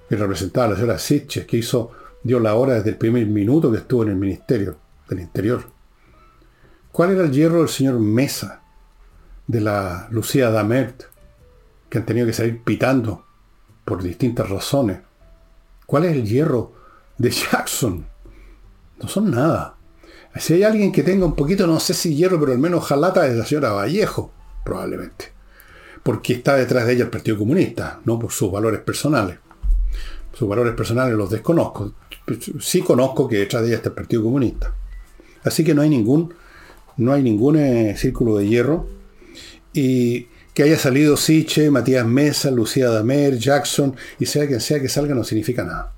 que 0.09 0.17
representaba 0.17 0.69
la 0.69 0.75
señora 0.75 0.99
Sitches, 0.99 1.47
que 1.47 1.59
hizo, 1.59 1.93
dio 2.23 2.41
la 2.41 2.55
hora 2.55 2.75
desde 2.75 2.91
el 2.91 2.97
primer 2.97 3.27
minuto 3.27 3.71
que 3.71 3.79
estuvo 3.79 4.03
en 4.03 4.11
el 4.11 4.17
Ministerio 4.17 4.77
del 5.09 5.21
Interior? 5.21 5.63
¿Cuál 6.91 7.13
era 7.13 7.25
el 7.25 7.31
hierro 7.31 7.59
del 7.59 7.69
señor 7.69 8.01
Mesa, 8.01 8.63
de 9.47 9.61
la 9.61 10.09
Lucía 10.11 10.51
Damert, 10.51 11.05
que 11.89 11.99
han 11.99 12.07
tenido 12.07 12.27
que 12.27 12.33
salir 12.33 12.63
pitando 12.63 13.25
por 13.89 14.03
distintas 14.03 14.49
razones? 14.51 14.99
¿Cuál 15.87 16.05
es 16.05 16.13
el 16.13 16.25
hierro 16.25 16.73
de 17.17 17.31
Jackson? 17.31 18.07
No 19.01 19.09
son 19.09 19.31
nada. 19.31 19.77
Si 20.37 20.53
hay 20.53 20.63
alguien 20.63 20.93
que 20.93 21.03
tenga 21.03 21.25
un 21.25 21.35
poquito, 21.35 21.67
no 21.67 21.81
sé 21.81 21.95
si 21.95 22.15
hierro, 22.15 22.39
pero 22.39 22.53
al 22.53 22.59
menos 22.59 22.85
jalata 22.85 23.27
es 23.27 23.35
la 23.35 23.47
señora 23.47 23.73
Vallejo, 23.73 24.31
probablemente. 24.65 25.33
Porque 26.03 26.35
está 26.35 26.55
detrás 26.57 26.87
de 26.87 26.93
ella 26.93 27.05
el 27.05 27.11
Partido 27.11 27.39
Comunista, 27.39 28.01
no 28.05 28.19
por 28.19 28.31
sus 28.31 28.53
valores 28.53 28.81
personales. 28.81 29.39
Sus 30.35 30.49
valores 30.49 30.75
personales 30.75 31.17
los 31.17 31.31
desconozco. 31.31 31.95
Sí 32.61 32.83
conozco 32.83 33.27
que 33.27 33.39
detrás 33.39 33.63
de 33.63 33.69
ella 33.69 33.77
está 33.79 33.89
el 33.89 33.95
Partido 33.95 34.23
Comunista. 34.23 34.75
Así 35.45 35.65
que 35.65 35.75
no 35.75 35.81
hay 35.81 35.89
ningún, 35.89 36.35
no 36.99 37.15
hay 37.15 37.23
ningún 37.23 37.57
eh, 37.57 37.97
círculo 37.97 38.37
de 38.37 38.47
hierro. 38.47 38.87
Y 39.73 40.29
que 40.59 40.65
haya 40.65 40.77
salido 40.77 41.17
Siche, 41.17 41.71
Matías 41.71 42.05
Mesa, 42.05 42.51
Lucía 42.51 42.91
Damer, 42.91 43.39
Jackson, 43.39 43.95
y 44.19 44.27
sea 44.27 44.49
quien 44.49 44.61
sea 44.61 44.81
que 44.81 44.89
salga, 44.89 45.15
no 45.15 45.23
significa 45.23 45.63
nada. 45.63 45.93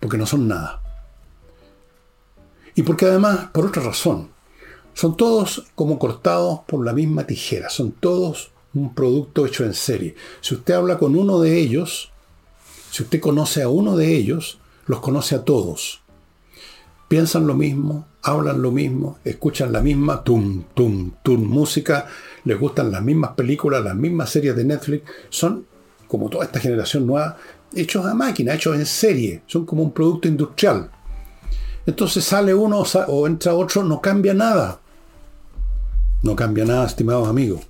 Porque 0.00 0.18
no 0.18 0.26
son 0.26 0.48
nada. 0.48 0.82
Y 2.74 2.82
porque 2.82 3.06
además, 3.06 3.50
por 3.52 3.66
otra 3.66 3.84
razón, 3.84 4.30
son 4.94 5.16
todos 5.16 5.68
como 5.76 5.96
cortados 6.00 6.62
por 6.66 6.84
la 6.84 6.92
misma 6.92 7.24
tijera, 7.24 7.70
son 7.70 7.92
todos 7.92 8.50
un 8.74 8.92
producto 8.96 9.46
hecho 9.46 9.64
en 9.64 9.74
serie. 9.74 10.16
Si 10.40 10.56
usted 10.56 10.74
habla 10.74 10.98
con 10.98 11.14
uno 11.14 11.38
de 11.38 11.56
ellos, 11.56 12.10
si 12.90 13.04
usted 13.04 13.20
conoce 13.20 13.62
a 13.62 13.68
uno 13.68 13.96
de 13.96 14.12
ellos, 14.12 14.58
los 14.86 14.98
conoce 14.98 15.36
a 15.36 15.44
todos. 15.44 16.02
Piensan 17.06 17.46
lo 17.46 17.54
mismo, 17.54 18.08
hablan 18.22 18.60
lo 18.60 18.72
mismo, 18.72 19.18
escuchan 19.22 19.72
la 19.72 19.80
misma 19.80 20.24
tum, 20.24 20.64
tum, 20.74 21.12
tum 21.22 21.44
música, 21.44 22.08
les 22.46 22.58
gustan 22.58 22.92
las 22.92 23.02
mismas 23.02 23.32
películas, 23.32 23.84
las 23.84 23.96
mismas 23.96 24.30
series 24.30 24.56
de 24.56 24.64
Netflix. 24.64 25.10
Son, 25.28 25.66
como 26.06 26.30
toda 26.30 26.44
esta 26.44 26.60
generación 26.60 27.06
nueva, 27.06 27.36
hechos 27.74 28.06
a 28.06 28.14
máquina, 28.14 28.54
hechos 28.54 28.76
en 28.76 28.86
serie. 28.86 29.42
Son 29.46 29.66
como 29.66 29.82
un 29.82 29.92
producto 29.92 30.28
industrial. 30.28 30.88
Entonces 31.84 32.24
sale 32.24 32.54
uno 32.54 32.84
o 33.08 33.26
entra 33.26 33.52
otro, 33.52 33.82
no 33.82 34.00
cambia 34.00 34.32
nada. 34.32 34.78
No 36.22 36.36
cambia 36.36 36.64
nada, 36.64 36.86
estimados 36.86 37.28
amigos. 37.28 37.60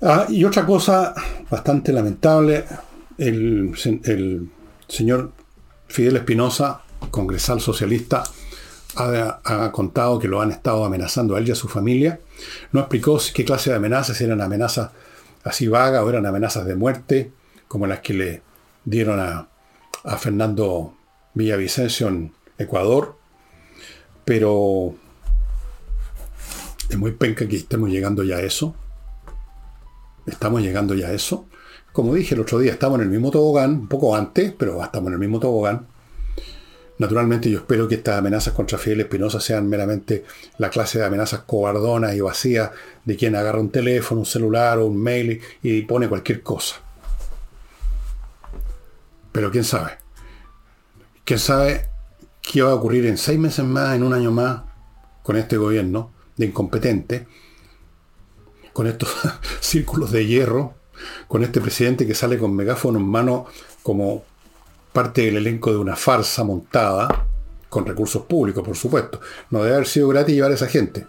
Ah, 0.00 0.26
y 0.28 0.44
otra 0.44 0.64
cosa 0.64 1.14
bastante 1.50 1.92
lamentable, 1.92 2.64
el, 3.18 3.74
señor 4.88 5.32
Fidel 5.88 6.16
Espinosa, 6.16 6.82
congresal 7.10 7.60
socialista, 7.60 8.24
ha, 8.96 9.72
contado 9.72 10.18
que 10.18 10.28
lo 10.28 10.40
han 10.40 10.50
estado 10.50 10.84
amenazando 10.84 11.34
a 11.34 11.38
él 11.38 11.48
y 11.48 11.52
a 11.52 11.54
su 11.54 11.68
familia. 11.68 12.20
No 12.72 12.80
explicó 12.80 13.18
qué 13.34 13.44
clase 13.44 13.70
de 13.70 13.76
amenazas, 13.76 14.20
eran 14.20 14.40
amenazas 14.40 14.90
así 15.42 15.68
vagas 15.68 16.02
o 16.02 16.08
eran 16.08 16.26
amenazas 16.26 16.64
de 16.66 16.74
muerte, 16.74 17.32
como 17.68 17.86
las 17.86 18.00
que 18.00 18.14
le 18.14 18.42
dieron 18.84 19.20
a, 19.20 19.48
a 20.04 20.18
Fernando 20.18 20.94
Villavicencio 21.34 22.08
en 22.08 22.32
Ecuador, 22.58 23.16
pero 24.24 24.94
es 26.88 26.96
muy 26.96 27.12
penca 27.12 27.46
que 27.46 27.56
estemos 27.56 27.90
llegando 27.90 28.22
ya 28.22 28.36
a 28.36 28.42
eso. 28.42 28.74
Estamos 30.26 30.62
llegando 30.62 30.94
ya 30.94 31.08
a 31.08 31.12
eso. 31.12 31.46
Como 31.92 32.14
dije 32.14 32.34
el 32.34 32.40
otro 32.40 32.58
día, 32.58 32.72
estamos 32.72 32.98
en 32.98 33.04
el 33.04 33.10
mismo 33.10 33.30
tobogán, 33.30 33.70
un 33.72 33.88
poco 33.88 34.16
antes, 34.16 34.52
pero 34.58 34.82
estamos 34.82 35.08
en 35.08 35.14
el 35.14 35.18
mismo 35.20 35.38
tobogán. 35.40 35.86
Naturalmente 36.98 37.50
yo 37.50 37.58
espero 37.58 37.88
que 37.88 37.96
estas 37.96 38.18
amenazas 38.18 38.54
contra 38.54 38.78
Fidel 38.78 39.00
Espinosa 39.00 39.40
sean 39.40 39.68
meramente 39.68 40.24
la 40.58 40.70
clase 40.70 40.98
de 40.98 41.04
amenazas 41.04 41.40
cobardonas 41.40 42.14
y 42.14 42.20
vacías 42.20 42.70
de 43.04 43.16
quien 43.16 43.34
agarra 43.34 43.60
un 43.60 43.70
teléfono, 43.70 44.20
un 44.20 44.26
celular 44.26 44.78
o 44.78 44.86
un 44.86 45.02
mail 45.02 45.40
y 45.62 45.82
pone 45.82 46.08
cualquier 46.08 46.42
cosa. 46.42 46.76
Pero 49.32 49.50
quién 49.50 49.64
sabe. 49.64 49.98
¿Quién 51.24 51.40
sabe 51.40 51.88
qué 52.40 52.62
va 52.62 52.70
a 52.70 52.74
ocurrir 52.74 53.06
en 53.06 53.18
seis 53.18 53.38
meses 53.38 53.64
más, 53.64 53.96
en 53.96 54.04
un 54.04 54.12
año 54.12 54.30
más, 54.30 54.62
con 55.24 55.36
este 55.36 55.56
gobierno 55.56 56.12
de 56.36 56.46
incompetente, 56.46 57.26
con 58.72 58.86
estos 58.86 59.08
círculos 59.60 60.12
de 60.12 60.26
hierro, 60.26 60.74
con 61.26 61.42
este 61.42 61.60
presidente 61.60 62.06
que 62.06 62.14
sale 62.14 62.38
con 62.38 62.54
megáfono 62.54 63.00
en 63.00 63.06
mano 63.06 63.46
como 63.82 64.24
parte 64.94 65.22
del 65.22 65.38
elenco 65.38 65.72
de 65.72 65.78
una 65.78 65.96
farsa 65.96 66.44
montada, 66.44 67.26
con 67.68 67.84
recursos 67.84 68.22
públicos, 68.22 68.64
por 68.64 68.76
supuesto. 68.76 69.20
No 69.50 69.64
debe 69.64 69.74
haber 69.74 69.88
sido 69.88 70.06
gratis 70.06 70.36
llevar 70.36 70.52
a 70.52 70.54
esa 70.54 70.68
gente. 70.68 71.04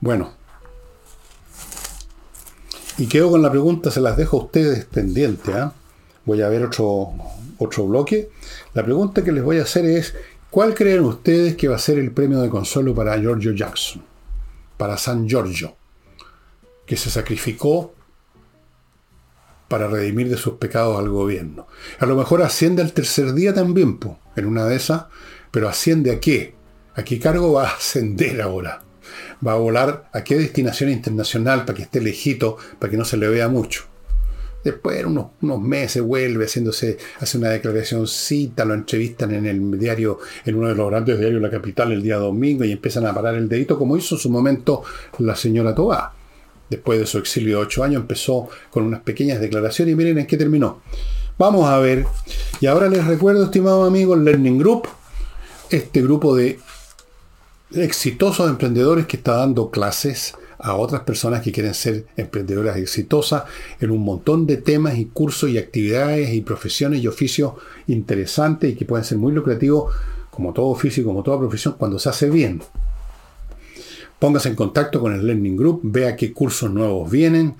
Bueno. 0.00 0.32
Y 2.96 3.06
quedo 3.06 3.30
con 3.30 3.42
la 3.42 3.50
pregunta, 3.50 3.90
se 3.90 4.00
las 4.00 4.16
dejo 4.16 4.40
a 4.40 4.44
ustedes 4.44 4.86
pendiente. 4.86 5.52
¿ah? 5.52 5.74
voy 6.24 6.40
a 6.40 6.48
ver 6.48 6.64
otro, 6.64 7.12
otro 7.58 7.86
bloque. 7.86 8.30
La 8.72 8.82
pregunta 8.82 9.22
que 9.22 9.32
les 9.32 9.44
voy 9.44 9.58
a 9.58 9.64
hacer 9.64 9.84
es, 9.84 10.14
¿cuál 10.48 10.74
creen 10.74 11.04
ustedes 11.04 11.56
que 11.56 11.68
va 11.68 11.76
a 11.76 11.78
ser 11.78 11.98
el 11.98 12.12
premio 12.12 12.40
de 12.40 12.48
consuelo 12.48 12.94
para 12.94 13.18
Giorgio 13.18 13.52
Jackson? 13.52 14.02
Para 14.78 14.96
San 14.96 15.28
Giorgio, 15.28 15.76
que 16.86 16.96
se 16.96 17.10
sacrificó 17.10 17.92
para 19.68 19.86
redimir 19.86 20.28
de 20.28 20.36
sus 20.36 20.54
pecados 20.54 20.98
al 20.98 21.08
gobierno. 21.10 21.66
A 21.98 22.06
lo 22.06 22.16
mejor 22.16 22.42
asciende 22.42 22.82
al 22.82 22.92
tercer 22.92 23.34
día 23.34 23.54
también, 23.54 23.98
en 24.34 24.46
una 24.46 24.64
de 24.64 24.76
esas, 24.76 25.04
pero 25.50 25.68
asciende 25.68 26.10
a 26.10 26.20
qué? 26.20 26.54
¿A 26.94 27.04
qué 27.04 27.20
cargo 27.20 27.52
va 27.52 27.68
a 27.68 27.74
ascender 27.74 28.40
ahora? 28.42 28.82
¿Va 29.46 29.52
a 29.52 29.56
volar 29.56 30.08
a 30.12 30.24
qué 30.24 30.36
destinación 30.36 30.90
internacional 30.90 31.64
para 31.64 31.76
que 31.76 31.82
esté 31.82 32.00
lejito, 32.00 32.56
para 32.78 32.90
que 32.90 32.96
no 32.96 33.04
se 33.04 33.16
le 33.16 33.28
vea 33.28 33.48
mucho? 33.48 33.84
Después, 34.64 35.04
unos, 35.04 35.28
unos 35.40 35.60
meses, 35.60 36.02
vuelve 36.02 36.46
haciéndose, 36.46 36.98
hace 37.20 37.38
una 37.38 37.50
declaración, 37.50 38.06
cita, 38.08 38.64
lo 38.64 38.74
entrevistan 38.74 39.32
en 39.32 39.46
el 39.46 39.78
diario, 39.78 40.18
en 40.44 40.56
uno 40.56 40.68
de 40.68 40.74
los 40.74 40.90
grandes 40.90 41.18
diarios 41.18 41.40
de 41.40 41.46
la 41.46 41.50
capital 41.50 41.92
el 41.92 42.02
día 42.02 42.16
domingo 42.16 42.64
y 42.64 42.72
empiezan 42.72 43.06
a 43.06 43.14
parar 43.14 43.36
el 43.36 43.48
dedito, 43.48 43.78
como 43.78 43.96
hizo 43.96 44.16
en 44.16 44.20
su 44.20 44.30
momento 44.30 44.82
la 45.18 45.36
señora 45.36 45.74
Tobá. 45.74 46.17
Después 46.70 46.98
de 46.98 47.06
su 47.06 47.18
exilio 47.18 47.58
de 47.58 47.62
ocho 47.64 47.82
años, 47.82 48.02
empezó 48.02 48.48
con 48.70 48.84
unas 48.84 49.00
pequeñas 49.00 49.40
declaraciones 49.40 49.92
y 49.92 49.96
miren 49.96 50.18
en 50.18 50.26
qué 50.26 50.36
terminó. 50.36 50.82
Vamos 51.38 51.68
a 51.68 51.78
ver. 51.78 52.06
Y 52.60 52.66
ahora 52.66 52.88
les 52.88 53.06
recuerdo, 53.06 53.44
estimados 53.44 53.86
amigos, 53.86 54.18
Learning 54.18 54.58
Group, 54.58 54.88
este 55.70 56.02
grupo 56.02 56.34
de 56.34 56.58
exitosos 57.72 58.48
emprendedores 58.48 59.06
que 59.06 59.18
está 59.18 59.36
dando 59.36 59.70
clases 59.70 60.34
a 60.58 60.74
otras 60.74 61.02
personas 61.02 61.42
que 61.42 61.52
quieren 61.52 61.74
ser 61.74 62.06
emprendedoras 62.16 62.76
exitosas 62.76 63.44
en 63.80 63.90
un 63.90 64.02
montón 64.02 64.46
de 64.46 64.56
temas 64.56 64.98
y 64.98 65.06
cursos 65.06 65.50
y 65.50 65.58
actividades 65.58 66.32
y 66.32 66.40
profesiones 66.40 67.02
y 67.02 67.06
oficios 67.06 67.52
interesantes 67.86 68.72
y 68.72 68.74
que 68.74 68.84
pueden 68.84 69.04
ser 69.04 69.18
muy 69.18 69.32
lucrativos 69.32 69.94
como 70.30 70.52
todo 70.52 70.66
oficio 70.66 71.02
y 71.02 71.06
como 71.06 71.22
toda 71.22 71.38
profesión 71.38 71.74
cuando 71.78 71.98
se 71.98 72.08
hace 72.08 72.28
bien. 72.30 72.60
Póngase 74.18 74.48
en 74.48 74.54
contacto 74.54 75.00
con 75.00 75.14
el 75.14 75.26
Learning 75.26 75.56
Group, 75.56 75.80
vea 75.84 76.16
qué 76.16 76.32
cursos 76.32 76.70
nuevos 76.70 77.10
vienen 77.10 77.54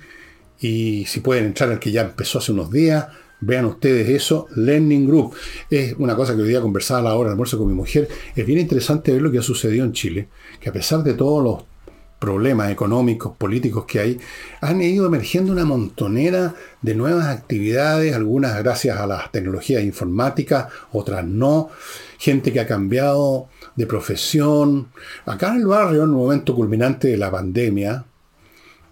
y 0.59 1.05
si 1.05 1.21
pueden 1.21 1.45
entrar 1.45 1.71
al 1.71 1.79
que 1.79 1.91
ya 1.91 2.01
empezó 2.01 2.39
hace 2.39 2.51
unos 2.51 2.69
días, 2.69 3.07
Vean 3.41 3.65
ustedes 3.65 4.09
eso, 4.09 4.47
Learning 4.55 5.07
Group. 5.07 5.33
Es 5.69 5.95
una 5.97 6.15
cosa 6.15 6.35
que 6.35 6.41
hoy 6.41 6.49
día 6.49 6.61
conversaba 6.61 6.99
a 6.99 7.03
la 7.03 7.15
hora 7.15 7.29
de 7.29 7.33
almuerzo 7.33 7.57
con 7.57 7.67
mi 7.67 7.73
mujer. 7.73 8.09
Es 8.35 8.45
bien 8.45 8.59
interesante 8.59 9.13
ver 9.13 9.21
lo 9.21 9.31
que 9.31 9.39
ha 9.39 9.43
sucedido 9.43 9.85
en 9.85 9.93
Chile, 9.93 10.27
que 10.59 10.69
a 10.69 10.73
pesar 10.73 11.03
de 11.03 11.13
todos 11.13 11.43
los 11.43 11.63
problemas 12.19 12.69
económicos, 12.69 13.37
políticos 13.37 13.85
que 13.85 13.99
hay, 13.99 14.19
han 14.59 14.81
ido 14.81 15.05
emergiendo 15.05 15.53
una 15.53 15.63
montonera 15.63 16.53
de 16.81 16.95
nuevas 16.95 17.27
actividades, 17.27 18.13
algunas 18.13 18.61
gracias 18.61 18.97
a 18.97 19.07
las 19.07 19.31
tecnologías 19.31 19.83
informáticas, 19.83 20.67
otras 20.91 21.23
no. 21.23 21.69
Gente 22.17 22.51
que 22.51 22.59
ha 22.59 22.67
cambiado 22.67 23.47
de 23.79 23.87
profesión. 23.87 24.89
Acá 25.25 25.51
en 25.51 25.61
el 25.61 25.67
barrio, 25.67 26.03
en 26.03 26.09
un 26.09 26.17
momento 26.17 26.53
culminante 26.53 27.07
de 27.07 27.15
la 27.15 27.31
pandemia, 27.31 28.03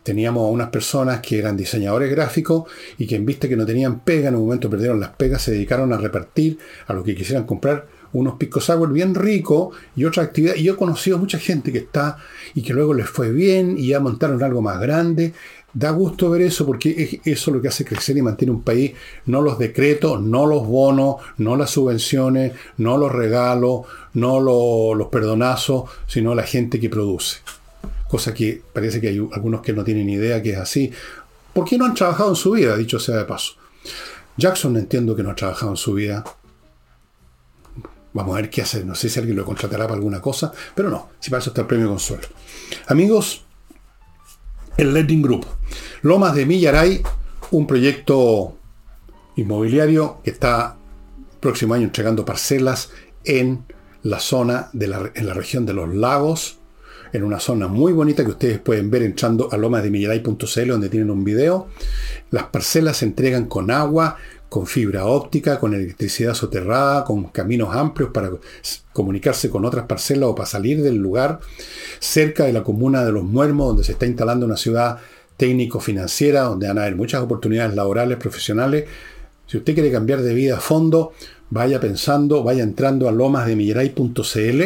teníamos 0.01 0.47
a 0.47 0.49
unas 0.49 0.69
personas 0.69 1.19
que 1.19 1.38
eran 1.38 1.57
diseñadores 1.57 2.09
gráficos 2.09 2.71
y 2.97 3.05
que 3.05 3.17
en 3.17 3.25
vista 3.25 3.49
que 3.49 3.57
no 3.57 3.65
tenían 3.65 3.99
pega, 3.99 4.29
en 4.29 4.35
un 4.35 4.43
momento 4.43 4.69
perdieron 4.69 5.01
las 5.01 5.09
pegas, 5.09 5.41
se 5.41 5.51
dedicaron 5.51 5.91
a 5.91 5.97
repartir 5.97 6.57
a 6.88 6.93
lo 6.93 7.03
que 7.03 7.15
quisieran 7.15 7.45
comprar 7.45 7.85
unos 8.14 8.36
pisco 8.36 8.60
sour 8.60 8.91
bien 8.91 9.16
ricos 9.16 9.76
y 9.95 10.05
otra 10.05 10.24
actividad. 10.24 10.55
Y 10.55 10.64
yo 10.64 10.74
he 10.74 10.78
conocido 10.78 11.18
mucha 11.18 11.39
gente 11.39 11.72
que 11.72 11.80
está 11.80 12.18
y 12.53 12.62
que 12.62 12.74
luego 12.74 12.93
les 12.93 13.10
fue 13.10 13.32
bien 13.32 13.76
y 13.78 13.88
ya 13.88 13.99
montaron 13.99 14.41
algo 14.43 14.62
más 14.62 14.80
grande. 14.80 15.34
Da 15.74 15.91
gusto 15.91 16.30
ver 16.30 16.41
eso 16.41 16.66
porque 16.66 17.20
eso 17.24 17.51
es 17.51 17.55
lo 17.55 17.62
que 17.62 17.68
hace 17.68 17.86
crecer 17.86 18.18
y 18.18 18.22
mantiene 18.22 18.51
un 18.51 18.64
país, 18.64 18.93
no 19.26 19.41
los 19.41 19.60
decretos, 19.60 20.22
no 20.22 20.45
los 20.45 20.66
bonos, 20.66 21.18
no 21.38 21.55
las 21.55 21.70
subvenciones, 21.70 22.53
no 22.78 22.97
los 22.97 23.12
regalos, 23.12 23.82
no 24.14 24.39
los 24.39 25.08
perdonazos, 25.10 25.89
sino 26.08 26.34
la 26.34 26.43
gente 26.43 26.80
que 26.80 26.89
produce. 26.89 27.41
Cosa 28.08 28.34
que 28.34 28.62
parece 28.74 28.99
que 29.01 29.10
hay 29.10 29.18
algunos 29.34 29.62
que 29.62 29.74
no 29.74 29.84
tienen 29.84 30.10
idea 30.10 30.41
que 30.41 30.51
es 30.51 30.58
así. 30.58 30.91
¿Por 31.53 31.66
qué 31.66 31.78
no 31.78 31.86
han 31.86 31.93
trabajado 31.93 32.30
en 32.30 32.36
su 32.36 32.51
vida, 32.51 32.78
dicho 32.78 32.99
sea 32.99 33.18
de 33.18 33.26
paso? 33.26 33.53
Jackson 34.38 34.78
entiendo 34.78 35.16
que 35.16 35.24
no 35.24 35.32
ha 35.32 35.36
trabajado 35.36 35.72
en 35.72 35.78
su 35.78 35.93
vida. 35.93 36.24
Vamos 38.18 38.36
a 38.36 38.41
ver 38.41 38.49
qué 38.49 38.63
hacer. 38.63 38.84
No 38.84 38.95
sé 38.95 39.09
si 39.09 39.20
alguien 39.20 39.38
lo 39.38 39.45
contratará 39.45 39.84
para 39.84 39.93
alguna 39.93 40.20
cosa, 40.20 40.51
pero 40.74 40.89
no, 40.89 41.09
si 41.20 41.30
para 41.30 41.39
eso 41.39 41.51
está 41.51 41.61
el 41.61 41.68
premio 41.68 41.88
Consuelo. 41.88 42.28
Amigos, 42.88 43.45
el 44.76 44.91
Lending 44.91 45.22
Group. 45.22 45.45
Lomas 46.01 46.34
de 46.34 46.47
Millaray, 46.47 47.03
un 47.51 47.68
proyecto 47.68 48.57
inmobiliario 49.36 50.20
que 50.24 50.32
está 50.32 50.78
próximo 51.39 51.76
año 51.76 51.84
entregando 51.84 52.26
parcelas 52.26 52.89
en 53.24 53.65
la 54.01 54.20
zona 54.20 54.72
de 54.74 54.88
la, 54.88 55.11
en 55.13 55.28
la 55.28 55.36
región 55.36 55.68
de 55.68 55.74
los 55.74 55.93
lagos, 55.93 56.57
en 57.13 57.24
una 57.24 57.39
zona 57.39 57.68
muy 57.68 57.93
bonita 57.93 58.26
que 58.26 58.32
ustedes 58.32 58.57
pueden 58.57 58.89
ver 58.89 59.03
entrando 59.03 59.47
a 59.51 59.57
lomasdemillaray.cl 59.57 60.68
donde 60.68 60.89
tienen 60.89 61.11
un 61.11 61.24
video. 61.24 61.68
Las 62.32 62.45
parcelas 62.45 62.97
se 62.97 63.05
entregan 63.05 63.45
con 63.45 63.70
agua, 63.70 64.18
con 64.50 64.66
fibra 64.66 65.06
óptica, 65.06 65.60
con 65.60 65.74
electricidad 65.74 66.34
soterrada, 66.34 67.04
con 67.04 67.26
caminos 67.26 67.76
amplios 67.76 68.12
para 68.12 68.32
comunicarse 68.93 69.50
con 69.50 69.66
otras 69.66 69.86
parcelas 69.86 70.30
o 70.30 70.36
para 70.36 70.48
salir 70.48 70.82
del 70.82 70.95
lugar, 70.95 71.39
cerca 72.00 72.45
de 72.45 72.54
la 72.54 72.64
comuna 72.64 73.04
de 73.04 73.12
Los 73.12 73.24
Muermos, 73.24 73.68
donde 73.68 73.84
se 73.84 73.91
está 73.91 74.06
instalando 74.06 74.45
una 74.45 74.58
ciudad 74.58 75.00
técnico-financiera, 75.36 76.41
donde 76.43 76.68
van 76.68 76.78
a 76.78 76.82
haber 76.84 76.95
muchas 76.95 77.22
oportunidades 77.22 77.76
laborales, 77.76 78.18
profesionales. 78.18 78.86
Si 79.45 79.58
usted 79.58 79.74
quiere 79.74 79.91
cambiar 79.91 80.22
de 80.22 80.34
vida 80.34 80.58
a 80.58 80.62
fondo, 80.62 81.14
vaya 81.50 81.80
pensando, 81.80 82.43
vaya 82.43 82.64
entrando 82.64 83.08
a 83.08 83.12
lomasdemillaray.cl, 83.12 84.62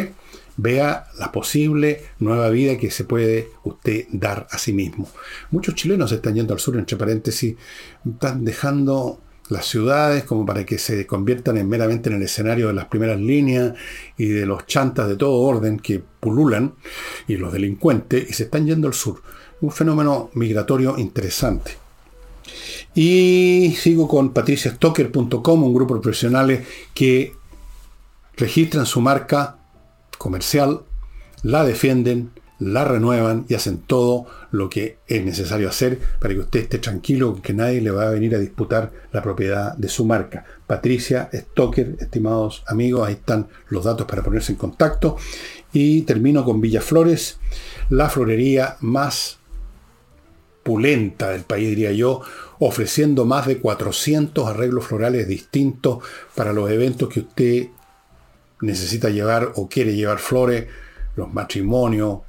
vea 0.56 1.06
la 1.18 1.32
posible 1.32 2.02
nueva 2.18 2.48
vida 2.50 2.78
que 2.78 2.90
se 2.90 3.04
puede 3.04 3.48
usted 3.64 4.06
dar 4.12 4.46
a 4.50 4.58
sí 4.58 4.72
mismo. 4.72 5.08
Muchos 5.50 5.74
chilenos 5.74 6.12
están 6.12 6.34
yendo 6.34 6.54
al 6.54 6.60
sur, 6.60 6.76
entre 6.76 6.96
paréntesis, 6.96 7.56
están 8.04 8.44
dejando 8.44 9.20
las 9.48 9.66
ciudades 9.66 10.24
como 10.24 10.46
para 10.46 10.64
que 10.64 10.78
se 10.78 11.06
conviertan 11.06 11.58
en 11.58 11.68
meramente 11.68 12.08
en 12.08 12.16
el 12.16 12.22
escenario 12.22 12.68
de 12.68 12.74
las 12.74 12.86
primeras 12.86 13.20
líneas 13.20 13.74
y 14.16 14.26
de 14.26 14.46
los 14.46 14.66
chantas 14.66 15.08
de 15.08 15.16
todo 15.16 15.40
orden 15.40 15.78
que 15.78 16.02
pululan 16.20 16.74
y 17.28 17.36
los 17.36 17.52
delincuentes 17.52 18.28
y 18.28 18.32
se 18.32 18.44
están 18.44 18.66
yendo 18.66 18.88
al 18.88 18.94
sur. 18.94 19.22
Un 19.60 19.70
fenómeno 19.70 20.30
migratorio 20.34 20.98
interesante. 20.98 21.72
Y 22.94 23.74
sigo 23.78 24.06
con 24.06 24.32
patriciastocker.com, 24.32 25.64
un 25.64 25.74
grupo 25.74 25.94
de 25.94 26.00
profesionales 26.00 26.66
que 26.94 27.32
registran 28.36 28.86
su 28.86 29.00
marca 29.00 29.58
comercial, 30.18 30.82
la 31.42 31.64
defienden, 31.64 32.30
la 32.62 32.84
renuevan 32.84 33.44
y 33.48 33.54
hacen 33.54 33.78
todo 33.78 34.26
lo 34.52 34.70
que 34.70 34.98
es 35.06 35.24
necesario 35.24 35.68
hacer 35.68 35.98
para 36.20 36.34
que 36.34 36.40
usted 36.40 36.60
esté 36.60 36.78
tranquilo, 36.78 37.40
que 37.42 37.52
nadie 37.52 37.80
le 37.80 37.90
va 37.90 38.06
a 38.06 38.10
venir 38.10 38.34
a 38.34 38.38
disputar 38.38 38.92
la 39.10 39.22
propiedad 39.22 39.76
de 39.76 39.88
su 39.88 40.04
marca. 40.04 40.44
Patricia 40.66 41.28
Stoker, 41.32 41.96
estimados 41.98 42.62
amigos, 42.66 43.06
ahí 43.06 43.14
están 43.14 43.48
los 43.68 43.84
datos 43.84 44.06
para 44.06 44.22
ponerse 44.22 44.52
en 44.52 44.58
contacto. 44.58 45.16
Y 45.72 46.02
termino 46.02 46.44
con 46.44 46.60
Villaflores, 46.60 47.38
la 47.90 48.08
florería 48.08 48.76
más 48.80 49.38
pulenta 50.62 51.30
del 51.30 51.42
país, 51.42 51.70
diría 51.70 51.92
yo, 51.92 52.20
ofreciendo 52.60 53.24
más 53.24 53.46
de 53.46 53.58
400 53.58 54.46
arreglos 54.46 54.86
florales 54.86 55.26
distintos 55.26 56.04
para 56.36 56.52
los 56.52 56.70
eventos 56.70 57.08
que 57.08 57.20
usted 57.20 57.68
necesita 58.60 59.10
llevar 59.10 59.52
o 59.56 59.68
quiere 59.68 59.96
llevar 59.96 60.18
flores, 60.18 60.66
los 61.16 61.32
matrimonios, 61.32 62.20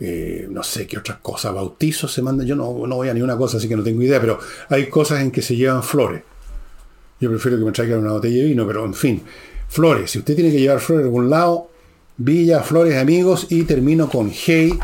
eh, 0.00 0.46
no 0.50 0.62
sé 0.62 0.86
qué 0.86 0.98
otras 0.98 1.18
cosas, 1.18 1.52
bautizos 1.54 2.12
se 2.12 2.22
mandan, 2.22 2.46
yo 2.46 2.54
no, 2.54 2.86
no 2.86 2.96
voy 2.96 3.08
a 3.08 3.14
ni 3.14 3.22
una 3.22 3.36
cosa, 3.36 3.56
así 3.56 3.68
que 3.68 3.76
no 3.76 3.82
tengo 3.82 4.02
idea, 4.02 4.20
pero 4.20 4.38
hay 4.68 4.88
cosas 4.88 5.20
en 5.20 5.30
que 5.30 5.42
se 5.42 5.56
llevan 5.56 5.82
flores. 5.82 6.22
Yo 7.20 7.28
prefiero 7.30 7.58
que 7.58 7.64
me 7.64 7.72
traigan 7.72 7.98
una 8.00 8.12
botella 8.12 8.36
de 8.36 8.44
vino, 8.44 8.66
pero 8.66 8.84
en 8.84 8.94
fin, 8.94 9.22
flores. 9.68 10.10
Si 10.10 10.18
usted 10.18 10.34
tiene 10.34 10.52
que 10.52 10.60
llevar 10.60 10.80
flores 10.80 11.04
a 11.04 11.06
algún 11.06 11.28
lado, 11.28 11.68
Villa, 12.20 12.64
Flores, 12.64 12.96
amigos, 12.96 13.46
y 13.48 13.62
termino 13.62 14.08
con 14.08 14.32
Hey, 14.32 14.76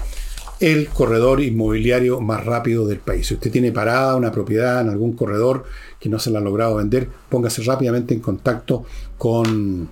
el 0.61 0.89
corredor 0.89 1.43
inmobiliario 1.43 2.21
más 2.21 2.45
rápido 2.45 2.87
del 2.87 2.99
país. 2.99 3.27
Si 3.27 3.35
usted 3.35 3.51
tiene 3.51 3.73
parada 3.73 4.15
una 4.15 4.31
propiedad 4.31 4.81
en 4.81 4.89
algún 4.89 5.15
corredor 5.15 5.65
que 5.99 6.09
no 6.09 6.21
se 6.21 6.31
la 6.31 6.39
ha 6.39 6.43
logrado 6.43 6.77
vender, 6.77 7.09
póngase 7.29 7.63
rápidamente 7.65 8.15
en 8.15 8.21
contacto 8.21 8.85
con 9.19 9.89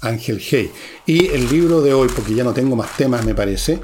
Ángel 0.00 0.40
Hey. 0.40 0.70
Y 1.04 1.26
el 1.26 1.48
libro 1.50 1.82
de 1.82 1.92
hoy, 1.92 2.08
porque 2.14 2.34
ya 2.34 2.42
no 2.42 2.54
tengo 2.54 2.74
más 2.74 2.96
temas, 2.96 3.24
me 3.26 3.34
parece, 3.34 3.78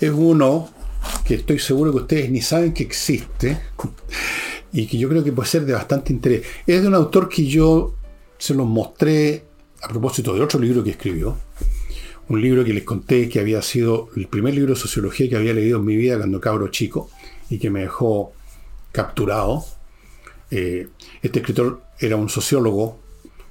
es 0.00 0.10
uno 0.10 0.70
que 1.24 1.34
estoy 1.34 1.58
seguro 1.58 1.92
que 1.92 1.98
ustedes 1.98 2.30
ni 2.30 2.40
saben 2.40 2.72
que 2.72 2.82
existe 2.82 3.60
y 4.72 4.86
que 4.86 4.98
yo 4.98 5.08
creo 5.08 5.22
que 5.22 5.32
puede 5.32 5.48
ser 5.48 5.64
de 5.64 5.72
bastante 5.72 6.12
interés. 6.12 6.42
Es 6.66 6.82
de 6.82 6.88
un 6.88 6.94
autor 6.94 7.28
que 7.28 7.46
yo 7.46 7.94
se 8.38 8.54
los 8.54 8.66
mostré 8.66 9.44
a 9.82 9.88
propósito 9.88 10.34
de 10.34 10.40
otro 10.40 10.58
libro 10.58 10.82
que 10.82 10.90
escribió. 10.90 11.36
Un 12.28 12.40
libro 12.40 12.64
que 12.64 12.72
les 12.72 12.84
conté 12.84 13.28
que 13.28 13.40
había 13.40 13.60
sido 13.60 14.08
el 14.16 14.28
primer 14.28 14.54
libro 14.54 14.74
de 14.74 14.80
sociología 14.80 15.28
que 15.28 15.36
había 15.36 15.52
leído 15.52 15.78
en 15.78 15.84
mi 15.84 15.96
vida 15.96 16.16
cuando 16.16 16.40
cabro 16.40 16.68
chico 16.68 17.10
y 17.48 17.58
que 17.58 17.70
me 17.70 17.80
dejó 17.80 18.32
capturado. 18.92 19.64
Eh, 20.50 20.88
este 21.22 21.40
escritor 21.40 21.82
era 21.98 22.16
un 22.16 22.28
sociólogo 22.28 22.98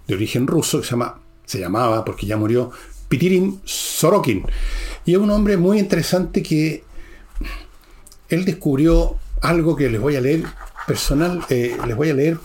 de 0.08 0.16
origen 0.16 0.48
ruso 0.48 0.80
que 0.80 0.86
se, 0.86 0.92
llama, 0.92 1.20
se 1.46 1.60
llamaba, 1.60 2.06
porque 2.06 2.26
ya 2.26 2.38
murió, 2.38 2.72
Pitirin 3.10 3.60
Sorokin. 3.66 4.46
Y 5.06 5.14
es 5.14 5.18
un 5.18 5.32
hombre 5.32 5.58
muy 5.58 5.80
interesante 5.80 6.42
que 6.42 6.84
él 8.30 8.46
descubrió 8.46 9.18
algo 9.42 9.76
que 9.76 9.90
les 9.90 10.00
voy 10.00 10.16
a 10.16 10.22
leer 10.22 10.44
personal, 10.88 11.44
eh, 11.50 11.76
les 11.86 11.96
voy 11.96 12.10
a 12.10 12.14
leer, 12.14 12.38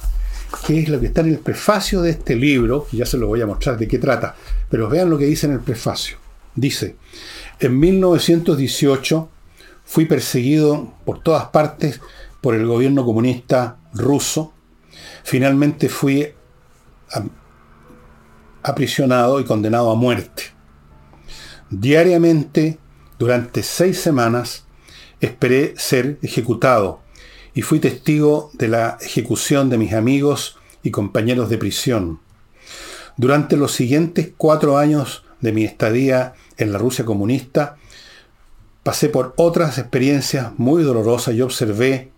que 0.66 0.80
es 0.80 0.88
lo 0.88 0.98
que 1.00 1.06
está 1.06 1.20
en 1.20 1.28
el 1.28 1.38
prefacio 1.38 2.00
de 2.00 2.10
este 2.10 2.34
libro, 2.34 2.86
que 2.90 2.96
ya 2.96 3.06
se 3.06 3.18
lo 3.18 3.26
voy 3.26 3.40
a 3.40 3.46
mostrar 3.46 3.76
de 3.76 3.86
qué 3.86 3.98
trata, 3.98 4.34
pero 4.70 4.88
vean 4.88 5.10
lo 5.10 5.18
que 5.18 5.26
dice 5.26 5.46
en 5.46 5.52
el 5.52 5.60
prefacio. 5.60 6.16
Dice, 6.54 6.96
en 7.60 7.78
1918 7.78 9.28
fui 9.84 10.06
perseguido 10.06 10.94
por 11.04 11.22
todas 11.22 11.46
partes 11.46 12.00
por 12.40 12.54
el 12.54 12.66
gobierno 12.66 13.04
comunista 13.04 13.76
ruso. 13.92 14.52
Finalmente 15.24 15.88
fui 15.88 16.28
aprisionado 18.62 19.40
y 19.40 19.44
condenado 19.44 19.90
a 19.90 19.94
muerte. 19.94 20.53
Diariamente, 21.80 22.78
durante 23.18 23.64
seis 23.64 24.00
semanas, 24.00 24.62
esperé 25.20 25.74
ser 25.76 26.20
ejecutado 26.22 27.00
y 27.52 27.62
fui 27.62 27.80
testigo 27.80 28.52
de 28.52 28.68
la 28.68 28.96
ejecución 29.00 29.70
de 29.70 29.78
mis 29.78 29.92
amigos 29.92 30.56
y 30.84 30.92
compañeros 30.92 31.48
de 31.48 31.58
prisión. 31.58 32.20
Durante 33.16 33.56
los 33.56 33.72
siguientes 33.72 34.30
cuatro 34.36 34.78
años 34.78 35.24
de 35.40 35.50
mi 35.50 35.64
estadía 35.64 36.34
en 36.58 36.70
la 36.70 36.78
Rusia 36.78 37.04
comunista, 37.04 37.76
pasé 38.84 39.08
por 39.08 39.34
otras 39.36 39.76
experiencias 39.78 40.52
muy 40.56 40.84
dolorosas 40.84 41.34
y 41.34 41.42
observé, 41.42 42.12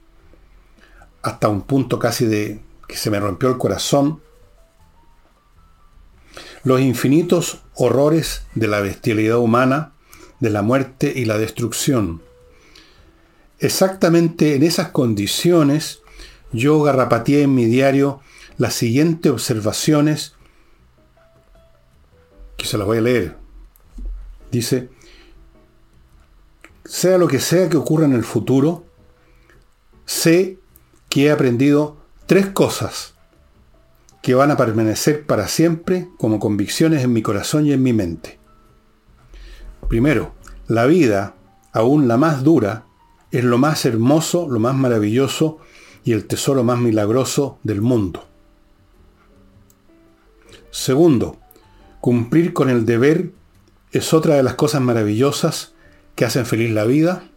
hasta 1.23 1.49
un 1.49 1.63
punto 1.63 1.99
casi 1.99 2.27
de 2.27 2.61
que 2.87 2.99
se 2.99 3.11
me 3.11 3.21
rompió 3.21 3.49
el 3.49 3.57
corazón, 3.57 4.21
los 6.63 6.79
infinitos 6.83 7.63
horrores 7.77 8.43
de 8.55 8.69
la 8.69 8.81
bestialidad 8.81 9.39
humana, 9.39 9.93
de 10.41 10.51
la 10.51 10.63
muerte 10.63 11.13
y 11.15 11.25
la 11.25 11.39
destrucción. 11.39 12.23
Exactamente 13.59 14.55
en 14.55 14.63
esas 14.63 14.89
condiciones 14.89 16.01
yo 16.53 16.83
garrapateé 16.83 17.43
en 17.43 17.55
mi 17.55 17.67
diario 17.67 18.21
las 18.59 18.75
siguientes 18.75 19.31
observaciones 19.31 20.35
que 22.57 22.67
se 22.67 22.79
las 22.79 22.87
voy 22.87 22.99
a 22.99 23.03
leer. 23.03 23.37
Dice, 24.51 24.89
sea 26.85 27.19
lo 27.19 27.29
que 27.29 27.41
sea 27.41 27.69
que 27.69 27.77
ocurra 27.77 28.07
en 28.07 28.15
el 28.15 28.25
futuro, 28.25 28.87
sé 30.07 30.59
que 31.09 31.27
he 31.27 31.31
aprendido 31.31 31.97
tres 32.27 32.47
cosas 32.47 33.16
que 34.27 34.35
van 34.35 34.51
a 34.51 34.57
permanecer 34.57 35.25
para 35.25 35.47
siempre 35.47 36.09
como 36.19 36.41
convicciones 36.41 37.05
en 37.05 37.13
mi 37.13 37.23
corazón 37.23 37.65
y 37.65 37.73
en 37.73 37.81
mi 37.81 37.93
mente. 37.93 38.41
Primero, 39.89 40.35
la 40.67 40.85
vida, 40.87 41.37
aún 41.71 42.09
la 42.09 42.17
más 42.17 42.43
dura, 42.43 42.87
es 43.31 43.45
lo 43.45 43.57
más 43.57 43.85
hermoso, 43.85 44.49
lo 44.49 44.59
más 44.59 44.75
maravilloso 44.75 45.59
y 46.03 46.11
el 46.11 46.27
tesoro 46.27 46.65
más 46.65 46.81
milagroso 46.81 47.61
del 47.63 47.83
mundo. 47.83 48.27
Segundo, 50.73 51.37
cumplir 52.01 52.53
con 52.53 52.69
el 52.69 52.85
deber 52.85 53.31
es 53.93 54.13
otra 54.13 54.35
de 54.35 54.43
las 54.43 54.55
cosas 54.55 54.81
maravillosas 54.81 55.75
que 56.17 56.25
hacen 56.25 56.47
feliz 56.47 56.73
la 56.73 56.85
vida. 56.85 57.31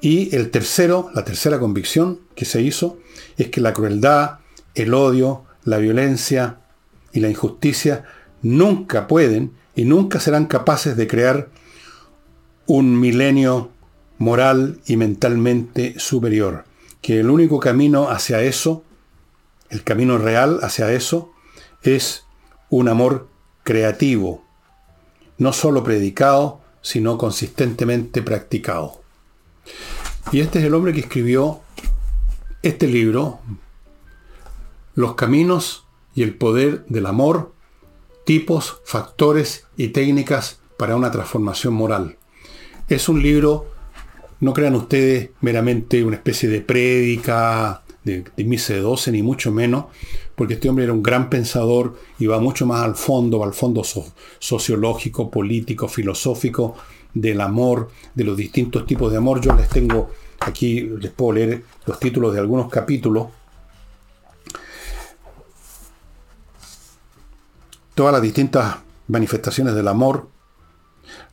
Y 0.00 0.32
el 0.36 0.52
tercero, 0.52 1.10
la 1.12 1.24
tercera 1.24 1.58
convicción 1.58 2.20
que 2.36 2.44
se 2.44 2.62
hizo, 2.62 2.98
es 3.36 3.48
que 3.48 3.60
la 3.60 3.72
crueldad, 3.72 4.39
el 4.82 4.94
odio, 4.94 5.44
la 5.64 5.78
violencia 5.78 6.58
y 7.12 7.20
la 7.20 7.28
injusticia 7.28 8.04
nunca 8.42 9.06
pueden 9.06 9.52
y 9.74 9.84
nunca 9.84 10.20
serán 10.20 10.46
capaces 10.46 10.96
de 10.96 11.06
crear 11.06 11.48
un 12.66 12.98
milenio 12.98 13.70
moral 14.18 14.80
y 14.86 14.96
mentalmente 14.96 15.98
superior. 15.98 16.64
Que 17.00 17.20
el 17.20 17.30
único 17.30 17.58
camino 17.60 18.10
hacia 18.10 18.42
eso, 18.42 18.84
el 19.70 19.82
camino 19.82 20.18
real 20.18 20.60
hacia 20.62 20.92
eso, 20.92 21.32
es 21.82 22.24
un 22.68 22.88
amor 22.88 23.28
creativo, 23.62 24.44
no 25.38 25.52
solo 25.52 25.82
predicado, 25.82 26.60
sino 26.82 27.18
consistentemente 27.18 28.22
practicado. 28.22 29.00
Y 30.32 30.40
este 30.40 30.58
es 30.58 30.64
el 30.66 30.74
hombre 30.74 30.92
que 30.92 31.00
escribió 31.00 31.60
este 32.62 32.86
libro, 32.86 33.40
Los 35.00 35.14
caminos 35.14 35.86
y 36.14 36.24
el 36.24 36.34
poder 36.34 36.84
del 36.88 37.06
amor, 37.06 37.54
tipos, 38.26 38.82
factores 38.84 39.64
y 39.78 39.88
técnicas 39.88 40.60
para 40.76 40.94
una 40.94 41.10
transformación 41.10 41.72
moral. 41.72 42.18
Es 42.86 43.08
un 43.08 43.22
libro, 43.22 43.64
no 44.40 44.52
crean 44.52 44.74
ustedes, 44.74 45.30
meramente 45.40 46.04
una 46.04 46.16
especie 46.16 46.50
de 46.50 46.60
prédica, 46.60 47.82
de, 48.04 48.24
de 48.36 48.44
misa 48.44 48.74
de 48.74 48.80
12, 48.80 49.12
ni 49.12 49.22
mucho 49.22 49.50
menos, 49.50 49.86
porque 50.34 50.52
este 50.52 50.68
hombre 50.68 50.84
era 50.84 50.92
un 50.92 51.02
gran 51.02 51.30
pensador 51.30 51.96
y 52.18 52.26
va 52.26 52.38
mucho 52.38 52.66
más 52.66 52.84
al 52.84 52.94
fondo, 52.94 53.42
al 53.42 53.54
fondo 53.54 53.82
sociológico, 54.38 55.30
político, 55.30 55.88
filosófico, 55.88 56.76
del 57.14 57.40
amor, 57.40 57.88
de 58.14 58.24
los 58.24 58.36
distintos 58.36 58.84
tipos 58.84 59.10
de 59.10 59.16
amor. 59.16 59.40
Yo 59.40 59.54
les 59.54 59.70
tengo 59.70 60.10
aquí, 60.40 60.82
les 60.82 61.10
puedo 61.10 61.32
leer 61.32 61.62
los 61.86 61.98
títulos 61.98 62.34
de 62.34 62.40
algunos 62.40 62.68
capítulos. 62.68 63.28
Todas 68.00 68.14
las 68.14 68.22
distintas 68.22 68.76
manifestaciones 69.08 69.74
del 69.74 69.86
amor, 69.86 70.30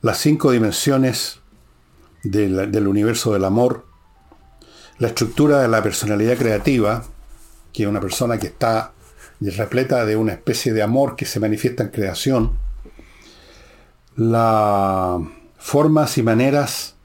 las 0.01 0.17
cinco 0.17 0.51
dimensiones 0.51 1.39
del, 2.25 2.87
universo 2.89 3.31
del 3.31 3.45
amor, 3.45 3.85
la 4.99 5.07
estructura 5.07 5.61
de 5.61 5.69
la 5.69 5.81
personalidad 5.81 6.35
creativa, 6.35 7.05
que 7.71 7.83
es 7.83 7.89
una 7.89 8.01
persona 8.01 8.37
que 8.37 8.47
está 8.47 8.91
repleta 9.39 10.03
de 10.03 10.17
una 10.17 10.33
especie 10.33 10.73
de 10.73 10.81
amor 10.81 11.15
que 11.15 11.23
se 11.23 11.39
manifiesta 11.39 11.83
en 11.83 11.89
creación, 11.89 12.57
las 14.17 15.21
formas 15.57 16.17
y 16.17 16.21
maneras 16.21 16.95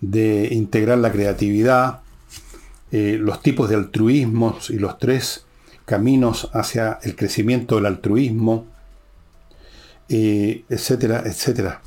de 0.00 0.48
integrar 0.50 0.98
la 0.98 1.12
creatividad, 1.12 2.00
eh, 2.90 3.16
los 3.20 3.42
tipos 3.42 3.68
de 3.68 3.76
altruismo 3.76 4.58
y 4.70 4.80
los 4.80 4.98
tres 4.98 5.46
caminos 5.84 6.50
hacia 6.52 6.98
el 7.04 7.14
crecimiento 7.14 7.76
del 7.76 7.86
altruismo, 7.86 8.73
etcétera, 10.08 11.22
etcétera. 11.26 11.80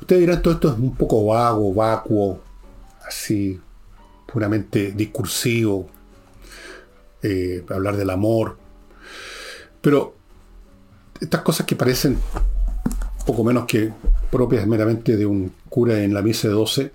Ustedes 0.00 0.20
dirán, 0.20 0.42
todo 0.42 0.54
esto 0.54 0.68
es 0.72 0.78
un 0.78 0.96
poco 0.96 1.26
vago, 1.26 1.72
vacuo, 1.72 2.40
así, 3.06 3.60
puramente 4.30 4.92
discursivo, 4.92 5.88
eh, 7.22 7.64
hablar 7.68 7.96
del 7.96 8.10
amor. 8.10 8.58
Pero 9.80 10.14
estas 11.20 11.42
cosas 11.42 11.66
que 11.66 11.76
parecen 11.76 12.18
poco 13.24 13.44
menos 13.44 13.66
que 13.66 13.92
propias 14.30 14.66
meramente 14.66 15.16
de 15.16 15.26
un 15.26 15.52
cura 15.68 16.02
en 16.02 16.12
la 16.12 16.22
misa 16.22 16.48
de 16.48 16.54
12, 16.54 16.92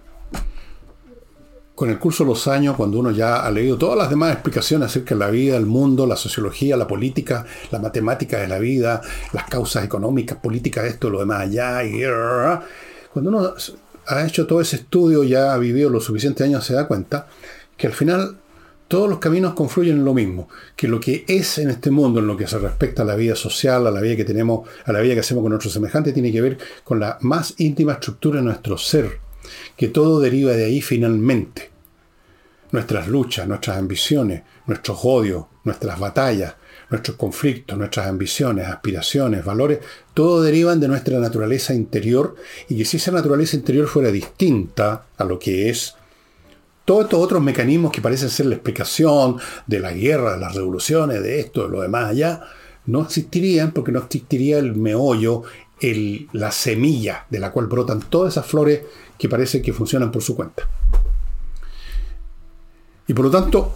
con 1.78 1.92
el 1.92 2.00
curso 2.00 2.24
de 2.24 2.32
los 2.32 2.48
años, 2.48 2.76
cuando 2.76 2.98
uno 2.98 3.12
ya 3.12 3.46
ha 3.46 3.52
leído 3.52 3.78
todas 3.78 3.96
las 3.96 4.10
demás 4.10 4.34
explicaciones 4.34 4.88
acerca 4.88 5.14
de 5.14 5.20
la 5.20 5.30
vida, 5.30 5.58
el 5.58 5.68
mundo, 5.68 6.08
la 6.08 6.16
sociología, 6.16 6.76
la 6.76 6.88
política, 6.88 7.46
la 7.70 7.78
matemática 7.78 8.40
de 8.40 8.48
la 8.48 8.58
vida, 8.58 9.00
las 9.32 9.44
causas 9.44 9.86
económicas, 9.86 10.40
políticas, 10.40 10.86
esto, 10.86 11.12
lo 11.12 11.20
demás 11.20 11.42
allá, 11.42 11.84
y 11.84 12.02
cuando 13.14 13.30
uno 13.30 13.54
ha 14.08 14.26
hecho 14.26 14.48
todo 14.48 14.60
ese 14.60 14.78
estudio, 14.78 15.24
ya 15.24 15.54
ha 15.54 15.58
vivido 15.60 15.92
los 15.92 16.04
suficientes 16.04 16.48
años, 16.48 16.66
se 16.66 16.74
da 16.74 16.88
cuenta 16.88 17.28
que 17.78 17.86
al 17.86 17.94
final 17.94 18.38
todos 18.88 19.08
los 19.08 19.20
caminos 19.20 19.54
confluyen 19.54 19.98
en 19.98 20.06
lo 20.06 20.16
mismo, 20.16 20.50
que 20.76 20.88
lo 20.88 21.00
que 21.00 21.26
es 21.28 21.60
en 21.60 21.70
este 21.70 21.92
mundo, 21.92 22.22
en 22.22 22.26
lo 22.26 22.36
que 22.36 22.48
se 22.48 22.58
respecta 22.58 23.04
a 23.04 23.06
la 23.06 23.14
vida 23.14 23.36
social, 23.36 23.86
a 23.86 23.92
la 23.92 24.02
vida 24.02 24.16
que 24.16 24.26
tenemos, 24.26 24.68
a 24.84 24.92
la 24.92 25.00
vida 25.00 25.14
que 25.14 25.20
hacemos 25.20 25.44
con 25.44 25.52
nuestros 25.52 25.74
semejantes, 25.74 26.12
tiene 26.12 26.32
que 26.32 26.42
ver 26.42 26.58
con 26.84 27.00
la 27.00 27.20
más 27.22 27.54
íntima 27.58 27.94
estructura 27.94 28.40
de 28.40 28.46
nuestro 28.46 28.80
ser, 28.80 29.27
que 29.76 29.88
todo 29.88 30.20
deriva 30.20 30.52
de 30.54 30.66
ahí 30.66 30.82
finalmente. 30.82 31.72
Nuestras 32.72 33.08
luchas, 33.08 33.48
nuestras 33.48 33.78
ambiciones, 33.78 34.44
nuestros 34.66 35.00
odios, 35.04 35.46
nuestras 35.64 36.00
batallas, 36.00 36.56
nuestros 36.90 37.18
conflictos, 37.18 37.78
nuestras 37.78 38.08
ambiciones, 38.08 38.68
aspiraciones, 38.68 39.44
valores, 39.44 39.80
todo 40.14 40.42
derivan 40.42 40.80
de 40.80 40.88
nuestra 40.88 41.20
naturaleza 41.20 41.74
interior 41.74 42.36
y 42.70 42.78
que 42.78 42.86
si 42.86 42.98
esa 42.98 43.12
naturaleza 43.12 43.56
interior 43.56 43.88
fuera 43.88 44.12
distinta 44.12 45.06
a 45.18 45.24
lo 45.24 45.40
que 45.40 45.70
es, 45.70 45.96
todos 46.86 47.04
estos 47.04 47.20
otros 47.20 47.44
mecanismos 47.44 47.92
que 47.92 48.02
parecen 48.02 48.30
ser 48.30 48.46
la 48.46 48.56
explicación 48.56 49.38
de 49.66 49.80
la 49.80 49.92
guerra, 49.92 50.34
de 50.34 50.40
las 50.40 50.56
revoluciones, 50.56 51.22
de 51.22 51.42
esto, 51.42 51.64
de 51.64 51.70
lo 51.70 51.82
demás 51.82 52.12
allá, 52.12 52.42
no 52.86 53.02
existirían 53.02 53.72
porque 53.72 53.92
no 53.92 54.00
existiría 54.00 54.58
el 54.58 54.74
meollo, 54.74 55.44
el, 55.82 56.30
la 56.32 56.52
semilla 56.52 57.26
de 57.30 57.40
la 57.40 57.52
cual 57.52 57.68
brotan 57.68 58.00
todas 58.00 58.34
esas 58.34 58.46
flores 58.46 58.82
que 59.18 59.30
parece 59.30 59.62
que 59.62 59.74
funcionan 59.74 60.12
por 60.12 60.22
su 60.22 60.36
cuenta. 60.36 60.68
Y 63.08 63.14
por 63.14 63.26
lo 63.26 63.32
tanto, 63.32 63.74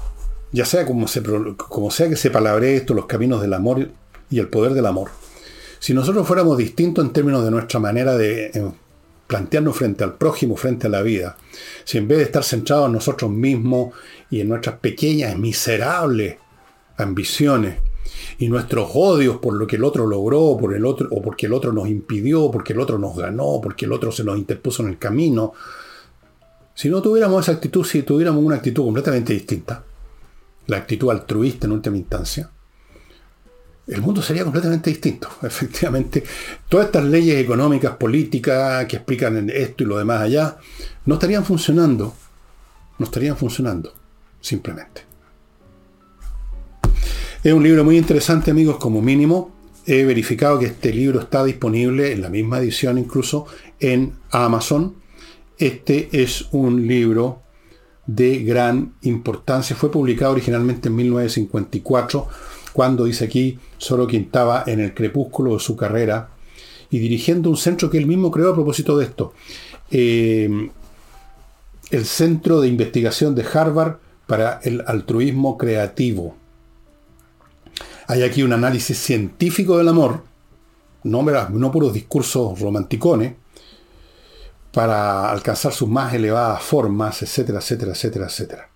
ya 0.51 0.65
sea 0.65 0.85
como, 0.85 1.07
sea 1.07 2.09
que 2.09 2.15
se 2.15 2.29
palabre 2.29 2.75
esto, 2.75 2.93
los 2.93 3.05
caminos 3.05 3.41
del 3.41 3.53
amor 3.53 3.89
y 4.29 4.39
el 4.39 4.49
poder 4.49 4.73
del 4.73 4.85
amor, 4.85 5.09
si 5.79 5.93
nosotros 5.93 6.27
fuéramos 6.27 6.57
distintos 6.57 7.03
en 7.03 7.13
términos 7.13 7.43
de 7.43 7.51
nuestra 7.51 7.79
manera 7.79 8.15
de 8.15 8.71
plantearnos 9.27 9.75
frente 9.77 10.03
al 10.03 10.15
prójimo, 10.15 10.57
frente 10.57 10.87
a 10.87 10.89
la 10.89 11.01
vida, 11.01 11.37
si 11.85 11.97
en 11.97 12.07
vez 12.07 12.17
de 12.19 12.25
estar 12.25 12.43
centrados 12.43 12.87
en 12.87 12.93
nosotros 12.93 13.31
mismos 13.31 13.93
y 14.29 14.41
en 14.41 14.49
nuestras 14.49 14.77
pequeñas, 14.79 15.37
miserables 15.37 16.35
ambiciones, 16.97 17.77
y 18.41 18.49
nuestros 18.49 18.89
odios 18.95 19.37
por 19.37 19.53
lo 19.53 19.67
que 19.67 19.75
el 19.75 19.83
otro 19.83 20.07
logró, 20.07 20.57
por 20.59 20.73
el 20.73 20.83
otro, 20.83 21.07
o 21.11 21.21
porque 21.21 21.45
el 21.45 21.53
otro 21.53 21.71
nos 21.71 21.87
impidió, 21.87 22.49
porque 22.49 22.73
el 22.73 22.79
otro 22.79 22.97
nos 22.97 23.15
ganó, 23.15 23.59
porque 23.61 23.85
el 23.85 23.93
otro 23.93 24.11
se 24.11 24.23
nos 24.23 24.35
interpuso 24.35 24.81
en 24.81 24.89
el 24.89 24.97
camino. 24.97 25.53
Si 26.73 26.89
no 26.89 27.03
tuviéramos 27.03 27.43
esa 27.43 27.51
actitud, 27.51 27.85
si 27.85 28.01
tuviéramos 28.01 28.43
una 28.43 28.55
actitud 28.55 28.83
completamente 28.83 29.33
distinta, 29.33 29.83
la 30.65 30.77
actitud 30.77 31.11
altruista 31.11 31.67
en 31.67 31.73
última 31.73 31.97
instancia, 31.97 32.49
el 33.85 34.01
mundo 34.01 34.23
sería 34.23 34.43
completamente 34.43 34.89
distinto. 34.89 35.29
Efectivamente, 35.43 36.23
todas 36.67 36.87
estas 36.87 37.03
leyes 37.05 37.39
económicas, 37.39 37.95
políticas 37.97 38.87
que 38.87 38.95
explican 38.95 39.51
esto 39.51 39.83
y 39.83 39.85
lo 39.85 39.99
demás 39.99 40.19
allá, 40.19 40.57
no 41.05 41.13
estarían 41.13 41.45
funcionando. 41.45 42.15
No 42.97 43.05
estarían 43.05 43.37
funcionando, 43.37 43.93
simplemente. 44.39 45.10
Es 47.43 47.53
un 47.53 47.63
libro 47.63 47.83
muy 47.83 47.97
interesante, 47.97 48.51
amigos, 48.51 48.77
como 48.77 49.01
mínimo. 49.01 49.49
He 49.87 50.05
verificado 50.05 50.59
que 50.59 50.67
este 50.67 50.93
libro 50.93 51.19
está 51.19 51.43
disponible 51.43 52.11
en 52.11 52.21
la 52.21 52.29
misma 52.29 52.59
edición 52.59 52.99
incluso 52.99 53.47
en 53.79 54.13
Amazon. 54.29 54.93
Este 55.57 56.09
es 56.11 56.49
un 56.51 56.85
libro 56.85 57.41
de 58.05 58.43
gran 58.43 58.93
importancia. 59.01 59.75
Fue 59.75 59.89
publicado 59.89 60.33
originalmente 60.33 60.89
en 60.89 60.95
1954, 60.97 62.27
cuando 62.73 63.05
dice 63.05 63.25
aquí, 63.25 63.57
solo 63.79 64.05
quien 64.05 64.25
estaba 64.25 64.63
en 64.67 64.79
el 64.79 64.93
crepúsculo 64.93 65.53
de 65.53 65.61
su 65.61 65.75
carrera 65.75 66.29
y 66.91 66.99
dirigiendo 66.99 67.49
un 67.49 67.57
centro 67.57 67.89
que 67.89 67.97
él 67.97 68.05
mismo 68.05 68.29
creó 68.29 68.51
a 68.51 68.53
propósito 68.53 68.99
de 68.99 69.05
esto. 69.05 69.33
Eh, 69.89 70.69
el 71.89 72.05
Centro 72.05 72.61
de 72.61 72.67
Investigación 72.67 73.33
de 73.33 73.45
Harvard 73.51 73.95
para 74.27 74.59
el 74.61 74.83
Altruismo 74.85 75.57
Creativo. 75.57 76.35
Hay 78.11 78.23
aquí 78.23 78.43
un 78.43 78.51
análisis 78.51 78.97
científico 78.97 79.77
del 79.77 79.87
amor, 79.87 80.25
no, 81.03 81.23
no 81.23 81.71
puros 81.71 81.93
discursos 81.93 82.59
romanticones, 82.59 83.35
para 84.73 85.31
alcanzar 85.31 85.71
sus 85.71 85.87
más 85.87 86.13
elevadas 86.13 86.61
formas, 86.61 87.21
etcétera, 87.21 87.59
etcétera, 87.59 87.93
etcétera, 87.93 88.25
etcétera. 88.25 88.69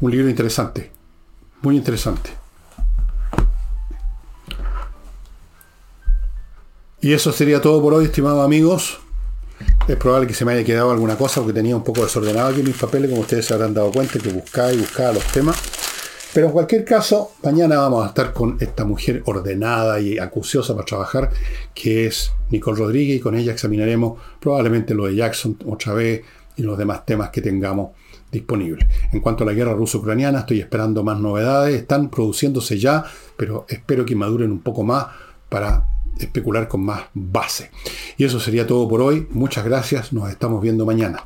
Un 0.00 0.10
libro 0.10 0.28
interesante, 0.28 0.90
muy 1.60 1.76
interesante. 1.76 2.30
Y 7.02 7.12
eso 7.12 7.30
sería 7.30 7.60
todo 7.60 7.80
por 7.80 7.94
hoy, 7.94 8.06
estimados 8.06 8.44
amigos. 8.44 8.98
Es 9.86 9.96
probable 9.96 10.26
que 10.26 10.34
se 10.34 10.44
me 10.44 10.54
haya 10.54 10.64
quedado 10.64 10.90
alguna 10.90 11.16
cosa 11.16 11.40
porque 11.40 11.54
tenía 11.54 11.76
un 11.76 11.84
poco 11.84 12.02
desordenado 12.02 12.48
aquí 12.48 12.64
mis 12.64 12.76
papeles, 12.76 13.10
como 13.10 13.22
ustedes 13.22 13.46
se 13.46 13.54
habrán 13.54 13.74
dado 13.74 13.92
cuenta, 13.92 14.18
que 14.18 14.32
buscaba 14.32 14.72
y 14.72 14.78
buscaba 14.78 15.12
los 15.12 15.24
temas. 15.26 15.91
Pero 16.34 16.46
en 16.46 16.52
cualquier 16.52 16.84
caso, 16.84 17.32
mañana 17.42 17.76
vamos 17.76 18.04
a 18.04 18.08
estar 18.08 18.32
con 18.32 18.56
esta 18.58 18.86
mujer 18.86 19.22
ordenada 19.26 20.00
y 20.00 20.18
acuciosa 20.18 20.72
para 20.74 20.86
trabajar, 20.86 21.30
que 21.74 22.06
es 22.06 22.32
Nicole 22.50 22.78
Rodríguez, 22.78 23.18
y 23.18 23.20
con 23.20 23.36
ella 23.36 23.52
examinaremos 23.52 24.18
probablemente 24.40 24.94
lo 24.94 25.06
de 25.06 25.16
Jackson 25.16 25.58
otra 25.66 25.92
vez 25.92 26.22
y 26.56 26.62
los 26.62 26.78
demás 26.78 27.04
temas 27.04 27.28
que 27.30 27.42
tengamos 27.42 27.90
disponibles. 28.30 28.88
En 29.12 29.20
cuanto 29.20 29.44
a 29.44 29.46
la 29.46 29.52
guerra 29.52 29.74
ruso-ucraniana, 29.74 30.40
estoy 30.40 30.60
esperando 30.60 31.04
más 31.04 31.20
novedades, 31.20 31.74
están 31.74 32.08
produciéndose 32.08 32.78
ya, 32.78 33.04
pero 33.36 33.66
espero 33.68 34.06
que 34.06 34.16
maduren 34.16 34.50
un 34.50 34.60
poco 34.60 34.84
más 34.84 35.06
para 35.50 35.86
especular 36.18 36.66
con 36.66 36.82
más 36.82 37.02
base. 37.12 37.70
Y 38.16 38.24
eso 38.24 38.40
sería 38.40 38.66
todo 38.66 38.88
por 38.88 39.02
hoy. 39.02 39.28
Muchas 39.32 39.66
gracias, 39.66 40.14
nos 40.14 40.30
estamos 40.30 40.62
viendo 40.62 40.86
mañana. 40.86 41.24